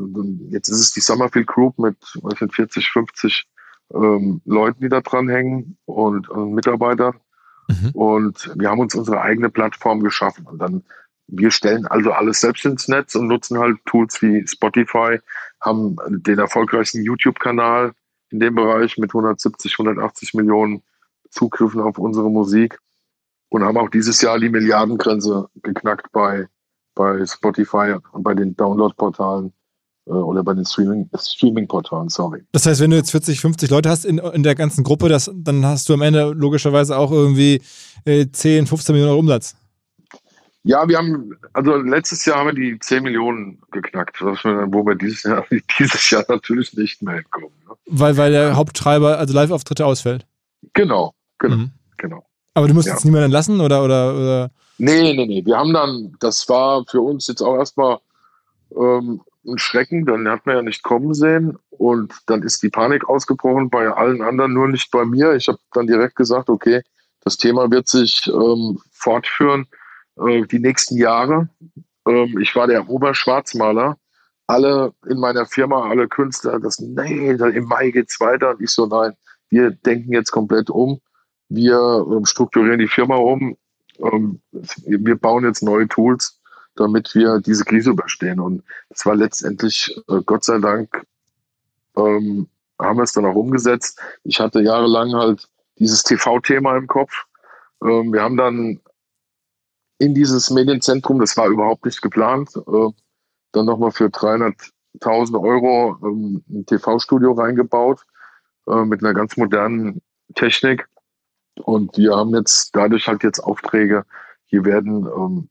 jetzt 0.51 0.69
ist 0.69 0.81
es 0.81 0.93
die 0.93 1.01
Summerfield 1.01 1.47
Group 1.47 1.79
mit 1.79 1.97
was 2.23 2.39
sind 2.39 2.55
40, 2.55 2.91
50 2.91 3.47
ähm, 3.95 4.41
Leuten, 4.45 4.81
die 4.81 4.89
da 4.89 5.01
dran 5.01 5.29
hängen 5.29 5.79
und, 5.85 6.29
und 6.29 6.55
Mitarbeitern. 6.55 7.21
Mhm. 7.69 7.91
Und 7.91 8.53
wir 8.57 8.69
haben 8.69 8.81
uns 8.81 8.95
unsere 8.95 9.21
eigene 9.21 9.49
Plattform 9.49 10.01
geschaffen. 10.01 10.47
Und 10.47 10.59
dann, 10.59 10.85
wir 11.29 11.51
stellen 11.51 11.87
also 11.87 12.13
alles 12.13 12.41
selbst 12.41 12.65
ins 12.65 12.89
Netz 12.89 13.15
und 13.15 13.29
nutzen 13.29 13.59
halt 13.59 13.79
Tools 13.87 14.21
wie 14.23 14.47
Spotify, 14.47 15.19
haben 15.61 15.97
den 16.09 16.39
erfolgreichsten 16.39 17.03
YouTube-Kanal 17.03 17.93
in 18.31 18.41
dem 18.41 18.55
Bereich 18.55 18.99
mit 18.99 19.11
170, 19.11 19.75
180 19.75 20.35
Millionen 20.35 20.83
Zugriffen 21.31 21.81
auf 21.81 21.99
unsere 21.99 22.31
Musik 22.31 22.79
und 23.51 23.63
haben 23.63 23.77
auch 23.77 23.91
dieses 23.91 24.21
Jahr 24.23 24.39
die 24.39 24.49
Milliardengrenze 24.49 25.49
geknackt 25.63 26.11
bei, 26.13 26.49
bei 26.95 27.25
Spotify 27.27 27.97
und 28.13 28.23
bei 28.23 28.35
den 28.35 28.57
Download-Portalen 28.57 29.53
äh, 30.07 30.11
oder 30.11 30.43
bei 30.43 30.55
den 30.55 30.65
Streaming-Portalen, 30.65 32.09
sorry. 32.09 32.43
Das 32.53 32.67
heißt, 32.67 32.81
wenn 32.81 32.91
du 32.91 32.97
jetzt 32.97 33.11
40, 33.11 33.41
50 33.41 33.71
Leute 33.71 33.91
hast 33.91 34.05
in, 34.05 34.19
in 34.19 34.43
der 34.43 34.55
ganzen 34.55 34.85
Gruppe, 34.85 35.09
das, 35.09 35.31
dann 35.35 35.67
hast 35.67 35.89
du 35.89 35.95
am 35.95 36.03
Ende 36.03 36.31
logischerweise 36.31 36.97
auch 36.97 37.13
irgendwie 37.13 37.61
äh, 38.05 38.27
10, 38.31 38.67
15 38.67 38.95
Millionen 38.95 39.11
Euro 39.11 39.21
Umsatz. 39.21 39.57
Ja, 40.63 40.87
wir 40.87 40.99
haben, 40.99 41.35
also 41.55 41.77
letztes 41.77 42.25
Jahr 42.27 42.39
haben 42.39 42.49
wir 42.49 42.55
die 42.55 42.79
10 42.79 43.03
Millionen 43.03 43.61
geknackt, 43.71 44.21
wo 44.21 44.87
wir 44.87 44.95
dieses 44.95 45.23
Jahr, 45.23 45.45
dieses 45.79 46.11
Jahr 46.11 46.25
natürlich 46.29 46.77
nicht 46.77 47.03
mehr 47.03 47.15
hinkommen. 47.15 47.51
Ne? 47.67 47.75
Weil, 47.87 48.17
weil 48.17 48.33
der 48.33 48.57
Haupttreiber, 48.57 49.19
also 49.19 49.35
Live-Auftritte 49.35 49.87
ausfällt. 49.87 50.27
Genau, 50.75 51.15
genau, 51.39 51.57
mhm. 51.57 51.71
genau. 51.97 52.30
Aber 52.55 52.69
du 52.69 52.75
musst 52.75 52.89
ja. 52.89 52.95
jetzt 52.95 53.05
niemanden 53.05 53.31
lassen 53.31 53.61
oder, 53.61 53.85
oder, 53.85 54.15
oder? 54.15 54.51
Nee, 54.79 55.15
nee, 55.15 55.27
nee. 55.27 55.45
Wir 55.45 55.57
haben 55.57 55.73
dann, 55.73 56.15
das 56.21 56.49
war 56.49 56.85
für 56.89 57.01
uns 57.01 57.27
jetzt 57.29 57.43
auch 57.43 57.57
erstmal 57.57 57.99
ähm, 58.77 59.21
ein 59.47 59.59
Schrecken, 59.59 60.07
dann 60.07 60.29
hat 60.29 60.47
man 60.47 60.57
ja 60.57 60.63
nicht 60.63 60.83
kommen 60.83 61.15
sehen 61.15 61.59
und 61.71 62.13
dann 62.27 62.43
ist 62.43 62.63
die 62.63 62.71
Panik 62.71 63.09
ausgebrochen 63.09 63.71
bei 63.71 63.89
allen 63.91 64.23
anderen, 64.23 64.53
nur 64.53 64.69
nicht 64.69 64.91
bei 64.91 65.05
mir. 65.05 65.35
Ich 65.35 65.49
habe 65.49 65.59
dann 65.73 65.87
direkt 65.87 66.17
gesagt, 66.17 66.49
okay, 66.49 66.83
das 67.23 67.37
Thema 67.37 67.71
wird 67.71 67.89
sich 67.89 68.27
ähm, 68.29 68.81
fortführen 68.93 69.67
äh, 70.17 70.43
die 70.47 70.59
nächsten 70.59 70.97
Jahre. 70.97 71.49
Ähm, 72.07 72.39
ich 72.41 72.55
war 72.57 72.67
der 72.67 72.89
Oberschwarzmaler. 72.89 73.97
Alle 74.47 74.93
in 75.07 75.19
meiner 75.21 75.47
Firma, 75.47 75.89
alle 75.89 76.09
Künstler, 76.09 76.59
das, 76.59 76.81
nee, 76.81 77.31
im 77.31 77.65
Mai 77.65 77.91
geht's 77.91 78.19
weiter. 78.19 78.51
Und 78.51 78.61
ich 78.61 78.71
so, 78.71 78.87
nein, 78.87 79.13
wir 79.49 79.71
denken 79.71 80.13
jetzt 80.13 80.33
komplett 80.33 80.71
um. 80.71 81.01
Wir 81.51 82.07
ähm, 82.11 82.25
strukturieren 82.25 82.79
die 82.79 82.89
Firma 82.89 83.17
um. 83.17 83.57
Ähm, 83.99 84.41
wir 84.87 85.17
bauen 85.17 85.45
jetzt 85.45 85.63
neue 85.63 85.87
Tools, 85.89 86.41
damit 86.77 87.15
wir 87.15 87.41
diese 87.41 87.65
Krise 87.65 87.91
überstehen. 87.91 88.41
Und 88.41 88.63
es 88.89 89.05
war 89.05 89.17
letztendlich, 89.17 89.95
äh, 90.09 90.23
Gott 90.25 90.45
sei 90.45 90.59
Dank, 90.59 91.05
ähm, 91.97 92.49
haben 92.79 92.97
wir 92.97 93.03
es 93.03 93.13
dann 93.13 93.27
auch 93.27 93.35
umgesetzt. 93.35 94.01
Ich 94.25 94.41
hatte 94.41 94.63
jahrelang 94.63 95.13
halt 95.13 95.47
dieses 95.79 96.03
TV-Thema 96.03 96.77
im 96.77 96.87
Kopf. 96.87 97.25
Wir 97.83 98.23
haben 98.23 98.37
dann 98.37 98.79
in 100.01 100.15
dieses 100.15 100.51
Medienzentrum, 100.51 101.21
das 101.21 101.37
war 101.37 101.49
überhaupt 101.49 101.85
nicht 101.85 102.01
geplant, 102.01 102.51
äh, 102.57 102.89
dann 103.53 103.67
nochmal 103.67 103.91
für 103.91 104.07
300.000 104.07 105.41
Euro 105.41 105.97
ein 106.03 106.65
TV-Studio 106.67 107.33
reingebaut 107.33 108.01
äh, 108.67 108.85
mit 108.85 109.05
einer 109.05 109.13
ganz 109.13 109.37
modernen 109.37 110.01
Technik. 110.35 110.89
Und 111.57 111.97
wir 111.97 112.17
haben 112.17 112.35
jetzt 112.35 112.71
dadurch 112.75 113.07
halt 113.09 113.23
jetzt 113.23 113.41
Aufträge. 113.41 114.05
Hier 114.47 114.65
werden 114.65 115.07
ähm, 115.07 115.49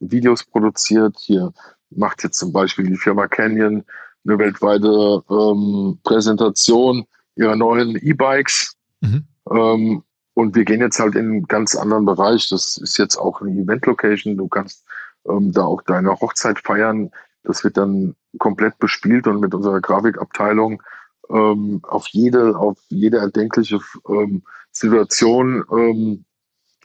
Videos 0.00 0.44
produziert. 0.44 1.16
Hier 1.18 1.52
macht 1.90 2.22
jetzt 2.22 2.38
zum 2.38 2.52
Beispiel 2.52 2.86
die 2.86 2.96
Firma 2.96 3.28
Canyon 3.28 3.84
eine 4.24 4.38
weltweite 4.38 5.22
ähm, 5.30 5.98
Präsentation 6.04 7.06
ihrer 7.36 7.56
neuen 7.56 7.96
E-Bikes. 7.96 8.76
Mhm. 9.00 9.24
Ähm, 9.50 10.02
und 10.34 10.54
wir 10.54 10.64
gehen 10.64 10.80
jetzt 10.80 10.98
halt 11.00 11.16
in 11.16 11.26
einen 11.26 11.42
ganz 11.46 11.74
anderen 11.74 12.04
Bereich. 12.04 12.48
Das 12.48 12.76
ist 12.76 12.98
jetzt 12.98 13.16
auch 13.16 13.40
eine 13.40 13.50
Event-Location. 13.50 14.36
Du 14.36 14.48
kannst 14.48 14.84
ähm, 15.28 15.52
da 15.52 15.64
auch 15.64 15.82
deine 15.82 16.12
Hochzeit 16.12 16.58
feiern. 16.60 17.10
Das 17.42 17.64
wird 17.64 17.76
dann 17.76 18.14
komplett 18.38 18.78
bespielt 18.78 19.26
und 19.26 19.40
mit 19.40 19.54
unserer 19.54 19.80
Grafikabteilung 19.80 20.82
ähm, 21.30 21.80
auf 21.82 22.08
jede, 22.08 22.56
auf 22.56 22.78
jede 22.88 23.18
erdenkliche 23.18 23.80
ähm, 24.08 24.42
Situation 24.80 25.64
ähm, 25.70 26.24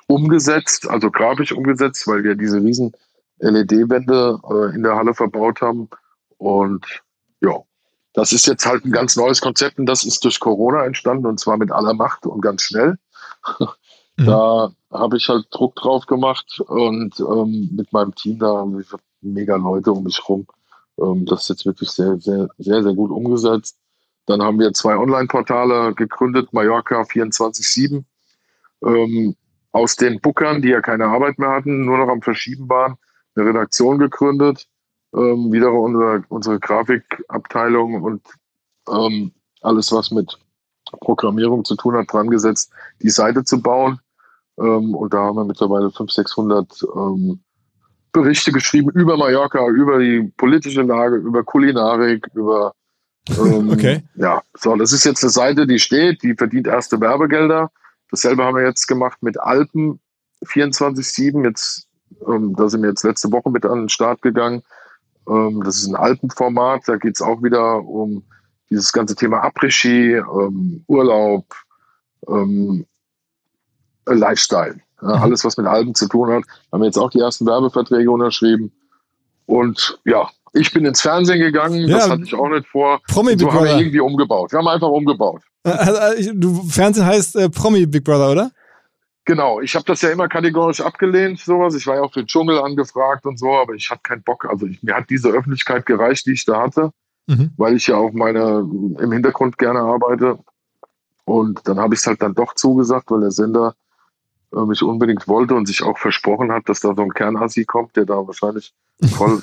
umgesetzt, 0.08 0.88
also 0.90 1.10
grafisch 1.10 1.52
umgesetzt, 1.52 2.06
weil 2.08 2.24
wir 2.24 2.36
diese 2.36 2.62
riesen 2.62 2.92
LED-Wände 3.40 4.40
äh, 4.50 4.76
in 4.76 4.84
der 4.84 4.96
Halle 4.96 5.14
verbaut 5.14 5.62
haben. 5.62 5.90
Und 6.38 6.86
ja, 7.42 7.64
das 8.14 8.32
ist 8.32 8.48
jetzt 8.48 8.66
halt 8.66 8.86
ein 8.86 8.92
ganz 8.92 9.16
neues 9.16 9.42
Konzept 9.42 9.80
und 9.80 9.86
das 9.86 10.04
ist 10.04 10.24
durch 10.24 10.40
Corona 10.40 10.86
entstanden 10.86 11.26
und 11.26 11.40
zwar 11.40 11.58
mit 11.58 11.72
aller 11.72 11.94
Macht 11.94 12.26
und 12.26 12.42
ganz 12.42 12.64
schnell. 12.64 12.98
Mhm. 14.18 14.28
Da 14.28 14.72
habe 14.94 15.18
ich 15.18 15.28
halt 15.28 15.48
Druck 15.52 15.76
drauf 15.76 16.06
gemacht 16.06 16.62
und 16.68 17.20
ähm, 17.20 17.70
mit 17.76 17.92
meinem 17.92 18.16
Team 18.16 18.40
da 18.40 18.48
haben 18.48 18.78
wir 18.78 18.86
mega 19.20 19.58
Leute 19.58 19.92
um 19.92 20.06
mich 20.06 20.22
rum. 20.30 20.48
Ähm, 20.98 21.26
das 21.26 21.42
ist 21.42 21.50
jetzt 21.50 21.66
wirklich 21.66 21.90
sehr, 21.90 22.18
sehr, 22.20 22.48
sehr, 22.58 22.82
sehr 22.82 22.94
gut 22.94 23.12
umgesetzt. 23.12 23.78
Dann 24.26 24.42
haben 24.42 24.60
wir 24.60 24.74
zwei 24.74 24.98
Online-Portale 24.98 25.94
gegründet, 25.94 26.52
Mallorca 26.52 27.02
24-7. 27.02 28.04
Ähm, 28.84 29.36
aus 29.72 29.96
den 29.96 30.22
Bookern, 30.22 30.62
die 30.62 30.70
ja 30.70 30.82
keine 30.82 31.06
Arbeit 31.06 31.38
mehr 31.38 31.50
hatten, 31.50 31.86
nur 31.86 31.98
noch 31.98 32.08
am 32.08 32.22
Verschieben 32.22 32.70
waren, 32.70 32.96
eine 33.36 33.48
Redaktion 33.48 34.00
gegründet. 34.00 34.68
Ähm, 35.14 35.52
wieder 35.52 35.72
unsere, 35.72 36.24
unsere 36.30 36.60
Grafikabteilung 36.60 38.02
und 38.02 38.22
ähm, 38.90 39.32
alles, 39.62 39.92
was 39.92 40.12
mit 40.12 40.38
Programmierung 41.02 41.66
zu 41.66 41.76
tun 41.76 41.96
hat, 41.96 42.12
dran 42.12 42.30
gesetzt, 42.30 42.72
die 43.02 43.10
Seite 43.10 43.44
zu 43.44 43.62
bauen. 43.62 44.00
Ähm, 44.58 44.96
und 44.96 45.14
da 45.14 45.20
haben 45.20 45.38
wir 45.38 45.46
mittlerweile 45.46 45.90
500, 45.90 46.12
600 46.12 46.84
ähm, 46.96 47.40
Berichte 48.12 48.52
geschrieben 48.52 48.92
über 48.92 49.18
Mallorca, 49.18 49.68
über 49.68 50.00
die 50.00 50.32
politische 50.38 50.84
Lage, 50.84 51.18
über 51.18 51.44
Kulinarik, 51.44 52.30
über 52.34 52.74
ähm, 53.30 53.70
okay. 53.70 54.04
Ja, 54.16 54.42
so, 54.58 54.76
das 54.76 54.92
ist 54.92 55.04
jetzt 55.04 55.24
eine 55.24 55.32
Seite, 55.32 55.68
die 55.68 55.80
steht, 55.80 56.24
die 56.24 56.36
verdient 56.36 56.68
erste 56.68 57.00
Werbegelder. 57.00 57.72
Dasselbe 58.12 58.44
haben 58.44 58.56
wir 58.56 58.66
jetzt 58.66 58.88
gemacht 58.88 59.22
mit 59.22 59.40
Alpen 59.40 60.00
24-7. 60.44 61.44
Jetzt, 61.44 61.88
ähm, 62.28 62.56
da 62.56 62.70
sind 62.70 62.82
wir 62.82 62.90
jetzt 62.90 63.04
letzte 63.04 63.32
Woche 63.32 63.50
mit 63.50 63.66
an 63.66 63.84
den 63.84 63.90
Start 63.90 64.22
gegangen. 64.22 64.62
Ähm, 65.28 65.62
das 65.64 65.78
ist 65.78 65.88
ein 65.88 65.96
Alpenformat. 65.96 66.84
Da 66.86 66.98
geht 66.98 67.16
es 67.16 67.22
auch 67.22 67.42
wieder 67.42 67.84
um 67.84 68.24
dieses 68.70 68.92
ganze 68.92 69.16
Thema 69.16 69.44
Après-Ski, 69.44 70.16
ähm, 70.16 70.84
Urlaub, 70.88 71.46
ähm, 72.28 72.86
Lifestyle. 74.06 74.80
Ja, 75.02 75.18
mhm. 75.18 75.24
alles, 75.24 75.44
was 75.44 75.58
mit 75.58 75.68
Alpen 75.68 75.96
zu 75.96 76.08
tun 76.08 76.30
hat. 76.30 76.44
Haben 76.72 76.82
wir 76.82 76.88
jetzt 76.88 76.98
auch 76.98 77.10
die 77.10 77.20
ersten 77.20 77.46
Werbeverträge 77.46 78.10
unterschrieben. 78.10 78.72
Und 79.46 80.00
ja, 80.06 80.30
ich 80.56 80.74
bin 80.74 80.86
ins 80.86 81.02
Fernsehen 81.02 81.40
gegangen, 81.40 81.88
ja, 81.88 81.98
das 81.98 82.10
hatte 82.10 82.24
ich 82.24 82.34
auch 82.34 82.50
nicht 82.50 82.68
vor. 82.68 83.02
Promi 83.08 83.32
so 83.32 83.38
Big 83.38 83.48
haben 83.48 83.58
Brother. 83.58 83.76
wir 83.76 83.80
irgendwie 83.80 84.00
umgebaut. 84.00 84.52
Wir 84.52 84.60
haben 84.60 84.68
einfach 84.68 84.88
umgebaut. 84.88 85.42
Äh, 85.64 85.70
also, 85.70 86.32
du, 86.34 86.64
Fernsehen 86.64 87.06
heißt 87.06 87.36
äh, 87.36 87.50
Promi 87.50 87.86
Big 87.86 88.04
Brother, 88.04 88.32
oder? 88.32 88.52
Genau, 89.26 89.60
ich 89.60 89.76
habe 89.76 89.86
das 89.86 90.02
ja 90.02 90.10
immer 90.10 90.28
kategorisch 90.28 90.82
abgelehnt, 90.82 91.40
sowas. 91.40 91.76
Ich 91.76 91.88
war 91.88 91.96
ja 91.96 92.02
auch 92.02 92.14
für 92.14 92.22
den 92.22 92.28
Dschungel 92.28 92.60
angefragt 92.60 93.26
und 93.26 93.40
so, 93.40 93.52
aber 93.54 93.74
ich 93.74 93.90
hatte 93.90 94.02
keinen 94.04 94.24
Bock. 94.24 94.46
Also 94.46 94.68
ich, 94.68 94.82
mir 94.84 94.96
hat 94.96 95.10
diese 95.10 95.30
Öffentlichkeit 95.30 95.86
gereicht, 95.86 96.28
die 96.28 96.34
ich 96.34 96.46
da 96.46 96.62
hatte, 96.62 96.92
mhm. 97.26 97.52
weil 97.58 97.76
ich 97.76 97.88
ja 97.88 97.98
auch 97.98 98.14
meine 98.14 98.60
im 99.00 99.12
Hintergrund 99.12 99.58
gerne 99.58 99.80
arbeite. 99.80 100.38
Und 101.26 101.68
dann 101.68 101.80
habe 101.80 101.96
ich 101.96 102.02
es 102.02 102.08
halt 102.08 102.22
dann 102.22 102.36
doch 102.36 102.54
zugesagt, 102.54 103.10
weil 103.10 103.22
der 103.22 103.32
Sender 103.32 103.74
äh, 104.54 104.62
mich 104.62 104.84
unbedingt 104.84 105.28
wollte 105.28 105.56
und 105.56 105.66
sich 105.66 105.82
auch 105.82 105.98
versprochen 105.98 106.52
hat, 106.52 106.70
dass 106.70 106.82
da 106.82 106.94
so 106.96 107.02
ein 107.02 107.14
Kernassi 107.14 107.66
kommt, 107.66 107.96
der 107.96 108.06
da 108.06 108.28
wahrscheinlich 108.28 108.74
voll 109.18 109.42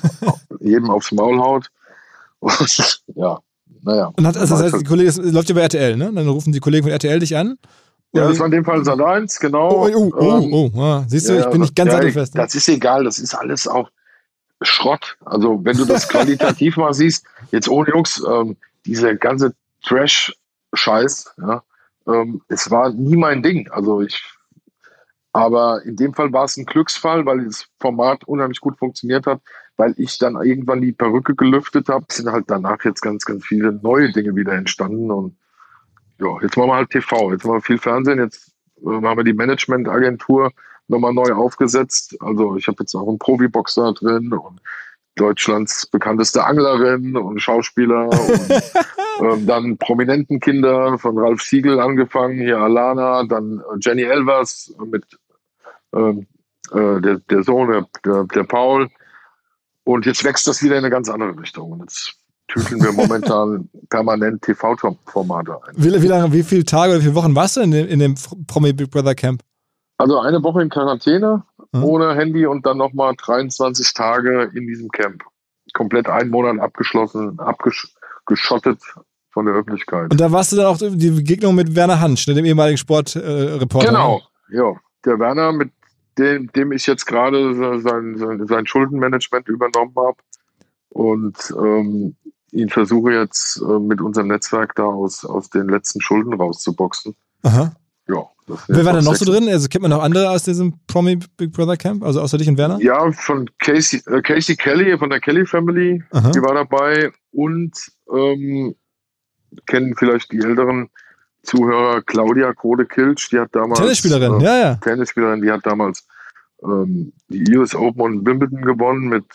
jedem 0.63 0.89
aufs 0.89 1.11
Maul 1.11 1.39
haut. 1.39 1.69
Und, 2.39 3.03
ja, 3.15 3.39
naja. 3.83 4.11
Und 4.15 4.27
hat, 4.27 4.37
also 4.37 4.55
das 4.55 4.63
heißt, 4.63 4.81
die 4.81 4.87
Kollege, 4.87 5.07
das 5.07 5.17
läuft 5.17 5.49
ja 5.49 5.55
bei 5.55 5.61
RTL, 5.61 5.95
ne? 5.95 6.11
Dann 6.13 6.27
rufen 6.27 6.51
die 6.51 6.59
Kollegen 6.59 6.83
von 6.83 6.91
RTL 6.91 7.19
dich 7.19 7.35
an. 7.37 7.57
Ja, 8.13 8.27
das 8.27 8.37
war 8.37 8.45
in 8.45 8.51
dem 8.51 8.65
Fall 8.65 8.83
Sat 8.85 9.01
1, 9.01 9.39
genau. 9.39 9.69
Oh, 9.71 9.89
oh, 9.91 10.11
oh, 10.15 10.43
ähm, 10.43 10.53
oh, 10.53 10.71
oh. 10.75 11.03
Siehst 11.07 11.29
du, 11.29 11.33
ja, 11.33 11.41
ich 11.41 11.49
bin 11.49 11.61
nicht 11.61 11.75
ganz 11.75 11.87
ja, 11.87 11.97
sattelfest. 11.97 12.35
Ne? 12.35 12.41
Das 12.41 12.53
ist 12.53 12.69
egal, 12.69 13.05
das 13.05 13.17
ist 13.17 13.33
alles 13.33 13.67
auch 13.67 13.89
Schrott. 14.61 15.17
Also, 15.25 15.59
wenn 15.63 15.77
du 15.77 15.85
das 15.85 16.07
qualitativ 16.09 16.77
mal 16.77 16.93
siehst, 16.93 17.25
jetzt 17.51 17.67
ohne 17.67 17.89
Jungs, 17.89 18.23
ähm, 18.29 18.55
diese 18.85 19.15
ganze 19.15 19.55
Trash-Scheiß, 19.83 21.33
ja, 21.41 21.63
ähm, 22.07 22.41
es 22.49 22.69
war 22.69 22.91
nie 22.91 23.15
mein 23.15 23.41
Ding. 23.41 23.69
Also, 23.71 24.01
ich 24.01 24.21
aber 25.33 25.81
in 25.83 25.95
dem 25.95 26.13
Fall 26.13 26.31
war 26.31 26.45
es 26.45 26.57
ein 26.57 26.65
Glücksfall, 26.65 27.25
weil 27.25 27.45
das 27.45 27.65
Format 27.79 28.23
unheimlich 28.25 28.61
gut 28.61 28.77
funktioniert 28.77 29.25
hat, 29.25 29.41
weil 29.77 29.93
ich 29.97 30.17
dann 30.19 30.35
irgendwann 30.35 30.81
die 30.81 30.91
Perücke 30.91 31.35
gelüftet 31.35 31.89
habe. 31.89 32.05
Sind 32.09 32.31
halt 32.31 32.45
danach 32.47 32.83
jetzt 32.83 33.01
ganz, 33.01 33.25
ganz 33.25 33.45
viele 33.45 33.73
neue 33.73 34.11
Dinge 34.11 34.35
wieder 34.35 34.53
entstanden. 34.53 35.11
Und 35.11 35.35
ja, 36.19 36.37
jetzt 36.41 36.57
machen 36.57 36.69
wir 36.69 36.75
halt 36.75 36.89
TV, 36.91 37.31
jetzt 37.31 37.45
machen 37.45 37.57
wir 37.57 37.61
viel 37.61 37.77
Fernsehen, 37.77 38.19
jetzt 38.19 38.51
äh, 38.81 38.89
haben 38.89 39.17
wir 39.17 39.23
die 39.23 39.33
Managementagentur 39.33 40.51
nochmal 40.87 41.13
neu 41.13 41.31
aufgesetzt. 41.33 42.15
Also 42.21 42.55
ich 42.55 42.67
habe 42.67 42.77
jetzt 42.81 42.93
auch 42.95 43.07
einen 43.07 43.19
Profiboxer 43.19 43.93
drin 43.93 44.31
und 44.33 44.61
Deutschlands 45.15 45.85
bekannteste 45.87 46.43
Anglerin 46.43 47.15
und 47.15 47.39
Schauspieler 47.39 48.09
und 48.09 48.49
ähm, 49.21 49.45
dann 49.45 49.77
prominenten 49.77 50.39
Kinder 50.39 50.97
von 50.97 51.17
Ralf 51.17 51.41
Siegel 51.41 51.79
angefangen, 51.79 52.39
hier 52.39 52.57
Alana, 52.57 53.23
dann 53.23 53.59
äh, 53.59 53.77
Jenny 53.79 54.03
Elvers 54.03 54.73
mit 54.85 55.05
ähm, 55.93 56.25
äh, 56.71 56.99
der, 57.01 57.19
der 57.29 57.43
Sohn, 57.43 57.85
der, 58.03 58.23
der 58.25 58.43
Paul. 58.43 58.89
Und 59.85 60.05
jetzt 60.05 60.23
wächst 60.23 60.47
das 60.47 60.61
wieder 60.61 60.77
in 60.77 60.83
eine 60.83 60.89
ganz 60.89 61.09
andere 61.09 61.37
Richtung. 61.37 61.71
Und 61.71 61.81
jetzt 61.81 62.15
tüteln 62.47 62.81
wir 62.81 62.91
momentan 62.91 63.69
permanent 63.89 64.41
TV-Formate 64.41 65.59
ein. 65.67 65.73
Wie, 65.75 66.01
wie 66.01 66.07
lange, 66.07 66.31
wie 66.31 66.43
viele 66.43 66.65
Tage 66.65 66.91
oder 66.91 66.99
wie 66.99 67.05
viele 67.05 67.15
Wochen 67.15 67.35
warst 67.35 67.57
du 67.57 67.61
in 67.61 67.71
dem, 67.71 67.87
in 67.87 67.99
dem 67.99 68.15
Promi 68.47 68.73
Big 68.73 68.89
Brother 68.89 69.15
Camp? 69.15 69.41
Also 69.97 70.19
eine 70.19 70.43
Woche 70.43 70.61
in 70.61 70.69
Quarantäne, 70.69 71.43
mhm. 71.71 71.83
ohne 71.83 72.15
Handy 72.15 72.45
und 72.45 72.65
dann 72.65 72.77
nochmal 72.77 73.13
23 73.15 73.93
Tage 73.93 74.51
in 74.53 74.67
diesem 74.67 74.89
Camp. 74.89 75.23
Komplett 75.73 76.07
einen 76.07 76.29
Monat 76.29 76.59
abgeschlossen, 76.59 77.39
abgeschottet 77.39 78.79
von 79.31 79.45
der 79.45 79.55
Öffentlichkeit. 79.55 80.11
Und 80.11 80.19
da 80.19 80.31
warst 80.31 80.51
du 80.51 80.57
dann 80.57 80.67
auch 80.67 80.77
die 80.77 81.09
Begegnung 81.09 81.55
mit 81.55 81.75
Werner 81.75 81.99
Hansch, 81.99 82.27
ne, 82.27 82.35
dem 82.35 82.45
ehemaligen 82.45 82.77
Sportreporter. 82.77 83.87
Äh, 83.87 83.91
genau, 83.91 84.21
ja. 84.51 84.75
Der 85.05 85.19
Werner, 85.19 85.51
mit 85.51 85.71
dem, 86.17 86.51
dem 86.53 86.71
ich 86.71 86.85
jetzt 86.85 87.05
gerade 87.05 87.55
sein, 87.81 88.17
sein, 88.17 88.47
sein 88.47 88.65
Schuldenmanagement 88.65 89.47
übernommen 89.47 89.95
habe 89.95 90.17
und 90.89 91.37
ähm, 91.57 92.15
ihn 92.51 92.69
versuche 92.69 93.13
jetzt 93.13 93.61
äh, 93.61 93.79
mit 93.79 93.99
unserem 94.01 94.27
Netzwerk 94.27 94.75
da 94.75 94.83
aus, 94.83 95.25
aus 95.25 95.49
den 95.49 95.67
letzten 95.67 96.01
Schulden 96.01 96.33
rauszuboxen. 96.33 97.15
Aha. 97.43 97.75
Ja. 98.07 98.29
Wer 98.67 98.85
war 98.85 98.93
da 98.93 99.01
noch 99.01 99.15
so 99.15 99.25
drin? 99.25 99.47
Also 99.47 99.67
kennt 99.69 99.81
man 99.81 99.91
noch 99.91 100.03
andere 100.03 100.29
aus 100.29 100.43
diesem 100.43 100.73
Promi 100.87 101.17
Big 101.37 101.53
Brother 101.53 101.77
Camp? 101.77 102.03
Also 102.03 102.21
außer 102.21 102.37
dich 102.37 102.49
und 102.49 102.57
Werner? 102.57 102.79
Ja, 102.81 103.11
von 103.11 103.49
Casey, 103.59 104.01
äh, 104.07 104.21
Casey 104.21 104.55
Kelly, 104.55 104.97
von 104.97 105.09
der 105.09 105.19
Kelly 105.19 105.45
Family, 105.45 106.03
Aha. 106.11 106.31
die 106.31 106.41
war 106.41 106.53
dabei 106.53 107.11
und 107.31 107.71
ähm, 108.13 108.75
kennen 109.65 109.95
vielleicht 109.97 110.31
die 110.31 110.39
älteren 110.39 110.89
Zuhörer 111.43 112.01
Claudia 112.01 112.53
Krode-Kilsch, 112.53 113.29
die 113.29 113.39
hat 113.39 113.49
damals. 113.53 113.79
Tennisspielerin, 113.79 114.39
äh, 114.39 114.43
ja, 114.43 114.57
ja. 114.57 114.75
Tennisspielerin, 114.75 115.41
die 115.41 115.51
hat 115.51 115.65
damals 115.65 116.07
ähm, 116.63 117.13
die 117.27 117.57
US 117.57 117.75
Open 117.75 118.01
und 118.01 118.25
Wimbledon 118.25 118.61
gewonnen 118.61 119.09
mit, 119.09 119.25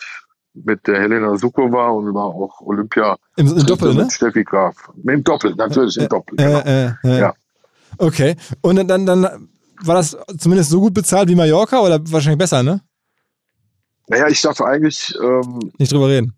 mit 0.53 0.85
der 0.87 0.99
Helena 1.01 1.37
Sukova 1.37 1.89
und 1.89 2.13
war 2.13 2.25
auch 2.25 2.61
Olympia. 2.61 3.15
Im, 3.37 3.47
im 3.47 3.65
Doppel, 3.65 3.93
ne? 3.93 4.09
Steffi 4.09 4.43
Graf. 4.43 4.75
Im 5.03 5.23
Doppel, 5.23 5.53
natürlich, 5.55 5.97
im 5.97 6.09
Doppel. 6.09 6.35
Genau. 6.37 6.59
Äh, 6.59 6.85
äh, 6.85 6.93
äh, 7.03 7.19
ja. 7.19 7.33
Okay. 7.97 8.35
Und 8.61 8.87
dann, 8.87 9.05
dann 9.05 9.49
war 9.83 9.95
das 9.95 10.17
zumindest 10.37 10.71
so 10.71 10.79
gut 10.79 10.93
bezahlt 10.93 11.29
wie 11.29 11.35
Mallorca 11.35 11.79
oder 11.79 11.99
wahrscheinlich 12.11 12.39
besser, 12.39 12.63
ne? 12.63 12.81
Naja, 14.07 14.27
ich 14.27 14.41
darf 14.41 14.59
eigentlich. 14.61 15.15
Ähm, 15.21 15.71
nicht 15.77 15.91
drüber 15.91 16.09
reden. 16.09 16.33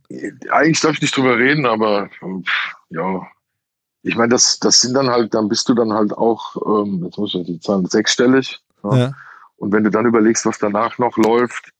Eigentlich 0.51 0.81
darf 0.81 0.95
ich 0.95 1.01
nicht 1.01 1.15
drüber 1.15 1.37
reden, 1.37 1.65
aber 1.65 2.09
ja, 2.89 3.21
ich 4.03 4.15
meine, 4.15 4.29
das, 4.29 4.59
das 4.59 4.81
sind 4.81 4.95
dann 4.95 5.09
halt, 5.09 5.33
dann 5.33 5.47
bist 5.47 5.69
du 5.69 5.73
dann 5.73 5.93
halt 5.93 6.13
auch, 6.13 6.55
ähm, 6.65 7.03
jetzt 7.05 7.17
muss 7.17 7.35
ich 7.35 7.45
die 7.45 7.59
Zahlen, 7.59 7.85
sechsstellig. 7.85 8.59
Ja. 8.83 8.95
ja. 8.95 9.11
Und 9.57 9.71
wenn 9.71 9.83
du 9.83 9.91
dann 9.91 10.05
überlegst, 10.05 10.45
was 10.45 10.57
danach 10.57 10.97
noch 10.97 11.17
läuft, 11.17 11.71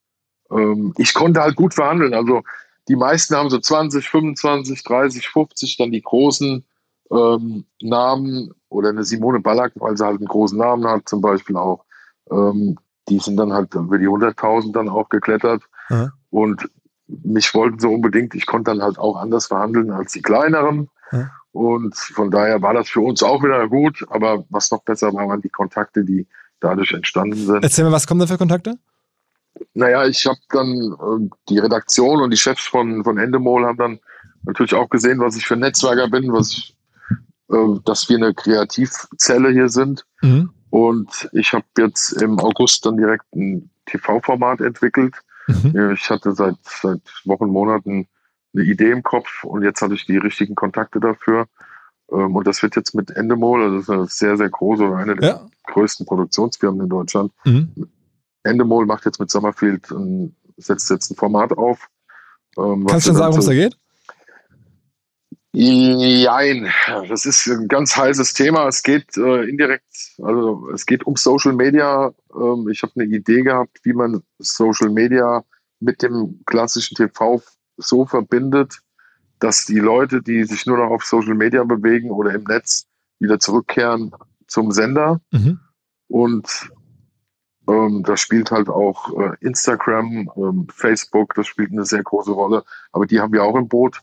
ähm, 0.51 0.93
ich 0.97 1.13
konnte 1.13 1.41
halt 1.41 1.55
gut 1.55 1.73
verhandeln. 1.73 2.13
Also 2.13 2.43
die 2.87 2.95
meisten 2.95 3.35
haben 3.35 3.49
so 3.49 3.59
20, 3.59 4.07
25, 4.07 4.83
30, 4.83 5.27
50, 5.29 5.77
dann 5.77 5.91
die 5.91 6.01
großen 6.01 6.63
ähm, 7.11 7.65
Namen 7.81 8.53
oder 8.69 8.89
eine 8.89 9.03
Simone 9.03 9.39
Ballack, 9.39 9.73
weil 9.75 9.97
sie 9.97 10.05
halt 10.05 10.19
einen 10.19 10.27
großen 10.27 10.57
Namen 10.57 10.87
hat, 10.87 11.09
zum 11.09 11.21
Beispiel 11.21 11.57
auch. 11.57 11.85
Ähm, 12.29 12.77
die 13.09 13.19
sind 13.19 13.37
dann 13.37 13.51
halt 13.51 13.73
über 13.73 13.97
die 13.97 14.07
100.000 14.07 14.73
dann 14.73 14.89
auch 14.89 15.09
geklettert. 15.09 15.63
Ja. 15.89 16.11
Und 16.29 16.69
mich 17.07 17.53
wollten 17.53 17.79
so 17.79 17.89
unbedingt, 17.89 18.35
ich 18.35 18.45
konnte 18.45 18.71
dann 18.71 18.81
halt 18.81 18.97
auch 18.97 19.17
anders 19.17 19.47
verhandeln 19.47 19.91
als 19.91 20.13
die 20.13 20.21
kleineren. 20.21 20.89
Ja. 21.11 21.29
Und 21.51 21.95
von 21.95 22.31
daher 22.31 22.61
war 22.61 22.73
das 22.73 22.89
für 22.89 23.01
uns 23.01 23.23
auch 23.23 23.43
wieder 23.43 23.67
gut. 23.67 24.05
Aber 24.09 24.45
was 24.49 24.71
noch 24.71 24.83
besser 24.83 25.13
war, 25.13 25.27
waren 25.27 25.41
die 25.41 25.49
Kontakte, 25.49 26.03
die 26.03 26.27
dadurch 26.59 26.93
entstanden 26.93 27.45
sind. 27.45 27.63
Erzähl 27.63 27.85
mir, 27.85 27.91
was 27.91 28.07
kommen 28.07 28.19
da 28.19 28.27
für 28.27 28.37
Kontakte? 28.37 28.77
Naja, 29.73 30.05
ich 30.05 30.25
habe 30.25 30.39
dann 30.49 30.69
äh, 30.69 31.29
die 31.49 31.59
Redaktion 31.59 32.21
und 32.21 32.31
die 32.31 32.37
Chefs 32.37 32.65
von, 32.65 33.03
von 33.03 33.17
Endemol 33.17 33.65
haben 33.65 33.77
dann 33.77 33.99
natürlich 34.43 34.73
auch 34.73 34.89
gesehen, 34.89 35.19
was 35.19 35.35
ich 35.35 35.45
für 35.45 35.55
ein 35.55 35.59
Netzwerker 35.59 36.07
bin, 36.07 36.31
was 36.31 36.51
ich, 36.51 36.77
äh, 37.49 37.79
dass 37.85 38.07
wir 38.07 38.17
eine 38.17 38.33
Kreativzelle 38.33 39.49
hier 39.51 39.69
sind. 39.69 40.05
Mhm. 40.21 40.51
Und 40.69 41.29
ich 41.33 41.51
habe 41.51 41.65
jetzt 41.77 42.13
im 42.21 42.39
August 42.39 42.85
dann 42.85 42.95
direkt 42.95 43.25
ein 43.35 43.69
TV-Format 43.87 44.61
entwickelt. 44.61 45.15
Mhm. 45.47 45.91
Ich 45.93 46.09
hatte 46.09 46.31
seit, 46.33 46.55
seit 46.63 47.01
Wochen, 47.25 47.47
Monaten 47.47 48.07
eine 48.53 48.63
Idee 48.63 48.91
im 48.91 49.03
Kopf 49.03 49.43
und 49.43 49.63
jetzt 49.63 49.81
hatte 49.81 49.93
ich 49.93 50.05
die 50.05 50.17
richtigen 50.17 50.55
Kontakte 50.55 50.99
dafür. 50.99 51.47
Ähm, 52.11 52.35
und 52.35 52.45
das 52.45 52.61
wird 52.61 52.75
jetzt 52.75 52.93
mit 52.93 53.11
Endemol, 53.11 53.63
also 53.63 53.75
das 53.77 53.83
ist 53.83 53.89
eine 53.89 54.07
sehr, 54.07 54.37
sehr 54.37 54.49
große, 54.49 54.95
eine 54.95 55.15
der 55.15 55.29
ja. 55.29 55.47
größten 55.67 56.05
Produktionsfirmen 56.05 56.81
in 56.81 56.89
Deutschland. 56.89 57.31
Mhm. 57.45 57.89
Endemol 58.43 58.85
macht 58.85 59.05
jetzt 59.05 59.19
mit 59.19 59.29
Summerfield, 59.29 59.89
ein, 59.91 60.35
setzt 60.57 60.89
jetzt 60.89 61.11
ein 61.11 61.15
Format 61.15 61.51
auf. 61.53 61.87
Ähm, 62.57 62.85
Kannst 62.87 63.07
du 63.07 63.13
sagen, 63.13 63.27
worum 63.27 63.39
es 63.39 63.45
da 63.45 63.53
geht? 63.53 63.75
Nein, 65.53 66.71
das 67.09 67.25
ist 67.25 67.45
ein 67.47 67.67
ganz 67.67 67.95
heißes 67.95 68.33
Thema. 68.33 68.67
Es 68.67 68.83
geht 68.83 69.17
äh, 69.17 69.43
indirekt, 69.43 70.15
also 70.21 70.69
es 70.73 70.85
geht 70.85 71.05
um 71.05 71.17
Social 71.17 71.53
Media. 71.53 72.13
Ähm, 72.33 72.69
ich 72.71 72.81
habe 72.83 72.93
eine 72.95 73.05
Idee 73.05 73.41
gehabt, 73.41 73.79
wie 73.83 73.91
man 73.91 74.23
Social 74.39 74.89
Media 74.89 75.43
mit 75.81 76.01
dem 76.01 76.41
klassischen 76.45 76.95
TV 76.95 77.41
so 77.77 78.05
verbindet, 78.05 78.79
dass 79.39 79.65
die 79.65 79.79
Leute, 79.79 80.21
die 80.21 80.43
sich 80.43 80.65
nur 80.65 80.77
noch 80.77 80.91
auf 80.91 81.03
Social 81.03 81.35
Media 81.35 81.63
bewegen 81.63 82.11
oder 82.11 82.33
im 82.33 82.43
Netz, 82.43 82.85
wieder 83.19 83.39
zurückkehren 83.39 84.11
zum 84.47 84.71
Sender. 84.71 85.21
Mhm. 85.31 85.59
Und 86.07 86.71
ähm, 87.67 88.03
da 88.03 88.17
spielt 88.17 88.51
halt 88.51 88.69
auch 88.69 89.17
äh, 89.19 89.35
Instagram, 89.39 90.31
ähm, 90.35 90.67
Facebook, 90.73 91.33
das 91.35 91.47
spielt 91.47 91.71
eine 91.71 91.85
sehr 91.85 92.03
große 92.03 92.31
Rolle. 92.31 92.63
Aber 92.91 93.05
die 93.05 93.19
haben 93.19 93.33
wir 93.33 93.43
auch 93.43 93.55
im 93.55 93.67
Boot. 93.67 94.01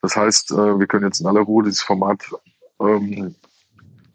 Das 0.00 0.16
heißt, 0.16 0.52
äh, 0.52 0.78
wir 0.78 0.86
können 0.86 1.04
jetzt 1.04 1.20
in 1.20 1.26
aller 1.26 1.42
Ruhe 1.42 1.64
dieses 1.64 1.82
Format 1.82 2.24
ähm, 2.80 3.34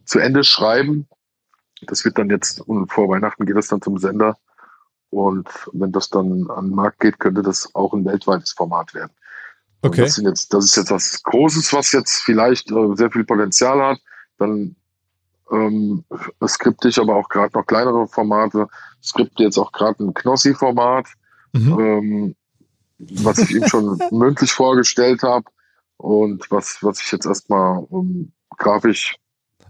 zu 0.06 0.20
Ende 0.20 0.43
schreiben. 0.43 1.08
Das 1.82 2.04
wird 2.06 2.18
dann 2.18 2.30
jetzt, 2.30 2.62
und 2.62 2.91
vor 2.91 3.08
Weihnachten 3.10 3.45
geht 3.45 3.56
das 3.56 3.68
dann 3.68 3.82
zum 3.82 3.98
Sender. 3.98 4.38
Und 5.10 5.47
wenn 5.74 5.91
das 5.91 6.10
dann 6.10 6.49
an 6.49 6.68
den 6.68 6.76
Markt 6.76 6.99
geht, 6.99 7.20
könnte 7.20 7.41
das 7.41 7.74
auch 7.74 7.93
ein 7.93 8.05
weltweites 8.05 8.51
Format 8.51 8.93
werden. 8.93 9.12
Okay. 9.82 10.01
Das, 10.01 10.18
jetzt, 10.18 10.53
das, 10.53 10.66
ist 10.66 10.76
jetzt 10.76 10.91
was 10.91 11.24
Großes, 11.24 11.72
was 11.74 11.91
jetzt 11.91 12.22
vielleicht 12.24 12.72
äh, 12.72 12.95
sehr 12.95 13.12
viel 13.12 13.24
Potenzial 13.24 13.82
hat. 13.82 13.99
Dann 14.38 14.76
ähm, 15.51 16.03
skripte 16.45 16.89
ich 16.89 16.99
aber 16.99 17.16
auch 17.16 17.30
gerade 17.30 17.58
noch 17.58 17.66
kleinere 17.66 18.08
Formate. 18.08 18.68
Skripte 19.01 19.43
jetzt 19.43 19.58
auch 19.58 19.72
gerade 19.72 20.03
ein 20.03 20.14
Knossi-Format, 20.14 21.08
mhm. 21.53 21.80
ähm, 21.80 22.36
was 22.97 23.38
ich 23.38 23.51
ihm 23.51 23.68
schon 23.68 23.99
mündlich 24.12 24.51
vorgestellt 24.51 25.24
habe 25.24 25.45
und 25.97 26.49
was, 26.51 26.80
was 26.82 27.01
ich 27.01 27.12
jetzt 27.12 27.26
erstmal 27.26 27.86
um, 27.89 28.32
grafisch 28.58 29.18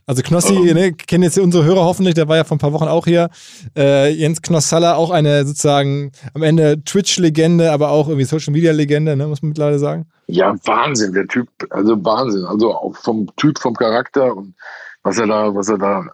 also 0.07 0.23
Knossi, 0.23 0.55
ähm, 0.55 0.73
ne, 0.73 0.93
kennen 0.93 1.23
jetzt 1.23 1.37
unsere 1.37 1.65
Hörer 1.65 1.83
hoffentlich, 1.83 2.15
der 2.15 2.29
war 2.29 2.37
ja 2.37 2.45
vor 2.45 2.55
ein 2.55 2.59
paar 2.59 2.71
Wochen 2.71 2.87
auch 2.87 3.05
hier. 3.05 3.29
Äh, 3.75 4.13
Jens 4.13 4.41
Knossalla, 4.41 4.95
auch 4.95 5.11
eine 5.11 5.45
sozusagen 5.45 6.13
am 6.33 6.43
Ende 6.43 6.81
Twitch-Legende, 6.83 7.73
aber 7.73 7.89
auch 7.89 8.07
irgendwie 8.07 8.23
Social-Media-Legende, 8.23 9.17
ne, 9.17 9.27
muss 9.27 9.41
man 9.41 9.49
mittlerweile 9.49 9.79
sagen. 9.79 10.07
Ja, 10.27 10.55
Wahnsinn, 10.63 11.11
der 11.11 11.27
Typ, 11.27 11.49
also 11.71 12.03
Wahnsinn. 12.05 12.45
Also 12.45 12.73
auch 12.73 12.95
vom 12.95 13.27
Typ, 13.35 13.59
vom 13.59 13.75
Charakter 13.75 14.35
und 14.35 14.55
was 15.03 15.17
er 15.17 15.27
da, 15.27 15.53
was 15.53 15.67
er 15.67 15.77
da 15.77 16.05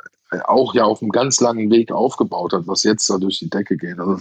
auch 0.45 0.73
ja 0.73 0.85
auf 0.85 1.01
einem 1.01 1.11
ganz 1.11 1.39
langen 1.39 1.69
Weg 1.69 1.91
aufgebaut 1.91 2.53
hat, 2.53 2.65
was 2.65 2.81
jetzt 2.83 3.07
da 3.09 3.19
durch 3.19 3.39
die 3.39 3.49
Decke 3.49 3.77
geht. 3.77 3.99
Also 3.99 4.17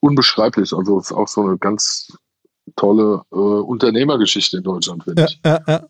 unbeschreiblich. 0.00 0.74
Also 0.74 0.98
ist 0.98 1.12
auch 1.12 1.28
so 1.28 1.42
eine 1.42 1.56
ganz 1.56 2.12
tolle 2.76 3.22
äh, 3.32 3.36
Unternehmergeschichte 3.36 4.58
in 4.58 4.62
Deutschland, 4.62 5.04
finde 5.04 5.22
ja, 5.22 5.28
ich. 5.28 5.40
Ja, 5.44 5.60
ja. 5.66 5.86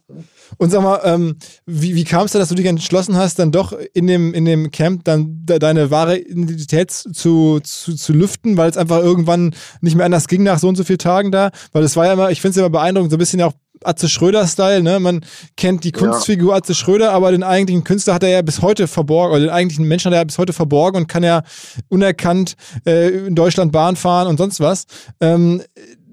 Und 0.57 0.71
sag 0.71 0.83
mal, 0.83 1.01
ähm, 1.05 1.37
wie, 1.67 1.95
wie 1.95 2.05
kam 2.05 2.25
es 2.25 2.33
da, 2.33 2.39
dass 2.39 2.49
du 2.49 2.55
dich 2.55 2.67
entschlossen 2.67 3.17
hast, 3.17 3.39
dann 3.39 3.53
doch 3.53 3.73
in 3.93 4.07
dem, 4.07 4.33
in 4.33 4.45
dem 4.45 4.71
Camp 4.71 5.05
dann 5.05 5.45
de 5.45 5.59
deine 5.59 5.91
wahre 5.91 6.19
Identität 6.19 6.91
zu, 6.91 7.61
zu, 7.63 7.95
zu 7.95 8.13
lüften, 8.13 8.57
weil 8.57 8.71
es 8.71 8.77
einfach 8.77 9.01
irgendwann 9.01 9.55
nicht 9.81 9.97
mehr 9.97 10.07
anders 10.07 10.29
ging 10.29 10.43
nach 10.43 10.59
so 10.59 10.69
und 10.69 10.77
so 10.77 10.85
vielen 10.85 10.99
Tagen 10.99 11.31
da? 11.31 11.51
Weil 11.73 11.83
es 11.83 11.97
war 11.97 12.07
ja 12.07 12.15
immer, 12.15 12.31
ich 12.31 12.41
finde 12.41 12.53
es 12.53 12.57
immer 12.57 12.71
beeindruckend, 12.71 13.11
so 13.11 13.17
ein 13.17 13.21
bisschen 13.21 13.43
auch 13.43 13.53
Atze 13.85 14.09
Schröder-Style, 14.09 14.83
ne? 14.83 14.99
Man 14.99 15.25
kennt 15.57 15.85
die 15.85 15.93
Kunstfigur 15.93 16.51
ja. 16.51 16.59
Atze 16.59 16.75
Schröder, 16.75 17.13
aber 17.13 17.31
den 17.31 17.43
eigentlichen 17.43 17.85
Künstler 17.85 18.15
hat 18.15 18.23
er 18.23 18.31
ja 18.31 18.43
bis 18.43 18.63
heute 18.63 18.89
verborgen, 18.89 19.33
oder 19.33 19.41
den 19.41 19.51
eigentlichen 19.51 19.87
Menschen 19.87 20.07
hat 20.07 20.15
er 20.15 20.21
ja 20.21 20.25
bis 20.25 20.39
heute 20.39 20.53
verborgen 20.53 21.03
und 21.03 21.07
kann 21.07 21.23
ja 21.23 21.43
unerkannt 21.89 22.55
äh, 22.87 23.27
in 23.27 23.35
Deutschland 23.35 23.73
Bahn 23.73 23.97
fahren 23.97 24.27
und 24.27 24.39
sonst 24.39 24.61
was. 24.61 24.87
Ähm, 25.21 25.63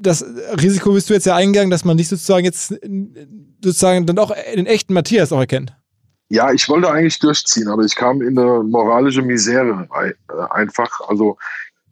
das 0.05 0.23
Risiko 0.61 0.93
bist 0.93 1.09
du 1.09 1.13
jetzt 1.13 1.25
ja 1.25 1.35
eingegangen, 1.35 1.71
dass 1.71 1.85
man 1.85 1.97
dich 1.97 2.07
sozusagen 2.09 2.45
jetzt 2.45 2.73
sozusagen 3.63 4.05
dann 4.05 4.19
auch 4.19 4.33
den 4.55 4.65
echten 4.65 4.93
Matthias 4.93 5.31
auch 5.31 5.39
erkennt. 5.39 5.75
Ja, 6.29 6.51
ich 6.51 6.67
wollte 6.69 6.89
eigentlich 6.89 7.19
durchziehen, 7.19 7.67
aber 7.67 7.83
ich 7.83 7.95
kam 7.95 8.21
in 8.21 8.37
eine 8.37 8.63
moralische 8.63 9.21
Misere 9.21 9.87
äh, 9.93 10.13
einfach. 10.49 11.01
Also 11.07 11.37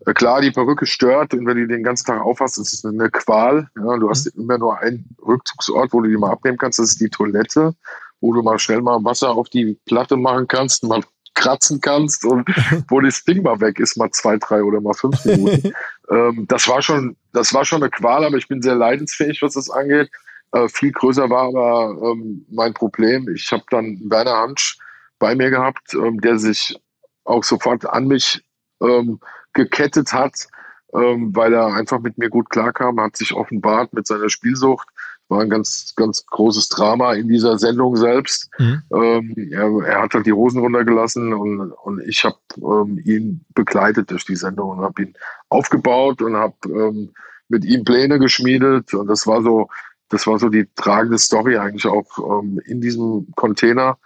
äh, 0.05 0.13
klar, 0.13 0.41
die 0.41 0.51
Perücke 0.51 0.85
stört 0.85 1.33
und 1.33 1.45
wenn 1.45 1.57
du 1.57 1.67
den 1.67 1.83
ganzen 1.83 2.07
Tag 2.07 2.21
aufhast, 2.21 2.57
ist 2.57 2.73
es 2.73 2.85
eine 2.85 3.09
Qual. 3.09 3.69
Ja, 3.77 3.97
du 3.97 4.09
hast 4.09 4.35
mhm. 4.35 4.43
immer 4.43 4.57
nur 4.57 4.79
einen 4.79 5.05
Rückzugsort, 5.25 5.93
wo 5.93 6.01
du 6.01 6.09
die 6.09 6.17
mal 6.17 6.31
abnehmen 6.31 6.57
kannst, 6.57 6.79
das 6.79 6.89
ist 6.89 7.01
die 7.01 7.09
Toilette, 7.09 7.75
wo 8.21 8.33
du 8.33 8.41
mal 8.41 8.57
schnell 8.57 8.81
mal 8.81 9.03
Wasser 9.03 9.31
auf 9.31 9.49
die 9.49 9.79
Platte 9.85 10.17
machen 10.17 10.47
kannst, 10.47 10.83
mal 10.83 11.03
kratzen 11.33 11.81
kannst 11.81 12.25
und 12.25 12.47
wo 12.89 13.01
das 13.01 13.23
Ding 13.23 13.43
mal 13.43 13.59
weg 13.59 13.79
ist, 13.79 13.97
mal 13.97 14.11
zwei, 14.11 14.37
drei 14.37 14.63
oder 14.63 14.81
mal 14.81 14.93
fünf 14.93 15.23
Minuten. 15.25 15.73
ähm, 16.09 16.45
das 16.47 16.67
war 16.67 16.81
schon, 16.81 17.15
das 17.33 17.53
war 17.53 17.65
schon 17.65 17.81
eine 17.81 17.91
Qual, 17.91 18.23
aber 18.23 18.37
ich 18.37 18.47
bin 18.47 18.61
sehr 18.61 18.75
leidensfähig, 18.75 19.41
was 19.41 19.53
das 19.53 19.69
angeht. 19.69 20.09
Äh, 20.51 20.67
viel 20.69 20.91
größer 20.91 21.29
war 21.29 21.47
aber 21.47 22.11
ähm, 22.11 22.45
mein 22.49 22.73
Problem. 22.73 23.27
Ich 23.33 23.51
habe 23.51 23.63
dann 23.69 23.99
Werner 24.05 24.37
Hansch 24.37 24.77
bei 25.19 25.35
mir 25.35 25.49
gehabt, 25.49 25.93
ähm, 25.93 26.21
der 26.21 26.37
sich 26.37 26.77
auch 27.23 27.43
sofort 27.43 27.85
an 27.85 28.07
mich 28.07 28.43
ähm, 28.81 29.19
gekettet 29.53 30.13
hat, 30.13 30.47
ähm, 30.93 31.35
weil 31.35 31.53
er 31.53 31.73
einfach 31.73 31.99
mit 31.99 32.17
mir 32.17 32.29
gut 32.29 32.49
klarkam, 32.49 32.99
hat 32.99 33.17
sich 33.17 33.33
offenbart 33.33 33.93
mit 33.93 34.05
seiner 34.05 34.29
Spielsucht 34.29 34.87
war 35.33 35.41
ein 35.41 35.49
ganz, 35.49 35.93
ganz 35.95 36.25
großes 36.25 36.69
Drama 36.69 37.13
in 37.13 37.27
dieser 37.27 37.57
Sendung 37.57 37.95
selbst. 37.95 38.49
Mhm. 38.59 38.81
Ähm, 38.93 39.35
er, 39.51 39.85
er, 39.85 40.01
hat 40.01 40.13
halt 40.13 40.25
die 40.25 40.33
Hosen 40.33 40.59
runtergelassen 40.59 41.33
und, 41.33 41.71
und 41.71 42.01
ich 42.07 42.23
habe 42.23 42.37
ähm, 42.57 43.01
ihn 43.03 43.45
begleitet 43.53 44.11
durch 44.11 44.25
die 44.25 44.35
Sendung 44.35 44.69
und 44.69 44.81
habe 44.81 45.01
ihn 45.03 45.13
aufgebaut 45.49 46.21
und 46.21 46.35
habe 46.35 46.55
ähm, 46.65 47.11
mit 47.49 47.65
ihm 47.65 47.83
Pläne 47.83 48.19
geschmiedet 48.19 48.93
und 48.93 49.07
das 49.07 49.27
war 49.27 49.41
so, 49.41 49.69
das 50.09 50.27
war 50.27 50.39
so 50.39 50.49
die 50.49 50.67
tragende 50.75 51.17
Story 51.17 51.57
eigentlich 51.57 51.87
auch 51.87 52.07
ähm, 52.19 52.59
in 52.65 52.79
diesem 52.79 53.27
Container. 53.35 53.97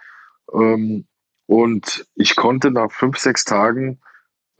Ähm, 0.52 1.06
und 1.46 2.06
ich 2.14 2.36
konnte 2.36 2.70
nach 2.70 2.90
fünf, 2.90 3.18
sechs 3.18 3.44
Tagen 3.44 4.00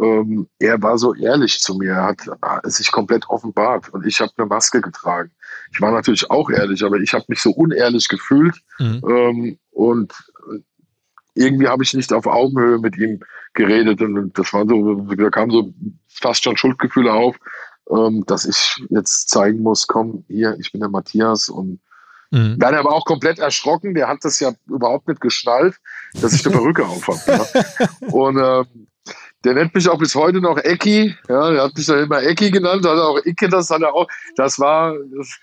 ähm, 0.00 0.48
er 0.58 0.80
war 0.82 0.98
so 0.98 1.14
ehrlich 1.14 1.60
zu 1.60 1.74
mir, 1.74 1.92
er 1.92 2.04
hat, 2.04 2.22
hat 2.42 2.70
sich 2.70 2.92
komplett 2.92 3.28
offenbart 3.28 3.88
und 3.92 4.06
ich 4.06 4.20
habe 4.20 4.32
eine 4.36 4.46
Maske 4.46 4.80
getragen. 4.80 5.30
Ich 5.72 5.80
war 5.80 5.90
natürlich 5.90 6.30
auch 6.30 6.50
ehrlich, 6.50 6.84
aber 6.84 6.98
ich 6.98 7.12
habe 7.14 7.24
mich 7.28 7.42
so 7.42 7.50
unehrlich 7.50 8.08
gefühlt 8.08 8.56
mhm. 8.78 9.02
ähm, 9.08 9.58
und 9.70 10.12
irgendwie 11.34 11.68
habe 11.68 11.82
ich 11.82 11.94
nicht 11.94 12.12
auf 12.12 12.26
Augenhöhe 12.26 12.78
mit 12.78 12.96
ihm 12.96 13.20
geredet 13.54 14.00
und 14.00 14.36
das 14.38 14.52
war 14.52 14.66
so, 14.68 14.94
da 14.94 15.30
kamen 15.30 15.50
so 15.50 15.72
fast 16.08 16.44
schon 16.44 16.56
Schuldgefühle 16.56 17.12
auf, 17.12 17.36
ähm, 17.90 18.24
dass 18.26 18.44
ich 18.44 18.80
jetzt 18.90 19.28
zeigen 19.28 19.62
muss, 19.62 19.86
komm, 19.86 20.24
hier, 20.28 20.56
ich 20.58 20.72
bin 20.72 20.80
der 20.80 20.90
Matthias 20.90 21.48
und 21.48 21.80
Mhm. 22.30 22.58
Dann 22.58 22.74
aber 22.74 22.92
auch 22.92 23.04
komplett 23.04 23.38
erschrocken, 23.38 23.94
der 23.94 24.08
hat 24.08 24.18
das 24.22 24.38
ja 24.40 24.52
überhaupt 24.66 25.08
nicht 25.08 25.20
geschnallt, 25.20 25.76
dass 26.20 26.34
ich 26.34 26.44
eine 26.46 26.56
Perücke 26.56 26.84
auf 26.84 27.08
habe. 27.08 27.20
Ja. 27.26 27.88
Und 28.12 28.36
ähm, 28.36 28.88
der 29.44 29.54
nennt 29.54 29.74
mich 29.74 29.88
auch 29.88 29.98
bis 29.98 30.14
heute 30.14 30.40
noch 30.40 30.58
Ecki. 30.58 31.16
Ja, 31.28 31.50
der 31.50 31.62
hat 31.62 31.76
mich 31.76 31.86
dann 31.86 32.04
immer 32.04 32.22
Ecki 32.22 32.50
genannt, 32.50 32.84
hat 32.86 32.98
auch 32.98 33.20
Icke, 33.24 33.48
das 33.48 33.70
hat 33.70 33.82
er 33.82 33.94
auch. 33.94 34.08
Das 34.36 34.58
war, 34.58 34.94
das, 35.16 35.38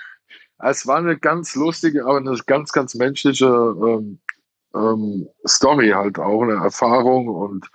es 0.60 0.88
war 0.88 0.98
eine 0.98 1.18
ganz 1.18 1.56
lustige, 1.56 2.06
aber 2.06 2.18
eine 2.18 2.38
ganz, 2.46 2.72
ganz 2.72 2.96
menschliche 2.96 3.46
ähm, 3.46 4.20
ähm, 4.76 5.28
Story 5.48 5.90
halt 5.90 6.20
auch, 6.20 6.44
eine 6.44 6.56
Erfahrung. 6.56 7.28
Und 7.28 7.68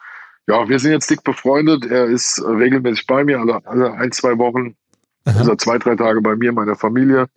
ja, 0.47 0.69
wir 0.69 0.79
sind 0.79 0.93
jetzt 0.93 1.11
dick 1.11 1.25
befreundet. 1.25 1.87
Er 1.87 2.05
ist 2.07 2.43
regelmäßig 2.45 3.07
bei 3.07 3.25
mir, 3.25 3.41
alle, 3.41 3.65
alle 3.67 3.93
ein, 3.95 4.13
zwei 4.13 4.37
Wochen, 4.37 4.77
also 5.25 5.55
zwei, 5.57 5.79
drei 5.79 5.97
Tage 5.97 6.21
bei 6.21 6.37
mir, 6.37 6.53
meiner 6.53 6.77
Familie. 6.77 7.29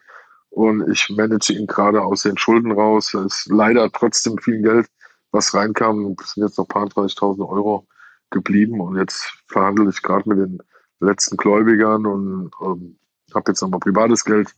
Und 0.49 0.87
ich 0.91 1.09
manage 1.09 1.53
ihn 1.53 1.67
gerade 1.67 2.01
aus 2.01 2.23
den 2.23 2.37
Schulden 2.37 2.73
raus. 2.73 3.13
Es 3.13 3.25
ist 3.25 3.47
leider 3.49 3.89
trotzdem 3.91 4.37
viel 4.37 4.61
Geld, 4.61 4.87
was 5.31 5.53
reinkam. 5.53 6.15
Das 6.17 6.33
sind 6.33 6.43
jetzt 6.43 6.57
noch 6.57 6.65
ein 6.65 6.67
paar 6.67 6.85
30.000 6.87 7.47
Euro 7.47 7.87
geblieben 8.33 8.81
und 8.81 8.97
jetzt 8.97 9.33
verhandle 9.47 9.89
ich 9.89 10.01
gerade 10.01 10.27
mit 10.27 10.37
den 10.39 10.59
letzten 10.99 11.37
Gläubigern 11.37 12.05
und 12.05 12.51
ähm, 12.61 12.97
habe 13.33 13.51
jetzt 13.51 13.61
nochmal 13.61 13.79
privates 13.79 14.25
Geld, 14.25 14.49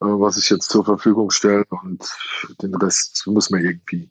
äh, 0.00 0.06
was 0.06 0.36
ich 0.36 0.48
jetzt 0.50 0.70
zur 0.70 0.84
Verfügung 0.84 1.30
stelle 1.30 1.64
und 1.82 2.04
den 2.62 2.74
Rest 2.76 3.26
müssen 3.26 3.58
wir 3.58 3.64
irgendwie 3.64 4.10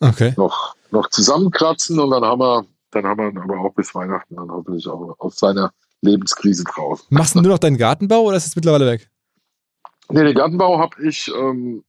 okay. 0.00 0.34
noch, 0.36 0.74
noch 0.90 1.08
zusammenkratzen 1.08 1.98
und 1.98 2.10
dann 2.10 2.24
haben 2.24 2.40
wir, 2.40 2.66
dann 2.90 3.06
haben 3.06 3.34
wir 3.34 3.42
aber 3.42 3.58
auch 3.60 3.74
bis 3.74 3.94
Weihnachten 3.94 4.36
dann 4.36 4.50
hoffentlich 4.50 4.86
auch 4.86 5.14
aus 5.18 5.38
seiner 5.38 5.72
Lebenskrise 6.02 6.64
draußen. 6.64 7.06
Machst 7.10 7.34
du 7.34 7.40
nur 7.40 7.52
noch 7.52 7.58
deinen 7.58 7.78
Gartenbau 7.78 8.22
oder 8.22 8.36
ist 8.36 8.46
es 8.46 8.56
mittlerweile 8.56 8.86
weg? 8.86 9.10
Nee, 10.08 10.24
den 10.24 10.34
Gartenbau 10.34 10.78
habe 10.78 11.02
ich 11.02 11.30
ähm, 11.34 11.84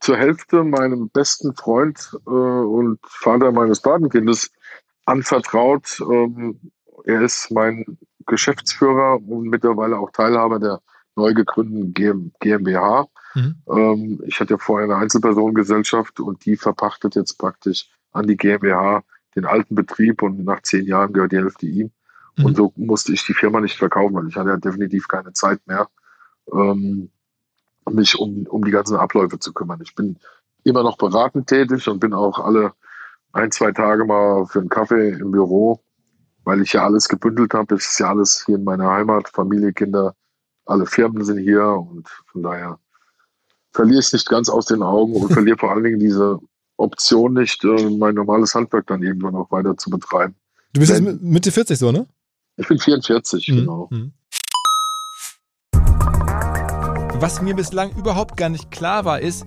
zur 0.00 0.16
Hälfte 0.16 0.64
meinem 0.64 1.08
besten 1.10 1.54
Freund 1.54 2.16
äh, 2.26 2.30
und 2.30 2.98
Vater 3.06 3.52
meines 3.52 3.80
Patenkindes 3.80 4.50
anvertraut. 5.06 6.00
Ähm, 6.00 6.60
er 7.04 7.22
ist 7.22 7.50
mein 7.50 7.98
Geschäftsführer 8.26 9.20
und 9.26 9.48
mittlerweile 9.48 9.98
auch 9.98 10.10
Teilhaber 10.10 10.58
der 10.58 10.80
neu 11.14 11.32
gegründeten 11.32 12.32
GmbH. 12.40 13.06
Mhm. 13.34 13.62
Ähm, 13.68 14.22
ich 14.26 14.38
hatte 14.40 14.54
ja 14.54 14.58
vorher 14.58 14.84
eine 14.84 14.96
Einzelpersonengesellschaft 14.96 16.20
und 16.20 16.44
die 16.44 16.56
verpachtet 16.56 17.14
jetzt 17.14 17.38
praktisch 17.38 17.88
an 18.12 18.26
die 18.26 18.36
GmbH 18.36 19.02
den 19.34 19.44
alten 19.44 19.74
Betrieb 19.74 20.22
und 20.22 20.44
nach 20.44 20.62
zehn 20.62 20.86
Jahren 20.86 21.12
gehört 21.12 21.32
die 21.32 21.38
Hälfte 21.38 21.66
ihm. 21.66 21.90
Mhm. 22.36 22.44
Und 22.44 22.56
so 22.56 22.72
musste 22.76 23.12
ich 23.12 23.24
die 23.24 23.34
Firma 23.34 23.60
nicht 23.60 23.78
verkaufen, 23.78 24.14
weil 24.14 24.28
ich 24.28 24.36
hatte 24.36 24.50
ja 24.50 24.56
definitiv 24.56 25.08
keine 25.08 25.32
Zeit 25.32 25.60
mehr, 25.66 25.88
ähm, 26.52 27.10
mich 27.88 28.18
um, 28.18 28.46
um 28.48 28.64
die 28.64 28.70
ganzen 28.70 28.96
Abläufe 28.96 29.38
zu 29.38 29.52
kümmern. 29.52 29.80
Ich 29.82 29.94
bin 29.94 30.18
immer 30.64 30.82
noch 30.82 30.98
beratend 30.98 31.46
tätig 31.46 31.86
und 31.88 32.00
bin 32.00 32.12
auch 32.12 32.40
alle 32.40 32.72
ein, 33.36 33.50
zwei 33.50 33.70
Tage 33.70 34.04
mal 34.04 34.46
für 34.46 34.60
einen 34.60 34.68
Kaffee 34.68 35.10
im 35.10 35.30
Büro, 35.30 35.80
weil 36.44 36.62
ich 36.62 36.72
ja 36.72 36.84
alles 36.84 37.08
gebündelt 37.08 37.54
habe. 37.54 37.74
Es 37.74 37.90
ist 37.90 38.00
ja 38.00 38.08
alles 38.08 38.44
hier 38.46 38.56
in 38.56 38.64
meiner 38.64 38.90
Heimat, 38.90 39.28
Familie, 39.28 39.72
Kinder, 39.72 40.14
alle 40.64 40.86
Firmen 40.86 41.22
sind 41.24 41.38
hier 41.38 41.64
und 41.64 42.08
von 42.32 42.42
daher 42.42 42.78
verliere 43.72 44.00
ich 44.00 44.06
es 44.06 44.12
nicht 44.14 44.28
ganz 44.28 44.48
aus 44.48 44.66
den 44.66 44.82
Augen 44.82 45.14
und 45.14 45.32
verliere 45.32 45.58
vor 45.58 45.70
allen 45.70 45.84
Dingen 45.84 45.98
diese 45.98 46.40
Option 46.78 47.34
nicht, 47.34 47.62
äh, 47.64 47.90
mein 47.90 48.14
normales 48.14 48.54
Handwerk 48.54 48.86
dann 48.86 49.02
irgendwann 49.02 49.34
auch 49.34 49.50
weiter 49.50 49.76
zu 49.76 49.90
betreiben. 49.90 50.34
Du 50.72 50.80
bist 50.80 50.94
Wenn, 50.94 51.04
jetzt 51.04 51.22
Mitte 51.22 51.52
40 51.52 51.78
so, 51.78 51.92
ne? 51.92 52.06
Ich 52.56 52.68
bin 52.68 52.78
44, 52.78 53.48
mhm. 53.48 53.56
genau. 53.56 53.88
Mhm. 53.90 54.12
Was 57.18 57.40
mir 57.40 57.54
bislang 57.54 57.96
überhaupt 57.96 58.36
gar 58.36 58.50
nicht 58.50 58.70
klar 58.70 59.04
war, 59.06 59.20
ist, 59.20 59.46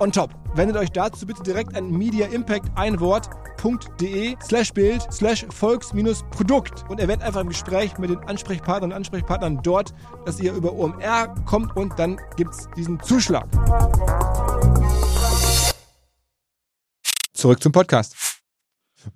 on 0.00 0.12
top. 0.12 0.34
Wendet 0.54 0.76
euch 0.76 0.90
dazu 0.90 1.26
bitte 1.26 1.42
direkt 1.42 1.76
an 1.76 1.90
Media 1.90 2.26
Impact 2.26 2.66
ein 2.76 3.00
Wort 3.00 3.28
www.de 3.62 4.36
slash 4.42 4.72
Bild 4.72 5.02
slash 5.12 5.46
Volks-Produkt 5.50 6.84
und 6.88 7.00
erwähnt 7.00 7.22
einfach 7.22 7.40
im 7.40 7.48
Gespräch 7.48 7.98
mit 7.98 8.10
den 8.10 8.18
Ansprechpartnern 8.18 8.90
und 8.90 8.96
Ansprechpartnern 8.96 9.60
dort, 9.62 9.94
dass 10.24 10.40
ihr 10.40 10.52
über 10.52 10.72
OMR 10.72 11.34
kommt 11.46 11.76
und 11.76 11.98
dann 11.98 12.18
gibt 12.36 12.54
es 12.54 12.68
diesen 12.76 13.00
Zuschlag. 13.00 13.46
Zurück 17.32 17.62
zum 17.62 17.72
Podcast. 17.72 18.14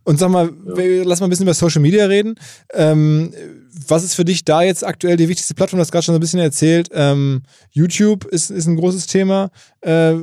Und 0.05 0.19
sag 0.19 0.31
mal, 0.31 0.51
ja. 0.77 1.03
lass 1.05 1.21
mal 1.21 1.27
ein 1.27 1.31
bisschen 1.31 1.45
über 1.45 1.55
Social 1.55 1.83
Media 1.83 2.07
reden. 2.07 2.37
Ähm, 2.73 3.35
was 3.89 4.05
ist 4.05 4.15
für 4.15 4.25
dich 4.25 4.45
da 4.45 4.63
jetzt 4.63 4.87
aktuell 4.87 5.17
die 5.17 5.29
wichtigste 5.29 5.55
Plattform? 5.55 5.79
Du 5.79 5.83
hast 5.83 5.91
gerade 5.91 6.05
schon 6.05 6.15
so 6.15 6.19
ein 6.19 6.21
bisschen 6.21 6.41
erzählt. 6.41 6.89
Ähm, 6.93 7.43
YouTube 7.71 8.25
ist, 8.27 8.51
ist 8.51 8.67
ein 8.67 8.77
großes 8.77 9.07
Thema. 9.09 9.51
Äh, 9.81 10.15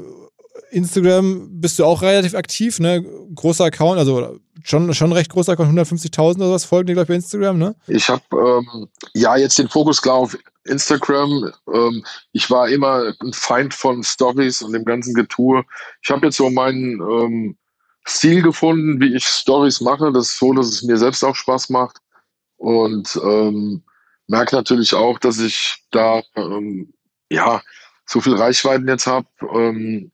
Instagram 0.72 1.49
bist 1.61 1.80
du 1.80 1.86
auch 1.86 2.01
relativ 2.01 2.36
aktiv, 2.36 2.80
ne? 2.80 3.03
Großer 3.36 3.65
Account, 3.65 3.99
also 3.99 4.39
schon, 4.63 4.93
schon 4.93 5.11
recht 5.11 5.32
großer 5.32 5.53
Account, 5.53 5.78
150.000 5.78 6.38
oder 6.38 6.51
was 6.51 6.65
folgen 6.65 6.88
dir, 6.88 6.93
glaube 6.93 7.05
ich, 7.05 7.07
bei 7.09 7.15
Instagram, 7.15 7.57
ne? 7.57 7.76
Ich 7.88 8.09
habe 8.09 8.24
ähm, 8.34 8.88
ja 9.13 9.36
jetzt 9.38 9.57
den 9.57 9.70
Fokus 9.70 10.01
klar 10.01 10.15
auf 10.15 10.38
Instagram. 10.65 11.51
Ähm, 11.74 12.03
ich 12.32 12.49
war 12.49 12.70
immer 12.70 13.13
ein 13.22 13.34
Feind 13.34 13.74
von 13.74 14.03
Stories 14.03 14.61
und 14.61 14.74
dem 14.74 14.86
ganzen 14.86 15.13
Getue. 15.13 15.63
Ich 16.01 16.09
habe 16.09 16.28
jetzt 16.28 16.38
so 16.38 16.49
meinen 16.49 17.01
ähm, 17.01 17.57
Stil 18.07 18.41
gefunden, 18.41 18.99
wie 18.99 19.15
ich 19.15 19.26
Stories 19.26 19.82
mache. 19.82 20.11
Das 20.11 20.30
ist 20.30 20.39
so, 20.39 20.53
dass 20.53 20.67
es 20.67 20.84
mir 20.84 20.97
selbst 20.97 21.24
auch 21.24 21.36
Spaß 21.36 21.70
macht. 21.70 21.97
Und 22.57 23.20
ähm, 23.24 23.84
merke 24.28 24.55
natürlich 24.55 24.93
auch, 24.93 25.20
dass 25.20 25.39
ich 25.39 25.84
da 25.91 26.22
ähm, 26.36 26.93
ja 27.30 27.61
so 28.05 28.22
viel 28.22 28.36
Reichweiten 28.36 28.88
jetzt 28.88 29.07
habe, 29.07 29.28
ähm, 29.53 30.11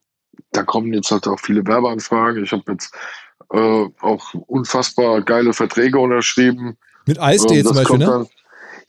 da 0.55 0.63
kommen 0.63 0.93
jetzt 0.93 1.11
halt 1.11 1.27
auch 1.27 1.39
viele 1.39 1.65
Werbeanfragen. 1.65 2.43
Ich 2.43 2.51
habe 2.51 2.63
jetzt 2.71 2.93
äh, 3.51 3.85
auch 4.01 4.33
unfassbar 4.47 5.21
geile 5.21 5.53
Verträge 5.53 5.99
unterschrieben. 5.99 6.77
Mit 7.05 7.19
Eis.de 7.19 7.59
ähm, 7.59 7.65
zum 7.65 7.75
Beispiel, 7.75 7.97
ne? 7.99 8.05
Dann, 8.05 8.27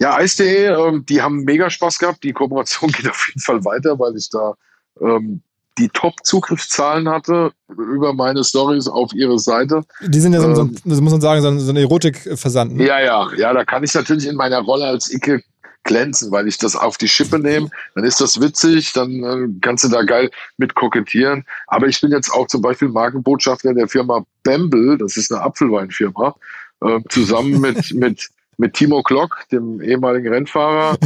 ja, 0.00 0.16
Eis.de, 0.16 0.66
ähm, 0.66 1.04
die 1.06 1.22
haben 1.22 1.44
mega 1.44 1.70
Spaß 1.70 1.98
gehabt. 1.98 2.22
Die 2.22 2.32
Kooperation 2.32 2.90
geht 2.92 3.08
auf 3.08 3.26
jeden 3.28 3.40
Fall 3.40 3.64
weiter, 3.64 3.98
weil 3.98 4.16
ich 4.16 4.30
da 4.30 4.54
ähm, 5.00 5.42
die 5.78 5.88
Top-Zugriffszahlen 5.90 7.08
hatte 7.08 7.52
über 7.68 8.14
meine 8.14 8.42
Stories 8.44 8.88
auf 8.88 9.12
ihre 9.12 9.38
Seite. 9.38 9.82
Die 10.00 10.20
sind 10.20 10.32
ja 10.32 10.40
so, 10.40 10.48
ähm, 10.48 10.74
so 10.84 11.02
muss 11.02 11.12
man 11.12 11.20
sagen, 11.20 11.42
so, 11.42 11.58
so 11.58 11.70
ein 11.70 11.76
Erotikversand. 11.76 12.76
Ne? 12.76 12.86
Ja, 12.86 13.00
ja, 13.00 13.28
ja, 13.36 13.52
da 13.52 13.64
kann 13.64 13.84
ich 13.84 13.92
natürlich 13.92 14.26
in 14.26 14.36
meiner 14.36 14.60
Rolle 14.60 14.86
als 14.86 15.12
Icke 15.12 15.42
glänzen, 15.86 16.30
weil 16.30 16.46
ich 16.46 16.58
das 16.58 16.76
auf 16.76 16.98
die 16.98 17.08
Schippe 17.08 17.38
nehme. 17.38 17.70
Dann 17.94 18.04
ist 18.04 18.20
das 18.20 18.40
witzig, 18.40 18.92
dann 18.92 19.22
äh, 19.22 19.48
kannst 19.60 19.84
du 19.84 19.88
da 19.88 20.02
geil 20.02 20.30
mit 20.58 20.74
kokettieren. 20.74 21.44
Aber 21.68 21.86
ich 21.86 22.00
bin 22.00 22.10
jetzt 22.10 22.30
auch 22.30 22.46
zum 22.48 22.60
Beispiel 22.60 22.88
Markenbotschafter 22.88 23.72
der 23.72 23.88
Firma 23.88 24.24
Bamble, 24.42 24.98
das 24.98 25.16
ist 25.16 25.32
eine 25.32 25.42
Apfelweinfirma, 25.42 26.34
äh, 26.82 27.00
zusammen 27.08 27.60
mit, 27.60 27.90
mit, 27.94 28.28
mit 28.58 28.74
Timo 28.74 29.02
Glock, 29.02 29.38
dem 29.50 29.80
ehemaligen 29.80 30.28
Rennfahrer 30.28 30.98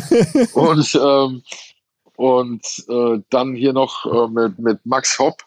und, 0.54 1.00
ähm, 1.00 1.42
und 2.16 2.84
äh, 2.88 3.22
dann 3.30 3.54
hier 3.54 3.72
noch 3.72 4.06
äh, 4.06 4.28
mit, 4.32 4.58
mit 4.58 4.78
Max 4.84 5.18
Hopp, 5.18 5.42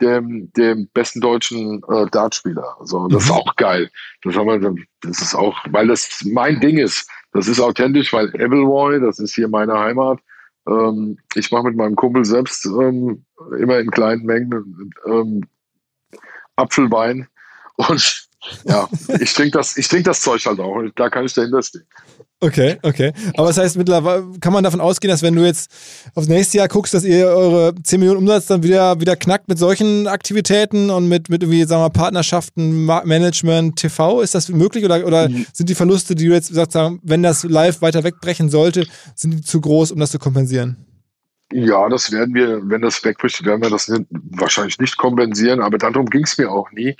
dem, 0.00 0.52
dem 0.52 0.88
besten 0.94 1.20
deutschen 1.20 1.82
äh, 1.88 2.06
Dartspieler. 2.10 2.76
Also 2.78 3.08
das 3.08 3.24
ist 3.24 3.30
mhm. 3.30 3.36
auch 3.36 3.56
geil. 3.56 3.90
Das 4.22 4.36
haben 4.36 4.46
wir, 4.46 4.74
das 5.00 5.20
ist 5.20 5.34
auch, 5.34 5.56
weil 5.70 5.88
das 5.88 6.24
mein 6.24 6.60
Ding 6.60 6.78
ist. 6.78 7.08
Das 7.32 7.48
ist 7.48 7.60
authentisch, 7.60 8.12
weil 8.12 8.34
Evelroy, 8.34 9.00
das 9.00 9.18
ist 9.18 9.34
hier 9.34 9.48
meine 9.48 9.78
Heimat. 9.78 10.20
Ähm, 10.66 11.18
ich 11.34 11.50
mache 11.50 11.64
mit 11.64 11.76
meinem 11.76 11.96
Kumpel 11.96 12.24
selbst 12.24 12.66
ähm, 12.66 13.24
immer 13.58 13.78
in 13.78 13.90
kleinen 13.90 14.24
Mengen 14.24 14.92
ähm, 15.06 15.44
Apfelwein 16.56 17.28
und 17.76 18.27
ja, 18.64 18.88
ich 19.20 19.32
trinke 19.34 19.58
das, 19.58 19.76
ich 19.76 19.88
trinke 19.88 20.04
das 20.04 20.20
Zeug 20.20 20.44
halt 20.46 20.60
auch. 20.60 20.82
Da 20.94 21.10
kann 21.10 21.24
ich 21.24 21.34
dahinter 21.34 21.62
stehen. 21.62 21.86
Okay, 22.40 22.78
okay. 22.82 23.12
Aber 23.36 23.48
das 23.48 23.58
heißt, 23.58 23.76
mittlerweile 23.76 24.24
kann 24.40 24.52
man 24.52 24.62
davon 24.62 24.80
ausgehen, 24.80 25.10
dass 25.10 25.22
wenn 25.22 25.34
du 25.34 25.44
jetzt 25.44 25.72
aufs 26.14 26.28
nächste 26.28 26.58
Jahr 26.58 26.68
guckst, 26.68 26.94
dass 26.94 27.04
ihr 27.04 27.26
eure 27.26 27.74
10 27.82 27.98
Millionen 27.98 28.20
Umsatz 28.20 28.46
dann 28.46 28.62
wieder, 28.62 29.00
wieder 29.00 29.16
knackt 29.16 29.48
mit 29.48 29.58
solchen 29.58 30.06
Aktivitäten 30.06 30.90
und 30.90 31.08
mit, 31.08 31.30
mit 31.30 31.42
irgendwie, 31.42 31.64
sagen 31.64 31.82
wir, 31.82 31.90
Partnerschaften, 31.90 32.84
Management, 32.84 33.76
TV. 33.76 34.20
Ist 34.20 34.36
das 34.36 34.48
möglich 34.50 34.84
oder, 34.84 35.04
oder 35.04 35.28
mhm. 35.28 35.46
sind 35.52 35.68
die 35.68 35.74
Verluste, 35.74 36.14
die 36.14 36.26
du 36.26 36.32
jetzt 36.32 36.54
sagst, 36.54 36.78
wenn 37.02 37.24
das 37.24 37.42
live 37.42 37.82
weiter 37.82 38.04
wegbrechen 38.04 38.50
sollte, 38.50 38.86
sind 39.16 39.32
die 39.32 39.42
zu 39.42 39.60
groß, 39.60 39.90
um 39.90 39.98
das 39.98 40.12
zu 40.12 40.20
kompensieren? 40.20 40.76
Ja, 41.52 41.88
das 41.88 42.12
werden 42.12 42.34
wir, 42.34 42.60
wenn 42.62 42.82
das 42.82 43.02
wegbricht, 43.04 43.44
werden 43.44 43.62
wir 43.62 43.70
das 43.70 43.90
wahrscheinlich 44.10 44.78
nicht 44.78 44.96
kompensieren, 44.96 45.60
aber 45.60 45.78
darum 45.78 46.06
ging 46.06 46.22
es 46.22 46.38
mir 46.38 46.52
auch 46.52 46.70
nie 46.70 46.94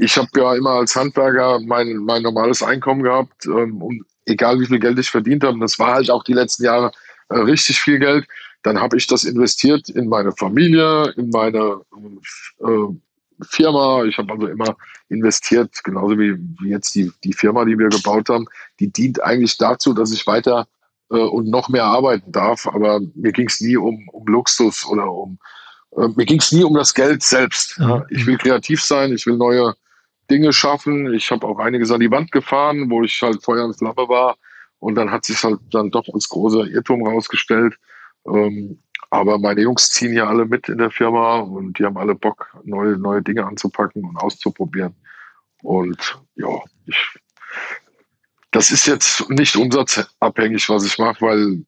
ich 0.00 0.16
habe 0.16 0.28
ja 0.36 0.54
immer 0.54 0.70
als 0.70 0.96
Handwerker 0.96 1.60
mein, 1.60 1.96
mein 1.98 2.22
normales 2.22 2.62
Einkommen 2.62 3.02
gehabt 3.02 3.46
ähm, 3.46 3.82
und 3.82 4.02
egal 4.24 4.58
wie 4.58 4.66
viel 4.66 4.78
Geld 4.78 4.98
ich 4.98 5.10
verdient 5.10 5.44
habe, 5.44 5.58
das 5.60 5.78
war 5.78 5.94
halt 5.94 6.10
auch 6.10 6.24
die 6.24 6.32
letzten 6.32 6.64
Jahre 6.64 6.90
äh, 7.28 7.38
richtig 7.38 7.80
viel 7.80 7.98
Geld, 7.98 8.26
dann 8.62 8.80
habe 8.80 8.96
ich 8.96 9.06
das 9.06 9.24
investiert 9.24 9.90
in 9.90 10.08
meine 10.08 10.32
Familie, 10.32 11.12
in 11.16 11.28
meine 11.30 11.80
äh, 12.60 12.94
Firma. 13.42 14.04
Ich 14.04 14.18
habe 14.18 14.32
also 14.32 14.46
immer 14.48 14.76
investiert, 15.08 15.82
genauso 15.84 16.18
wie, 16.18 16.36
wie 16.60 16.70
jetzt 16.70 16.94
die, 16.94 17.10
die 17.24 17.32
Firma, 17.32 17.64
die 17.64 17.78
wir 17.78 17.88
gebaut 17.88 18.28
haben. 18.28 18.46
Die 18.80 18.90
dient 18.90 19.22
eigentlich 19.22 19.56
dazu, 19.56 19.94
dass 19.94 20.12
ich 20.12 20.26
weiter 20.26 20.66
äh, 21.10 21.16
und 21.16 21.48
noch 21.48 21.68
mehr 21.68 21.84
arbeiten 21.84 22.32
darf. 22.32 22.66
Aber 22.66 23.00
mir 23.14 23.32
ging 23.32 23.48
es 23.48 23.60
nie 23.60 23.76
um, 23.76 24.08
um 24.08 24.26
Luxus 24.26 24.86
oder 24.86 25.10
um, 25.10 25.38
äh, 25.96 26.08
mir 26.08 26.26
ging 26.26 26.40
es 26.40 26.52
nie 26.52 26.64
um 26.64 26.74
das 26.74 26.92
Geld 26.92 27.22
selbst. 27.22 27.78
Ja. 27.78 28.04
Ich 28.10 28.26
will 28.26 28.36
kreativ 28.36 28.82
sein, 28.82 29.12
ich 29.12 29.26
will 29.26 29.36
neue 29.36 29.74
Dinge 30.30 30.52
schaffen. 30.52 31.12
Ich 31.12 31.30
habe 31.30 31.46
auch 31.46 31.58
einiges 31.58 31.90
an 31.90 32.00
die 32.00 32.10
Wand 32.10 32.32
gefahren, 32.32 32.90
wo 32.90 33.02
ich 33.02 33.20
halt 33.22 33.42
Feuer 33.42 33.64
und 33.64 33.76
Flamme 33.76 34.08
war. 34.08 34.36
Und 34.78 34.94
dann 34.94 35.10
hat 35.10 35.24
sich 35.24 35.42
halt 35.44 35.60
dann 35.70 35.90
doch 35.90 36.06
als 36.12 36.28
großer 36.28 36.66
Irrtum 36.66 37.06
rausgestellt. 37.06 37.76
Ähm, 38.26 38.78
aber 39.10 39.38
meine 39.38 39.62
Jungs 39.62 39.90
ziehen 39.90 40.12
ja 40.12 40.28
alle 40.28 40.46
mit 40.46 40.68
in 40.68 40.78
der 40.78 40.90
Firma 40.90 41.40
und 41.40 41.78
die 41.78 41.84
haben 41.84 41.98
alle 41.98 42.14
Bock, 42.14 42.56
neue, 42.64 42.96
neue 42.96 43.22
Dinge 43.22 43.44
anzupacken 43.44 44.04
und 44.04 44.16
auszuprobieren. 44.16 44.94
Und 45.62 46.18
ja, 46.36 46.48
ich, 46.86 47.18
das 48.52 48.70
ist 48.70 48.86
jetzt 48.86 49.28
nicht 49.28 49.56
umsatzabhängig, 49.56 50.68
was 50.68 50.84
ich 50.84 50.98
mache, 50.98 51.20
weil 51.20 51.64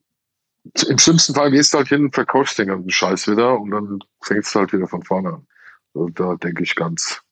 im 0.86 0.98
schlimmsten 0.98 1.34
Fall 1.34 1.50
gehst 1.50 1.74
du 1.74 1.78
halt 1.78 1.88
hin 1.88 2.04
und 2.04 2.14
verkaufst 2.14 2.58
den 2.58 2.68
ganzen 2.68 2.90
Scheiß 2.90 3.26
wieder 3.26 3.58
und 3.58 3.70
dann 3.72 3.98
fängst 4.22 4.54
du 4.54 4.60
halt 4.60 4.72
wieder 4.72 4.86
von 4.86 5.02
vorne 5.02 5.30
an. 5.30 5.46
Also 5.94 6.08
da 6.10 6.36
denke 6.36 6.62
ich 6.62 6.76
ganz 6.76 7.22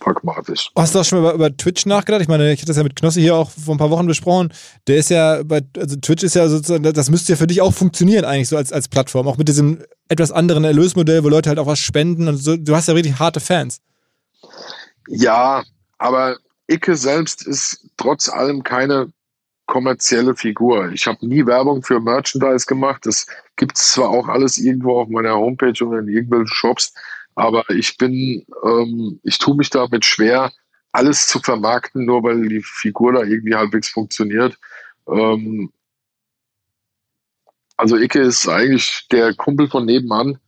pragmatisch. 0.00 0.72
Hast 0.74 0.94
du 0.94 0.98
auch 0.98 1.04
schon 1.04 1.22
mal 1.22 1.34
über, 1.34 1.46
über, 1.46 1.56
Twitch 1.56 1.86
nachgedacht? 1.86 2.22
Ich 2.22 2.28
meine, 2.28 2.52
ich 2.52 2.60
hatte 2.60 2.66
das 2.66 2.76
ja 2.76 2.82
mit 2.82 2.96
Knossi 2.96 3.20
hier 3.20 3.36
auch 3.36 3.50
vor 3.50 3.74
ein 3.74 3.78
paar 3.78 3.90
Wochen 3.90 4.06
besprochen. 4.06 4.52
Der 4.88 4.96
ist 4.96 5.10
ja, 5.10 5.42
bei, 5.44 5.60
also 5.76 5.96
Twitch 5.96 6.24
ist 6.24 6.34
ja 6.34 6.48
sozusagen, 6.48 6.82
das 6.82 7.10
müsste 7.10 7.32
ja 7.32 7.36
für 7.36 7.46
dich 7.46 7.60
auch 7.60 7.72
funktionieren 7.72 8.24
eigentlich 8.24 8.48
so 8.48 8.56
als, 8.56 8.72
als 8.72 8.88
Plattform. 8.88 9.28
Auch 9.28 9.36
mit 9.36 9.46
diesem 9.46 9.84
etwas 10.08 10.32
anderen 10.32 10.64
Erlösmodell, 10.64 11.22
wo 11.22 11.28
Leute 11.28 11.48
halt 11.48 11.60
auch 11.60 11.66
was 11.66 11.78
spenden 11.78 12.26
und 12.26 12.36
so. 12.38 12.56
Du 12.56 12.74
hast 12.74 12.88
ja 12.88 12.94
richtig 12.94 13.18
harte 13.20 13.38
Fans. 13.38 13.80
Ja, 15.06 15.62
aber 15.98 16.38
Icke 16.66 16.96
selbst 16.96 17.46
ist 17.46 17.86
trotz 17.96 18.28
allem 18.28 18.62
keine 18.62 19.12
kommerzielle 19.66 20.34
Figur. 20.34 20.90
Ich 20.92 21.06
habe 21.06 21.24
nie 21.26 21.46
Werbung 21.46 21.82
für 21.82 22.00
Merchandise 22.00 22.66
gemacht. 22.66 23.06
Das 23.06 23.26
gibt 23.56 23.78
es 23.78 23.92
zwar 23.92 24.10
auch 24.10 24.26
alles 24.26 24.58
irgendwo 24.58 25.00
auf 25.00 25.08
meiner 25.08 25.34
Homepage 25.34 25.84
oder 25.84 26.00
in 26.00 26.08
irgendwelchen 26.08 26.48
Shops, 26.48 26.92
aber 27.40 27.68
ich 27.70 27.96
bin, 27.96 28.44
ähm, 28.64 29.18
ich 29.22 29.38
tue 29.38 29.56
mich 29.56 29.70
damit 29.70 30.04
schwer, 30.04 30.52
alles 30.92 31.26
zu 31.26 31.40
vermarkten, 31.40 32.04
nur 32.04 32.22
weil 32.22 32.48
die 32.48 32.60
Figur 32.62 33.14
da 33.14 33.22
irgendwie 33.22 33.54
halbwegs 33.54 33.88
funktioniert. 33.88 34.58
Ähm, 35.08 35.72
also 37.78 37.96
Icke 37.96 38.20
ist 38.20 38.46
eigentlich 38.46 39.06
der 39.10 39.34
Kumpel 39.34 39.68
von 39.68 39.86
nebenan 39.86 40.38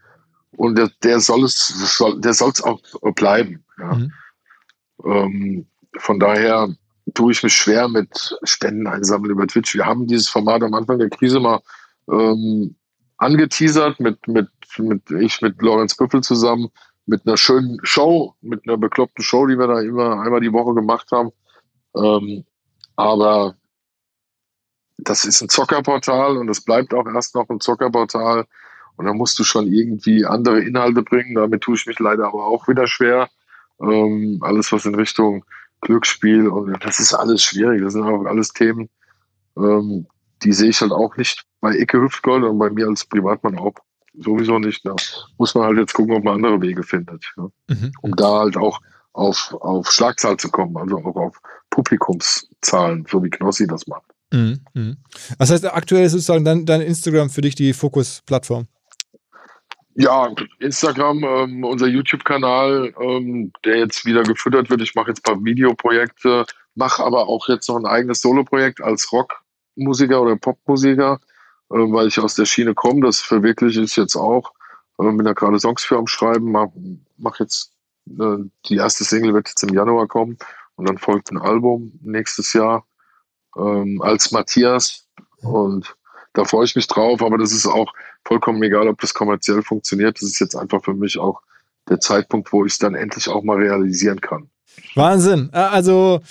und 0.50 0.76
der, 0.76 0.90
der 1.02 1.20
soll 1.20 1.44
es, 1.44 1.68
soll, 1.96 2.20
der 2.20 2.34
soll 2.34 2.50
es 2.50 2.62
auch 2.62 2.80
bleiben. 3.14 3.64
Ja. 3.78 3.94
Mhm. 3.94 4.12
Ähm, 5.04 5.66
von 5.96 6.20
daher 6.20 6.74
tue 7.14 7.32
ich 7.32 7.42
mich 7.42 7.56
schwer 7.56 7.88
mit 7.88 8.36
Spenden 8.42 8.86
einsammeln 8.86 9.32
über 9.32 9.46
Twitch. 9.46 9.74
Wir 9.74 9.86
haben 9.86 10.06
dieses 10.06 10.28
Format 10.28 10.62
am 10.62 10.74
Anfang 10.74 10.98
der 10.98 11.08
Krise 11.08 11.40
mal 11.40 11.60
ähm, 12.10 12.76
angeteasert 13.22 14.00
mit, 14.00 14.26
mit, 14.28 14.48
mit 14.78 15.10
ich 15.10 15.40
mit 15.40 15.60
Lorenz 15.62 15.96
Büffel 15.96 16.22
zusammen 16.22 16.70
mit 17.06 17.26
einer 17.26 17.36
schönen 17.36 17.78
Show, 17.82 18.34
mit 18.40 18.66
einer 18.66 18.76
bekloppten 18.76 19.24
Show, 19.24 19.46
die 19.46 19.58
wir 19.58 19.66
da 19.66 19.80
immer 19.80 20.20
einmal 20.20 20.40
die 20.40 20.52
Woche 20.52 20.74
gemacht 20.74 21.10
haben. 21.10 21.32
Ähm, 21.96 22.44
aber 22.96 23.56
das 24.98 25.24
ist 25.24 25.40
ein 25.40 25.48
Zockerportal 25.48 26.36
und 26.36 26.48
es 26.48 26.60
bleibt 26.60 26.94
auch 26.94 27.06
erst 27.06 27.34
noch 27.34 27.48
ein 27.48 27.60
Zockerportal. 27.60 28.46
Und 28.96 29.06
da 29.06 29.12
musst 29.14 29.38
du 29.38 29.44
schon 29.44 29.66
irgendwie 29.66 30.24
andere 30.24 30.60
Inhalte 30.60 31.02
bringen. 31.02 31.34
Damit 31.34 31.62
tue 31.62 31.74
ich 31.74 31.86
mich 31.86 31.98
leider 31.98 32.26
aber 32.26 32.46
auch 32.46 32.68
wieder 32.68 32.86
schwer. 32.86 33.28
Ähm, 33.80 34.38
alles, 34.42 34.70
was 34.70 34.84
in 34.84 34.94
Richtung 34.94 35.44
Glücksspiel 35.80 36.46
und 36.48 36.84
das 36.84 37.00
ist 37.00 37.12
alles 37.12 37.42
schwierig. 37.42 37.82
Das 37.82 37.94
sind 37.94 38.04
auch 38.04 38.24
alles 38.24 38.52
Themen, 38.52 38.88
ähm, 39.56 40.06
die 40.44 40.52
sehe 40.52 40.70
ich 40.70 40.80
halt 40.80 40.92
auch 40.92 41.16
nicht 41.16 41.44
bei 41.60 41.76
Ecke 41.76 42.00
Hüftgold 42.00 42.44
und 42.44 42.58
bei 42.58 42.70
mir 42.70 42.88
als 42.88 43.04
Privatmann 43.04 43.58
auch 43.58 43.74
sowieso 44.14 44.58
nicht. 44.58 44.84
Da 44.84 44.94
muss 45.38 45.54
man 45.54 45.64
halt 45.64 45.78
jetzt 45.78 45.94
gucken, 45.94 46.16
ob 46.16 46.24
man 46.24 46.34
andere 46.34 46.60
Wege 46.60 46.82
findet. 46.82 47.32
Ja. 47.36 47.48
Mhm. 47.68 47.92
Um 48.02 48.16
da 48.16 48.40
halt 48.40 48.56
auch 48.56 48.80
auf, 49.12 49.54
auf 49.60 49.90
Schlagzahl 49.90 50.36
zu 50.36 50.50
kommen, 50.50 50.76
also 50.76 50.98
auch 50.98 51.16
auf 51.16 51.40
Publikumszahlen, 51.70 53.06
so 53.10 53.22
wie 53.22 53.30
Knossi 53.30 53.66
das 53.66 53.86
macht. 53.86 54.04
Mhm. 54.32 54.60
Mhm. 54.74 54.96
Das 55.38 55.50
heißt, 55.50 55.66
aktuell 55.66 56.04
ist 56.04 56.12
sozusagen 56.12 56.44
dein, 56.44 56.66
dein 56.66 56.80
Instagram 56.80 57.30
für 57.30 57.42
dich 57.42 57.54
die 57.54 57.72
Fokus-Plattform? 57.72 58.66
Ja, 59.94 60.34
Instagram, 60.58 61.22
ähm, 61.22 61.64
unser 61.64 61.86
YouTube-Kanal, 61.86 62.94
ähm, 62.98 63.52
der 63.64 63.78
jetzt 63.78 64.06
wieder 64.06 64.22
gefüttert 64.22 64.70
wird. 64.70 64.80
Ich 64.80 64.94
mache 64.94 65.08
jetzt 65.08 65.28
ein 65.28 65.34
paar 65.34 65.44
Videoprojekte, 65.44 66.46
mache 66.74 67.04
aber 67.04 67.28
auch 67.28 67.46
jetzt 67.48 67.68
noch 67.68 67.76
ein 67.76 67.84
eigenes 67.84 68.22
Solo-Projekt 68.22 68.80
als 68.80 69.12
Rockmusiker 69.76 70.22
oder 70.22 70.36
Popmusiker, 70.36 71.20
äh, 71.70 71.74
weil 71.74 72.08
ich 72.08 72.18
aus 72.18 72.34
der 72.34 72.44
Schiene 72.44 72.74
komme. 72.74 73.06
Das 73.06 73.20
verwirkliche 73.20 73.82
ich 73.82 73.96
jetzt 73.96 74.16
auch. 74.16 74.52
Äh, 74.98 75.04
bin 75.04 75.24
da 75.24 75.32
gerade 75.32 75.58
Songs 75.58 75.84
für 75.84 75.96
am 75.96 76.06
Schreiben, 76.06 76.52
mache 76.52 76.72
mach 77.16 77.38
jetzt 77.40 77.72
äh, 78.08 78.38
die 78.66 78.76
erste 78.76 79.04
Single 79.04 79.34
wird 79.34 79.48
jetzt 79.48 79.62
im 79.62 79.74
Januar 79.74 80.08
kommen 80.08 80.38
und 80.76 80.88
dann 80.88 80.98
folgt 80.98 81.30
ein 81.30 81.38
Album 81.38 81.92
nächstes 82.02 82.52
Jahr 82.52 82.84
ähm, 83.56 84.00
als 84.02 84.32
Matthias 84.32 85.06
und 85.42 85.94
da 86.34 86.44
freue 86.44 86.64
ich 86.64 86.74
mich 86.74 86.86
drauf, 86.86 87.22
aber 87.22 87.36
das 87.36 87.52
ist 87.52 87.66
auch 87.66 87.92
vollkommen 88.24 88.62
egal, 88.62 88.88
ob 88.88 89.00
das 89.00 89.12
kommerziell 89.12 89.62
funktioniert. 89.62 90.16
Das 90.16 90.22
ist 90.22 90.40
jetzt 90.40 90.56
einfach 90.56 90.82
für 90.82 90.94
mich 90.94 91.18
auch 91.18 91.42
der 91.88 92.00
Zeitpunkt, 92.00 92.52
wo 92.52 92.64
ich 92.64 92.72
es 92.72 92.78
dann 92.78 92.94
endlich 92.94 93.28
auch 93.28 93.42
mal 93.42 93.58
realisieren 93.58 94.20
kann. 94.20 94.48
Wahnsinn. 94.94 95.50
Äh, 95.52 95.58
also 95.58 96.22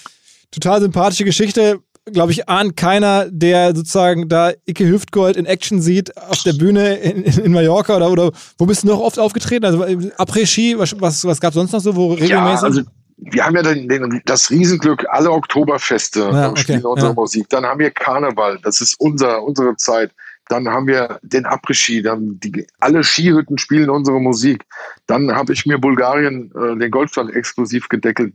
total 0.49 0.81
sympathische 0.81 1.25
Geschichte. 1.25 1.81
Glaube 2.13 2.31
ich, 2.31 2.49
ahnt 2.49 2.75
keiner, 2.77 3.27
der 3.29 3.75
sozusagen 3.75 4.27
da 4.27 4.51
Icke 4.65 4.87
Hüftgold 4.87 5.37
in 5.37 5.45
Action 5.45 5.81
sieht 5.81 6.15
auf 6.17 6.43
der 6.43 6.53
Bühne 6.53 6.95
in, 6.95 7.23
in 7.23 7.51
Mallorca 7.51 7.95
oder, 7.95 8.11
oder 8.11 8.31
wo 8.57 8.65
bist 8.65 8.83
du 8.83 8.87
noch 8.87 8.99
oft 8.99 9.19
aufgetreten? 9.19 9.65
Also 9.65 9.83
äh, 9.83 10.11
Après-Ski, 10.17 10.77
was, 10.77 10.99
was, 10.99 11.23
was 11.25 11.39
gab 11.39 11.49
es 11.49 11.55
sonst 11.55 11.71
noch 11.71 11.79
so, 11.79 11.95
wo 11.95 12.13
regelmäßig? 12.13 12.29
Ja, 12.29 12.61
also 12.61 12.81
wir 13.21 13.45
haben 13.45 13.55
ja 13.55 13.61
den, 13.61 13.87
den, 13.87 14.21
das 14.25 14.49
Riesenglück, 14.49 15.05
alle 15.09 15.31
Oktoberfeste 15.31 16.19
ja, 16.19 16.49
okay, 16.49 16.61
spielen 16.61 16.85
unsere 16.85 17.09
ja. 17.09 17.13
Musik. 17.13 17.49
Dann 17.49 17.65
haben 17.65 17.79
wir 17.79 17.91
Karneval, 17.91 18.59
das 18.63 18.81
ist 18.81 18.99
unser, 18.99 19.43
unsere 19.43 19.75
Zeit. 19.75 20.11
Dann 20.47 20.67
haben 20.67 20.87
wir 20.87 21.19
den 21.21 21.45
Après-Ski, 21.45 22.01
dann 22.01 22.39
die, 22.39 22.67
alle 22.79 23.03
Skihütten 23.03 23.57
spielen 23.57 23.89
unsere 23.89 24.19
Musik. 24.19 24.65
Dann 25.05 25.33
habe 25.33 25.53
ich 25.53 25.65
mir 25.65 25.77
Bulgarien 25.77 26.51
äh, 26.55 26.77
den 26.77 26.91
Goldstand 26.91 27.33
exklusiv 27.33 27.87
gedeckelt. 27.89 28.33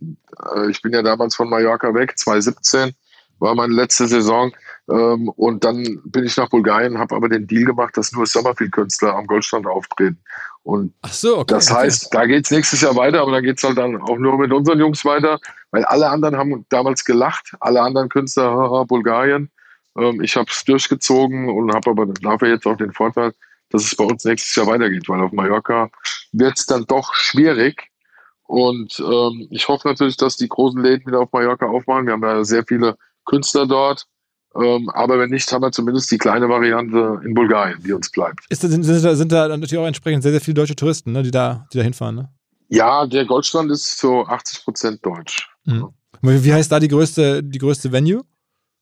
Äh, 0.54 0.70
ich 0.70 0.80
bin 0.80 0.92
ja 0.92 1.02
damals 1.02 1.34
von 1.34 1.50
Mallorca 1.50 1.92
weg, 1.92 2.16
2017 2.16 2.94
war 3.38 3.54
meine 3.54 3.74
letzte 3.74 4.06
Saison. 4.06 4.52
Ähm, 4.88 5.28
und 5.30 5.64
dann 5.64 6.00
bin 6.04 6.24
ich 6.24 6.36
nach 6.36 6.48
Bulgarien, 6.48 6.98
habe 6.98 7.16
aber 7.16 7.28
den 7.28 7.46
Deal 7.46 7.64
gemacht, 7.64 7.96
dass 7.96 8.12
nur 8.12 8.26
Summerfield-Künstler 8.26 9.14
am 9.14 9.26
Goldstand 9.26 9.66
auftreten. 9.66 10.18
Und 10.62 10.94
Ach 11.02 11.12
so, 11.12 11.38
okay, 11.38 11.54
das 11.54 11.72
heißt, 11.72 12.14
da 12.14 12.26
geht's 12.26 12.50
nächstes 12.50 12.80
Jahr 12.80 12.96
weiter, 12.96 13.20
aber 13.22 13.32
da 13.32 13.40
geht's 13.40 13.62
halt 13.62 13.78
dann 13.78 14.00
auch 14.00 14.18
nur 14.18 14.38
mit 14.38 14.52
unseren 14.52 14.78
Jungs 14.78 15.04
weiter, 15.04 15.40
weil 15.70 15.84
alle 15.84 16.08
anderen 16.08 16.36
haben 16.36 16.66
damals 16.68 17.04
gelacht, 17.04 17.54
alle 17.60 17.80
anderen 17.80 18.08
Künstler, 18.08 18.50
haha, 18.50 18.84
Bulgarien. 18.84 19.50
Ähm, 19.98 20.20
ich 20.22 20.36
habe 20.36 20.50
es 20.50 20.64
durchgezogen 20.64 21.48
und 21.48 21.74
habe 21.74 21.90
aber 21.90 22.06
dafür 22.06 22.48
jetzt 22.48 22.66
auch 22.66 22.76
den 22.76 22.92
Vorteil, 22.92 23.32
dass 23.70 23.84
es 23.84 23.96
bei 23.96 24.04
uns 24.04 24.24
nächstes 24.24 24.54
Jahr 24.54 24.66
weitergeht, 24.66 25.08
weil 25.08 25.20
auf 25.20 25.32
Mallorca 25.32 25.90
wird's 26.32 26.66
dann 26.66 26.84
doch 26.86 27.14
schwierig. 27.14 27.90
Und 28.44 29.00
ähm, 29.00 29.48
ich 29.50 29.66
hoffe 29.66 29.88
natürlich, 29.88 30.16
dass 30.16 30.36
die 30.36 30.48
großen 30.48 30.80
Läden 30.80 31.06
wieder 31.06 31.20
auf 31.20 31.32
Mallorca 31.32 31.66
aufmachen. 31.66 32.06
Wir 32.06 32.12
haben 32.12 32.22
ja 32.22 32.44
sehr 32.44 32.64
viele 32.64 32.96
Künstler 33.26 33.66
dort. 33.66 34.06
Ähm, 34.54 34.88
aber 34.90 35.18
wenn 35.18 35.30
nicht, 35.30 35.52
haben 35.52 35.62
wir 35.62 35.70
zumindest 35.70 36.10
die 36.10 36.18
kleine 36.18 36.48
Variante 36.48 37.20
in 37.24 37.34
Bulgarien, 37.34 37.78
die 37.82 37.92
uns 37.92 38.10
bleibt. 38.10 38.40
Ist, 38.48 38.62
sind, 38.62 38.82
sind, 38.82 39.04
da, 39.04 39.14
sind 39.14 39.30
da 39.30 39.48
natürlich 39.48 39.76
auch 39.76 39.86
entsprechend 39.86 40.22
sehr, 40.22 40.32
sehr 40.32 40.40
viele 40.40 40.54
deutsche 40.54 40.76
Touristen, 40.76 41.12
ne, 41.12 41.22
die, 41.22 41.30
da, 41.30 41.66
die 41.72 41.78
da 41.78 41.84
hinfahren? 41.84 42.16
Ne? 42.16 42.30
Ja, 42.68 43.06
der 43.06 43.26
Goldstrand 43.26 43.70
ist 43.70 43.98
so 43.98 44.24
80 44.24 44.64
Prozent 44.64 45.04
deutsch. 45.04 45.48
Mhm. 45.64 45.88
Wie 46.22 46.52
heißt 46.52 46.72
da 46.72 46.80
die 46.80 46.88
größte, 46.88 47.42
die 47.42 47.58
größte 47.58 47.92
Venue? 47.92 48.22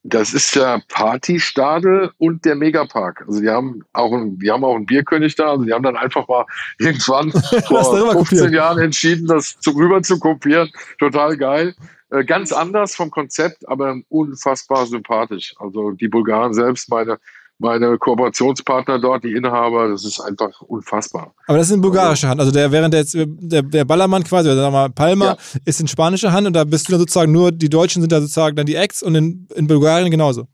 Das 0.06 0.34
ist 0.34 0.54
der 0.54 0.82
Partystadel 0.88 2.10
und 2.18 2.44
der 2.44 2.54
Megapark. 2.56 3.24
Also 3.26 3.40
die 3.40 3.48
haben 3.48 3.82
auch 3.94 4.12
ein, 4.12 4.38
die 4.38 4.50
haben 4.50 4.62
auch 4.62 4.76
einen 4.76 4.84
Bierkönig 4.84 5.34
da. 5.34 5.52
Also 5.52 5.64
die 5.64 5.72
haben 5.72 5.82
dann 5.82 5.96
einfach 5.96 6.28
mal 6.28 6.44
irgendwann 6.78 7.32
vor 7.66 7.84
15 7.84 8.08
kopiert. 8.12 8.52
Jahren 8.52 8.78
entschieden, 8.78 9.26
das 9.26 9.58
zu, 9.60 9.70
rüber 9.70 10.02
zu 10.02 10.18
kopieren. 10.18 10.70
Total 10.98 11.36
geil. 11.38 11.74
Äh, 12.14 12.24
ganz 12.24 12.52
anders 12.52 12.94
vom 12.94 13.10
Konzept, 13.10 13.68
aber 13.68 13.96
unfassbar 14.08 14.86
sympathisch. 14.86 15.54
Also 15.58 15.90
die 15.90 16.08
Bulgaren 16.08 16.54
selbst, 16.54 16.88
meine, 16.88 17.18
meine 17.58 17.98
Kooperationspartner 17.98 19.00
dort, 19.00 19.24
die 19.24 19.32
Inhaber, 19.32 19.88
das 19.88 20.04
ist 20.04 20.20
einfach 20.20 20.60
unfassbar. 20.62 21.34
Aber 21.46 21.58
das 21.58 21.68
ist 21.68 21.74
in 21.74 21.80
bulgarischer 21.80 22.28
Hand. 22.28 22.40
Also 22.40 22.52
der, 22.52 22.70
während 22.70 22.94
der 22.94 23.00
jetzt, 23.00 23.16
der, 23.16 23.62
der 23.62 23.84
Ballermann 23.84 24.22
quasi, 24.22 24.48
oder 24.48 24.56
sagen 24.56 24.74
wir 24.74 24.78
mal 24.78 24.90
Palma, 24.90 25.26
ja. 25.26 25.36
ist 25.64 25.80
in 25.80 25.88
spanischer 25.88 26.32
Hand 26.32 26.46
und 26.46 26.52
da 26.52 26.64
bist 26.64 26.88
du 26.88 26.92
dann 26.92 27.00
sozusagen 27.00 27.32
nur, 27.32 27.50
die 27.50 27.68
Deutschen 27.68 28.00
sind 28.00 28.12
da 28.12 28.20
sozusagen 28.20 28.54
dann 28.54 28.66
die 28.66 28.76
Acts 28.76 29.02
und 29.02 29.14
in, 29.14 29.48
in 29.54 29.66
Bulgarien 29.66 30.10
genauso. 30.10 30.46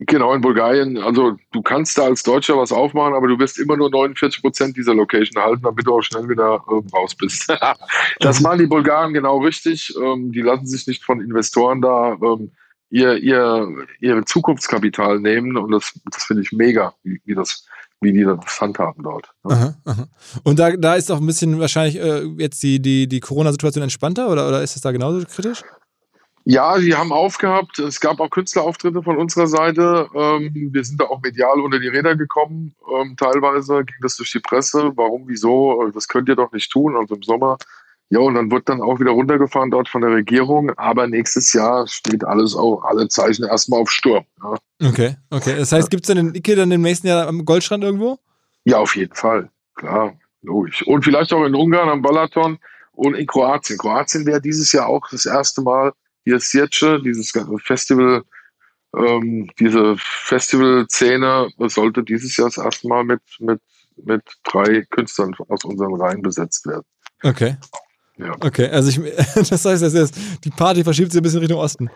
Genau, 0.00 0.32
in 0.32 0.40
Bulgarien. 0.40 0.98
Also 0.98 1.36
du 1.52 1.62
kannst 1.62 1.98
da 1.98 2.04
als 2.04 2.22
Deutscher 2.22 2.56
was 2.56 2.70
aufmachen, 2.70 3.14
aber 3.14 3.26
du 3.26 3.38
wirst 3.38 3.58
immer 3.58 3.76
nur 3.76 3.90
49 3.90 4.42
Prozent 4.42 4.76
dieser 4.76 4.94
Location 4.94 5.42
halten, 5.42 5.62
damit 5.62 5.86
du 5.86 5.94
auch 5.94 6.02
schnell 6.02 6.28
wieder 6.28 6.62
äh, 6.68 6.96
raus 6.96 7.14
bist. 7.14 7.52
das 8.20 8.40
machen 8.40 8.60
die 8.60 8.66
Bulgaren 8.66 9.12
genau 9.12 9.38
richtig. 9.38 9.92
Ähm, 10.00 10.30
die 10.30 10.42
lassen 10.42 10.66
sich 10.66 10.86
nicht 10.86 11.04
von 11.04 11.20
Investoren 11.20 11.80
da 11.80 12.16
ähm, 12.22 12.52
ihr, 12.90 13.16
ihr, 13.16 13.68
ihr 14.00 14.24
Zukunftskapital 14.24 15.18
nehmen 15.20 15.56
und 15.56 15.72
das, 15.72 15.92
das 16.10 16.24
finde 16.24 16.42
ich 16.42 16.52
mega, 16.52 16.94
wie, 17.02 17.20
wie 17.24 17.34
das 17.34 17.66
wie 18.00 18.12
die 18.12 18.24
das 18.24 18.60
handhaben 18.60 19.02
dort. 19.02 19.32
Ja. 19.44 19.50
Aha, 19.50 19.74
aha. 19.84 20.08
Und 20.44 20.58
da, 20.58 20.76
da 20.76 20.94
ist 20.94 21.10
auch 21.10 21.18
ein 21.18 21.26
bisschen 21.26 21.58
wahrscheinlich 21.58 22.00
äh, 22.00 22.22
jetzt 22.38 22.62
die, 22.62 22.80
die, 22.80 23.08
die 23.08 23.20
Corona-Situation 23.20 23.82
entspannter 23.82 24.30
oder, 24.30 24.46
oder 24.46 24.62
ist 24.62 24.76
es 24.76 24.82
da 24.82 24.92
genauso 24.92 25.24
kritisch? 25.26 25.62
Ja, 26.50 26.78
die 26.78 26.94
haben 26.94 27.12
aufgehabt. 27.12 27.78
Es 27.78 28.00
gab 28.00 28.20
auch 28.20 28.30
Künstlerauftritte 28.30 29.02
von 29.02 29.18
unserer 29.18 29.46
Seite. 29.46 30.08
Ähm, 30.14 30.50
wir 30.72 30.82
sind 30.82 30.98
da 30.98 31.04
auch 31.04 31.20
medial 31.20 31.60
unter 31.60 31.78
die 31.78 31.88
Räder 31.88 32.16
gekommen. 32.16 32.74
Ähm, 32.90 33.16
teilweise 33.18 33.84
ging 33.84 33.96
das 34.00 34.16
durch 34.16 34.32
die 34.32 34.40
Presse. 34.40 34.92
Warum, 34.96 35.24
wieso? 35.26 35.90
Das 35.92 36.08
könnt 36.08 36.26
ihr 36.30 36.36
doch 36.36 36.50
nicht 36.50 36.72
tun. 36.72 36.96
Also 36.96 37.16
im 37.16 37.22
Sommer. 37.22 37.58
Ja, 38.08 38.20
und 38.20 38.32
dann 38.32 38.50
wird 38.50 38.66
dann 38.70 38.80
auch 38.80 38.98
wieder 38.98 39.10
runtergefahren 39.10 39.70
dort 39.70 39.90
von 39.90 40.00
der 40.00 40.10
Regierung. 40.10 40.70
Aber 40.78 41.06
nächstes 41.06 41.52
Jahr 41.52 41.86
steht 41.86 42.24
alles 42.24 42.56
auch, 42.56 42.82
alle 42.82 43.08
Zeichen 43.08 43.44
erstmal 43.44 43.82
auf 43.82 43.90
Sturm. 43.90 44.24
Ja. 44.42 44.88
Okay, 44.88 45.16
okay. 45.28 45.54
Das 45.58 45.70
heißt, 45.70 45.90
gibt 45.90 46.08
es 46.08 46.14
dann 46.14 46.32
den 46.32 46.56
dann 46.56 46.70
im 46.70 46.80
nächsten 46.80 47.08
Jahr 47.08 47.28
am 47.28 47.44
Goldstrand 47.44 47.84
irgendwo? 47.84 48.18
Ja, 48.64 48.78
auf 48.78 48.96
jeden 48.96 49.14
Fall. 49.14 49.50
Klar, 49.74 50.14
logisch. 50.40 50.82
Und 50.86 51.04
vielleicht 51.04 51.30
auch 51.34 51.44
in 51.44 51.54
Ungarn 51.54 51.90
am 51.90 52.00
Balaton 52.00 52.58
und 52.92 53.12
in 53.16 53.26
Kroatien. 53.26 53.76
Kroatien 53.76 54.24
wäre 54.24 54.40
dieses 54.40 54.72
Jahr 54.72 54.86
auch 54.86 55.06
das 55.10 55.26
erste 55.26 55.60
Mal 55.60 55.92
hier 56.28 56.40
Sirce, 56.40 57.00
dieses 57.02 57.32
Festival, 57.64 58.22
ähm, 58.94 59.48
diese 59.58 59.96
Festivalszene 59.98 61.48
sollte 61.58 62.02
dieses 62.02 62.36
Jahr 62.36 62.48
das 62.48 62.58
erste 62.58 62.86
Mal 62.86 63.04
mit, 63.04 63.20
mit, 63.38 63.60
mit 64.04 64.22
drei 64.44 64.82
Künstlern 64.90 65.34
aus 65.48 65.64
unseren 65.64 65.94
Reihen 65.94 66.22
besetzt 66.22 66.66
werden. 66.66 66.84
Okay. 67.22 67.56
Ja. 68.18 68.34
Okay, 68.40 68.68
also 68.68 68.90
ich, 68.90 69.00
das 69.48 69.64
heißt, 69.64 69.82
das 69.82 69.94
ist, 69.94 70.14
die 70.44 70.50
Party 70.50 70.84
verschiebt 70.84 71.12
sich 71.12 71.20
ein 71.20 71.22
bisschen 71.22 71.40
Richtung 71.40 71.58
Osten. 71.58 71.90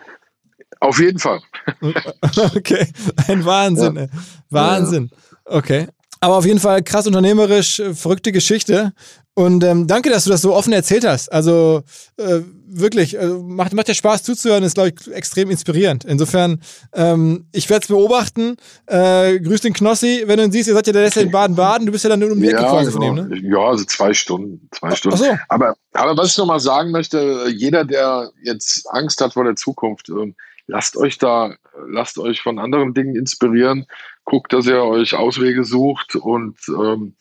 Auf 0.79 0.99
jeden 0.99 1.19
Fall. 1.19 1.41
okay, 2.55 2.87
ein 3.27 3.45
Wahnsinn. 3.45 3.95
Ja. 3.95 4.07
Wahnsinn. 4.49 5.11
Okay. 5.45 5.87
Aber 6.19 6.37
auf 6.37 6.45
jeden 6.45 6.59
Fall 6.59 6.81
krass 6.81 7.05
unternehmerisch, 7.05 7.81
verrückte 7.93 8.31
Geschichte. 8.31 8.93
Und 9.35 9.63
ähm, 9.63 9.87
danke, 9.87 10.11
dass 10.11 10.25
du 10.25 10.29
das 10.29 10.41
so 10.41 10.53
offen 10.53 10.73
erzählt 10.73 11.05
hast. 11.05 11.31
Also 11.31 11.81
äh, 12.17 12.41
wirklich, 12.67 13.17
äh, 13.17 13.25
macht, 13.25 13.73
macht 13.73 13.87
ja 13.87 13.95
Spaß 13.95 14.21
zuzuhören, 14.21 14.63
ist, 14.63 14.75
glaube 14.75 14.89
ich, 14.89 15.11
extrem 15.11 15.49
inspirierend. 15.49 16.05
Insofern, 16.05 16.61
ähm, 16.93 17.47
ich 17.51 17.67
werde 17.69 17.83
es 17.83 17.87
beobachten. 17.87 18.57
Äh, 18.85 19.39
grüß 19.39 19.61
den 19.61 19.73
Knossi, 19.73 20.23
wenn 20.27 20.37
du 20.37 20.43
ihn 20.43 20.51
siehst, 20.51 20.67
ihr 20.67 20.75
seid 20.75 20.85
ja 20.85 20.93
der 20.93 21.03
letzte 21.03 21.21
in 21.21 21.31
Baden-Baden, 21.31 21.87
du 21.87 21.91
bist 21.91 22.03
ja 22.03 22.11
dann 22.11 22.19
nur 22.19 22.31
um 22.31 22.39
die 22.39 22.47
Ecke 22.47 22.61
ja, 22.61 22.69
quasi 22.69 22.91
genau. 22.91 23.07
von 23.07 23.17
ihm, 23.17 23.27
ne? 23.27 23.49
Ja, 23.49 23.69
also 23.69 23.85
zwei 23.85 24.13
Stunden. 24.13 24.69
Zwei 24.71 24.95
Stunden. 24.95 25.17
Ach 25.19 25.25
so. 25.25 25.37
aber, 25.49 25.75
aber 25.93 26.15
was 26.15 26.29
ich 26.29 26.37
nochmal 26.37 26.59
sagen 26.59 26.91
möchte, 26.91 27.47
jeder, 27.55 27.85
der 27.85 28.29
jetzt 28.43 28.85
Angst 28.91 29.19
hat 29.19 29.33
vor 29.33 29.45
der 29.45 29.55
Zukunft, 29.55 30.09
ähm, 30.09 30.35
lasst 30.67 30.95
euch 30.95 31.17
da, 31.17 31.55
lasst 31.87 32.19
euch 32.19 32.41
von 32.41 32.59
anderen 32.59 32.93
Dingen 32.93 33.15
inspirieren, 33.15 33.87
guckt, 34.25 34.53
dass 34.53 34.67
ihr 34.67 34.83
euch 34.83 35.15
Auswege 35.15 35.63
sucht 35.63 36.15
und 36.15 36.57
ähm, 36.69 37.15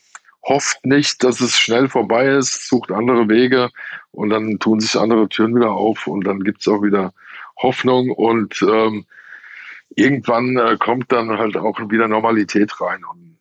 hofft 0.45 0.85
nicht, 0.85 1.23
dass 1.23 1.41
es 1.41 1.57
schnell 1.57 1.89
vorbei 1.89 2.27
ist, 2.27 2.69
sucht 2.69 2.91
andere 2.91 3.29
Wege 3.29 3.71
und 4.11 4.31
dann 4.31 4.59
tun 4.59 4.81
sich 4.81 4.99
andere 4.99 5.29
Türen 5.29 5.55
wieder 5.55 5.71
auf 5.71 6.07
und 6.07 6.25
dann 6.27 6.41
gibt 6.43 6.61
es 6.61 6.69
auch 6.69 6.83
wieder 6.83 7.13
Hoffnung 7.57 8.11
und 8.11 8.61
ähm, 8.63 9.07
irgendwann 9.91 10.57
äh, 10.57 10.77
kommt 10.79 11.13
dann 11.13 11.39
halt 11.39 11.57
auch 11.57 11.79
wieder 11.91 12.09
Normalität 12.09 12.81
rein. 12.81 13.05
Und 13.05 13.39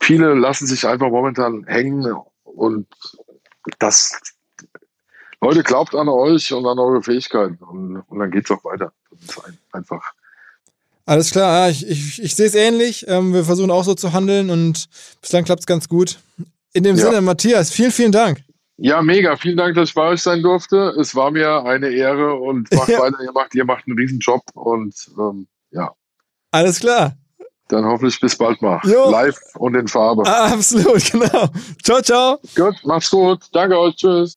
viele 0.00 0.34
lassen 0.34 0.66
sich 0.66 0.86
einfach 0.86 1.08
momentan 1.08 1.64
hängen 1.66 2.14
und 2.42 2.86
das 3.78 4.20
Leute, 5.40 5.62
glaubt 5.62 5.94
an 5.94 6.08
euch 6.08 6.52
und 6.52 6.66
an 6.66 6.78
eure 6.78 7.02
Fähigkeiten 7.02 7.62
und, 7.62 8.00
und 8.08 8.18
dann 8.18 8.32
es 8.32 8.50
auch 8.50 8.64
weiter. 8.64 8.92
Das 9.10 9.20
ist 9.22 9.46
ein, 9.46 9.58
einfach 9.72 10.12
alles 11.08 11.30
klar, 11.30 11.70
ich, 11.70 11.88
ich, 11.88 12.22
ich 12.22 12.36
sehe 12.36 12.46
es 12.46 12.54
ähnlich. 12.54 13.06
Ähm, 13.08 13.32
wir 13.32 13.42
versuchen 13.44 13.70
auch 13.70 13.82
so 13.82 13.94
zu 13.94 14.12
handeln 14.12 14.50
und 14.50 14.88
bislang 15.22 15.44
klappt 15.44 15.60
es 15.60 15.66
ganz 15.66 15.88
gut. 15.88 16.18
In 16.74 16.84
dem 16.84 16.96
ja. 16.96 17.06
Sinne, 17.06 17.22
Matthias, 17.22 17.70
vielen, 17.70 17.92
vielen 17.92 18.12
Dank. 18.12 18.42
Ja, 18.76 19.00
mega. 19.00 19.36
Vielen 19.36 19.56
Dank, 19.56 19.74
dass 19.74 19.88
ich 19.88 19.94
bei 19.94 20.02
euch 20.02 20.22
sein 20.22 20.42
durfte. 20.42 20.94
Es 21.00 21.14
war 21.14 21.30
mir 21.30 21.64
eine 21.64 21.88
Ehre 21.88 22.34
und 22.34 22.70
macht 22.74 22.90
ja. 22.90 23.00
weiter. 23.00 23.22
Ihr 23.22 23.32
macht, 23.32 23.54
ihr 23.54 23.64
macht 23.64 23.84
einen 23.86 23.98
Riesenjob 23.98 24.42
und 24.52 24.94
ähm, 25.18 25.48
ja. 25.70 25.92
Alles 26.50 26.80
klar. 26.80 27.16
Dann 27.68 27.86
hoffentlich 27.86 28.20
bis 28.20 28.36
bald 28.36 28.60
mal. 28.60 28.78
Jo. 28.84 29.10
Live 29.10 29.38
und 29.56 29.74
in 29.76 29.88
Farbe. 29.88 30.26
Absolut, 30.26 31.10
genau. 31.10 31.48
Ciao, 31.82 32.02
ciao. 32.02 32.38
Gut, 32.54 32.76
macht's 32.84 33.10
gut. 33.10 33.40
Danke 33.52 33.78
euch. 33.78 33.96
Tschüss. 33.96 34.36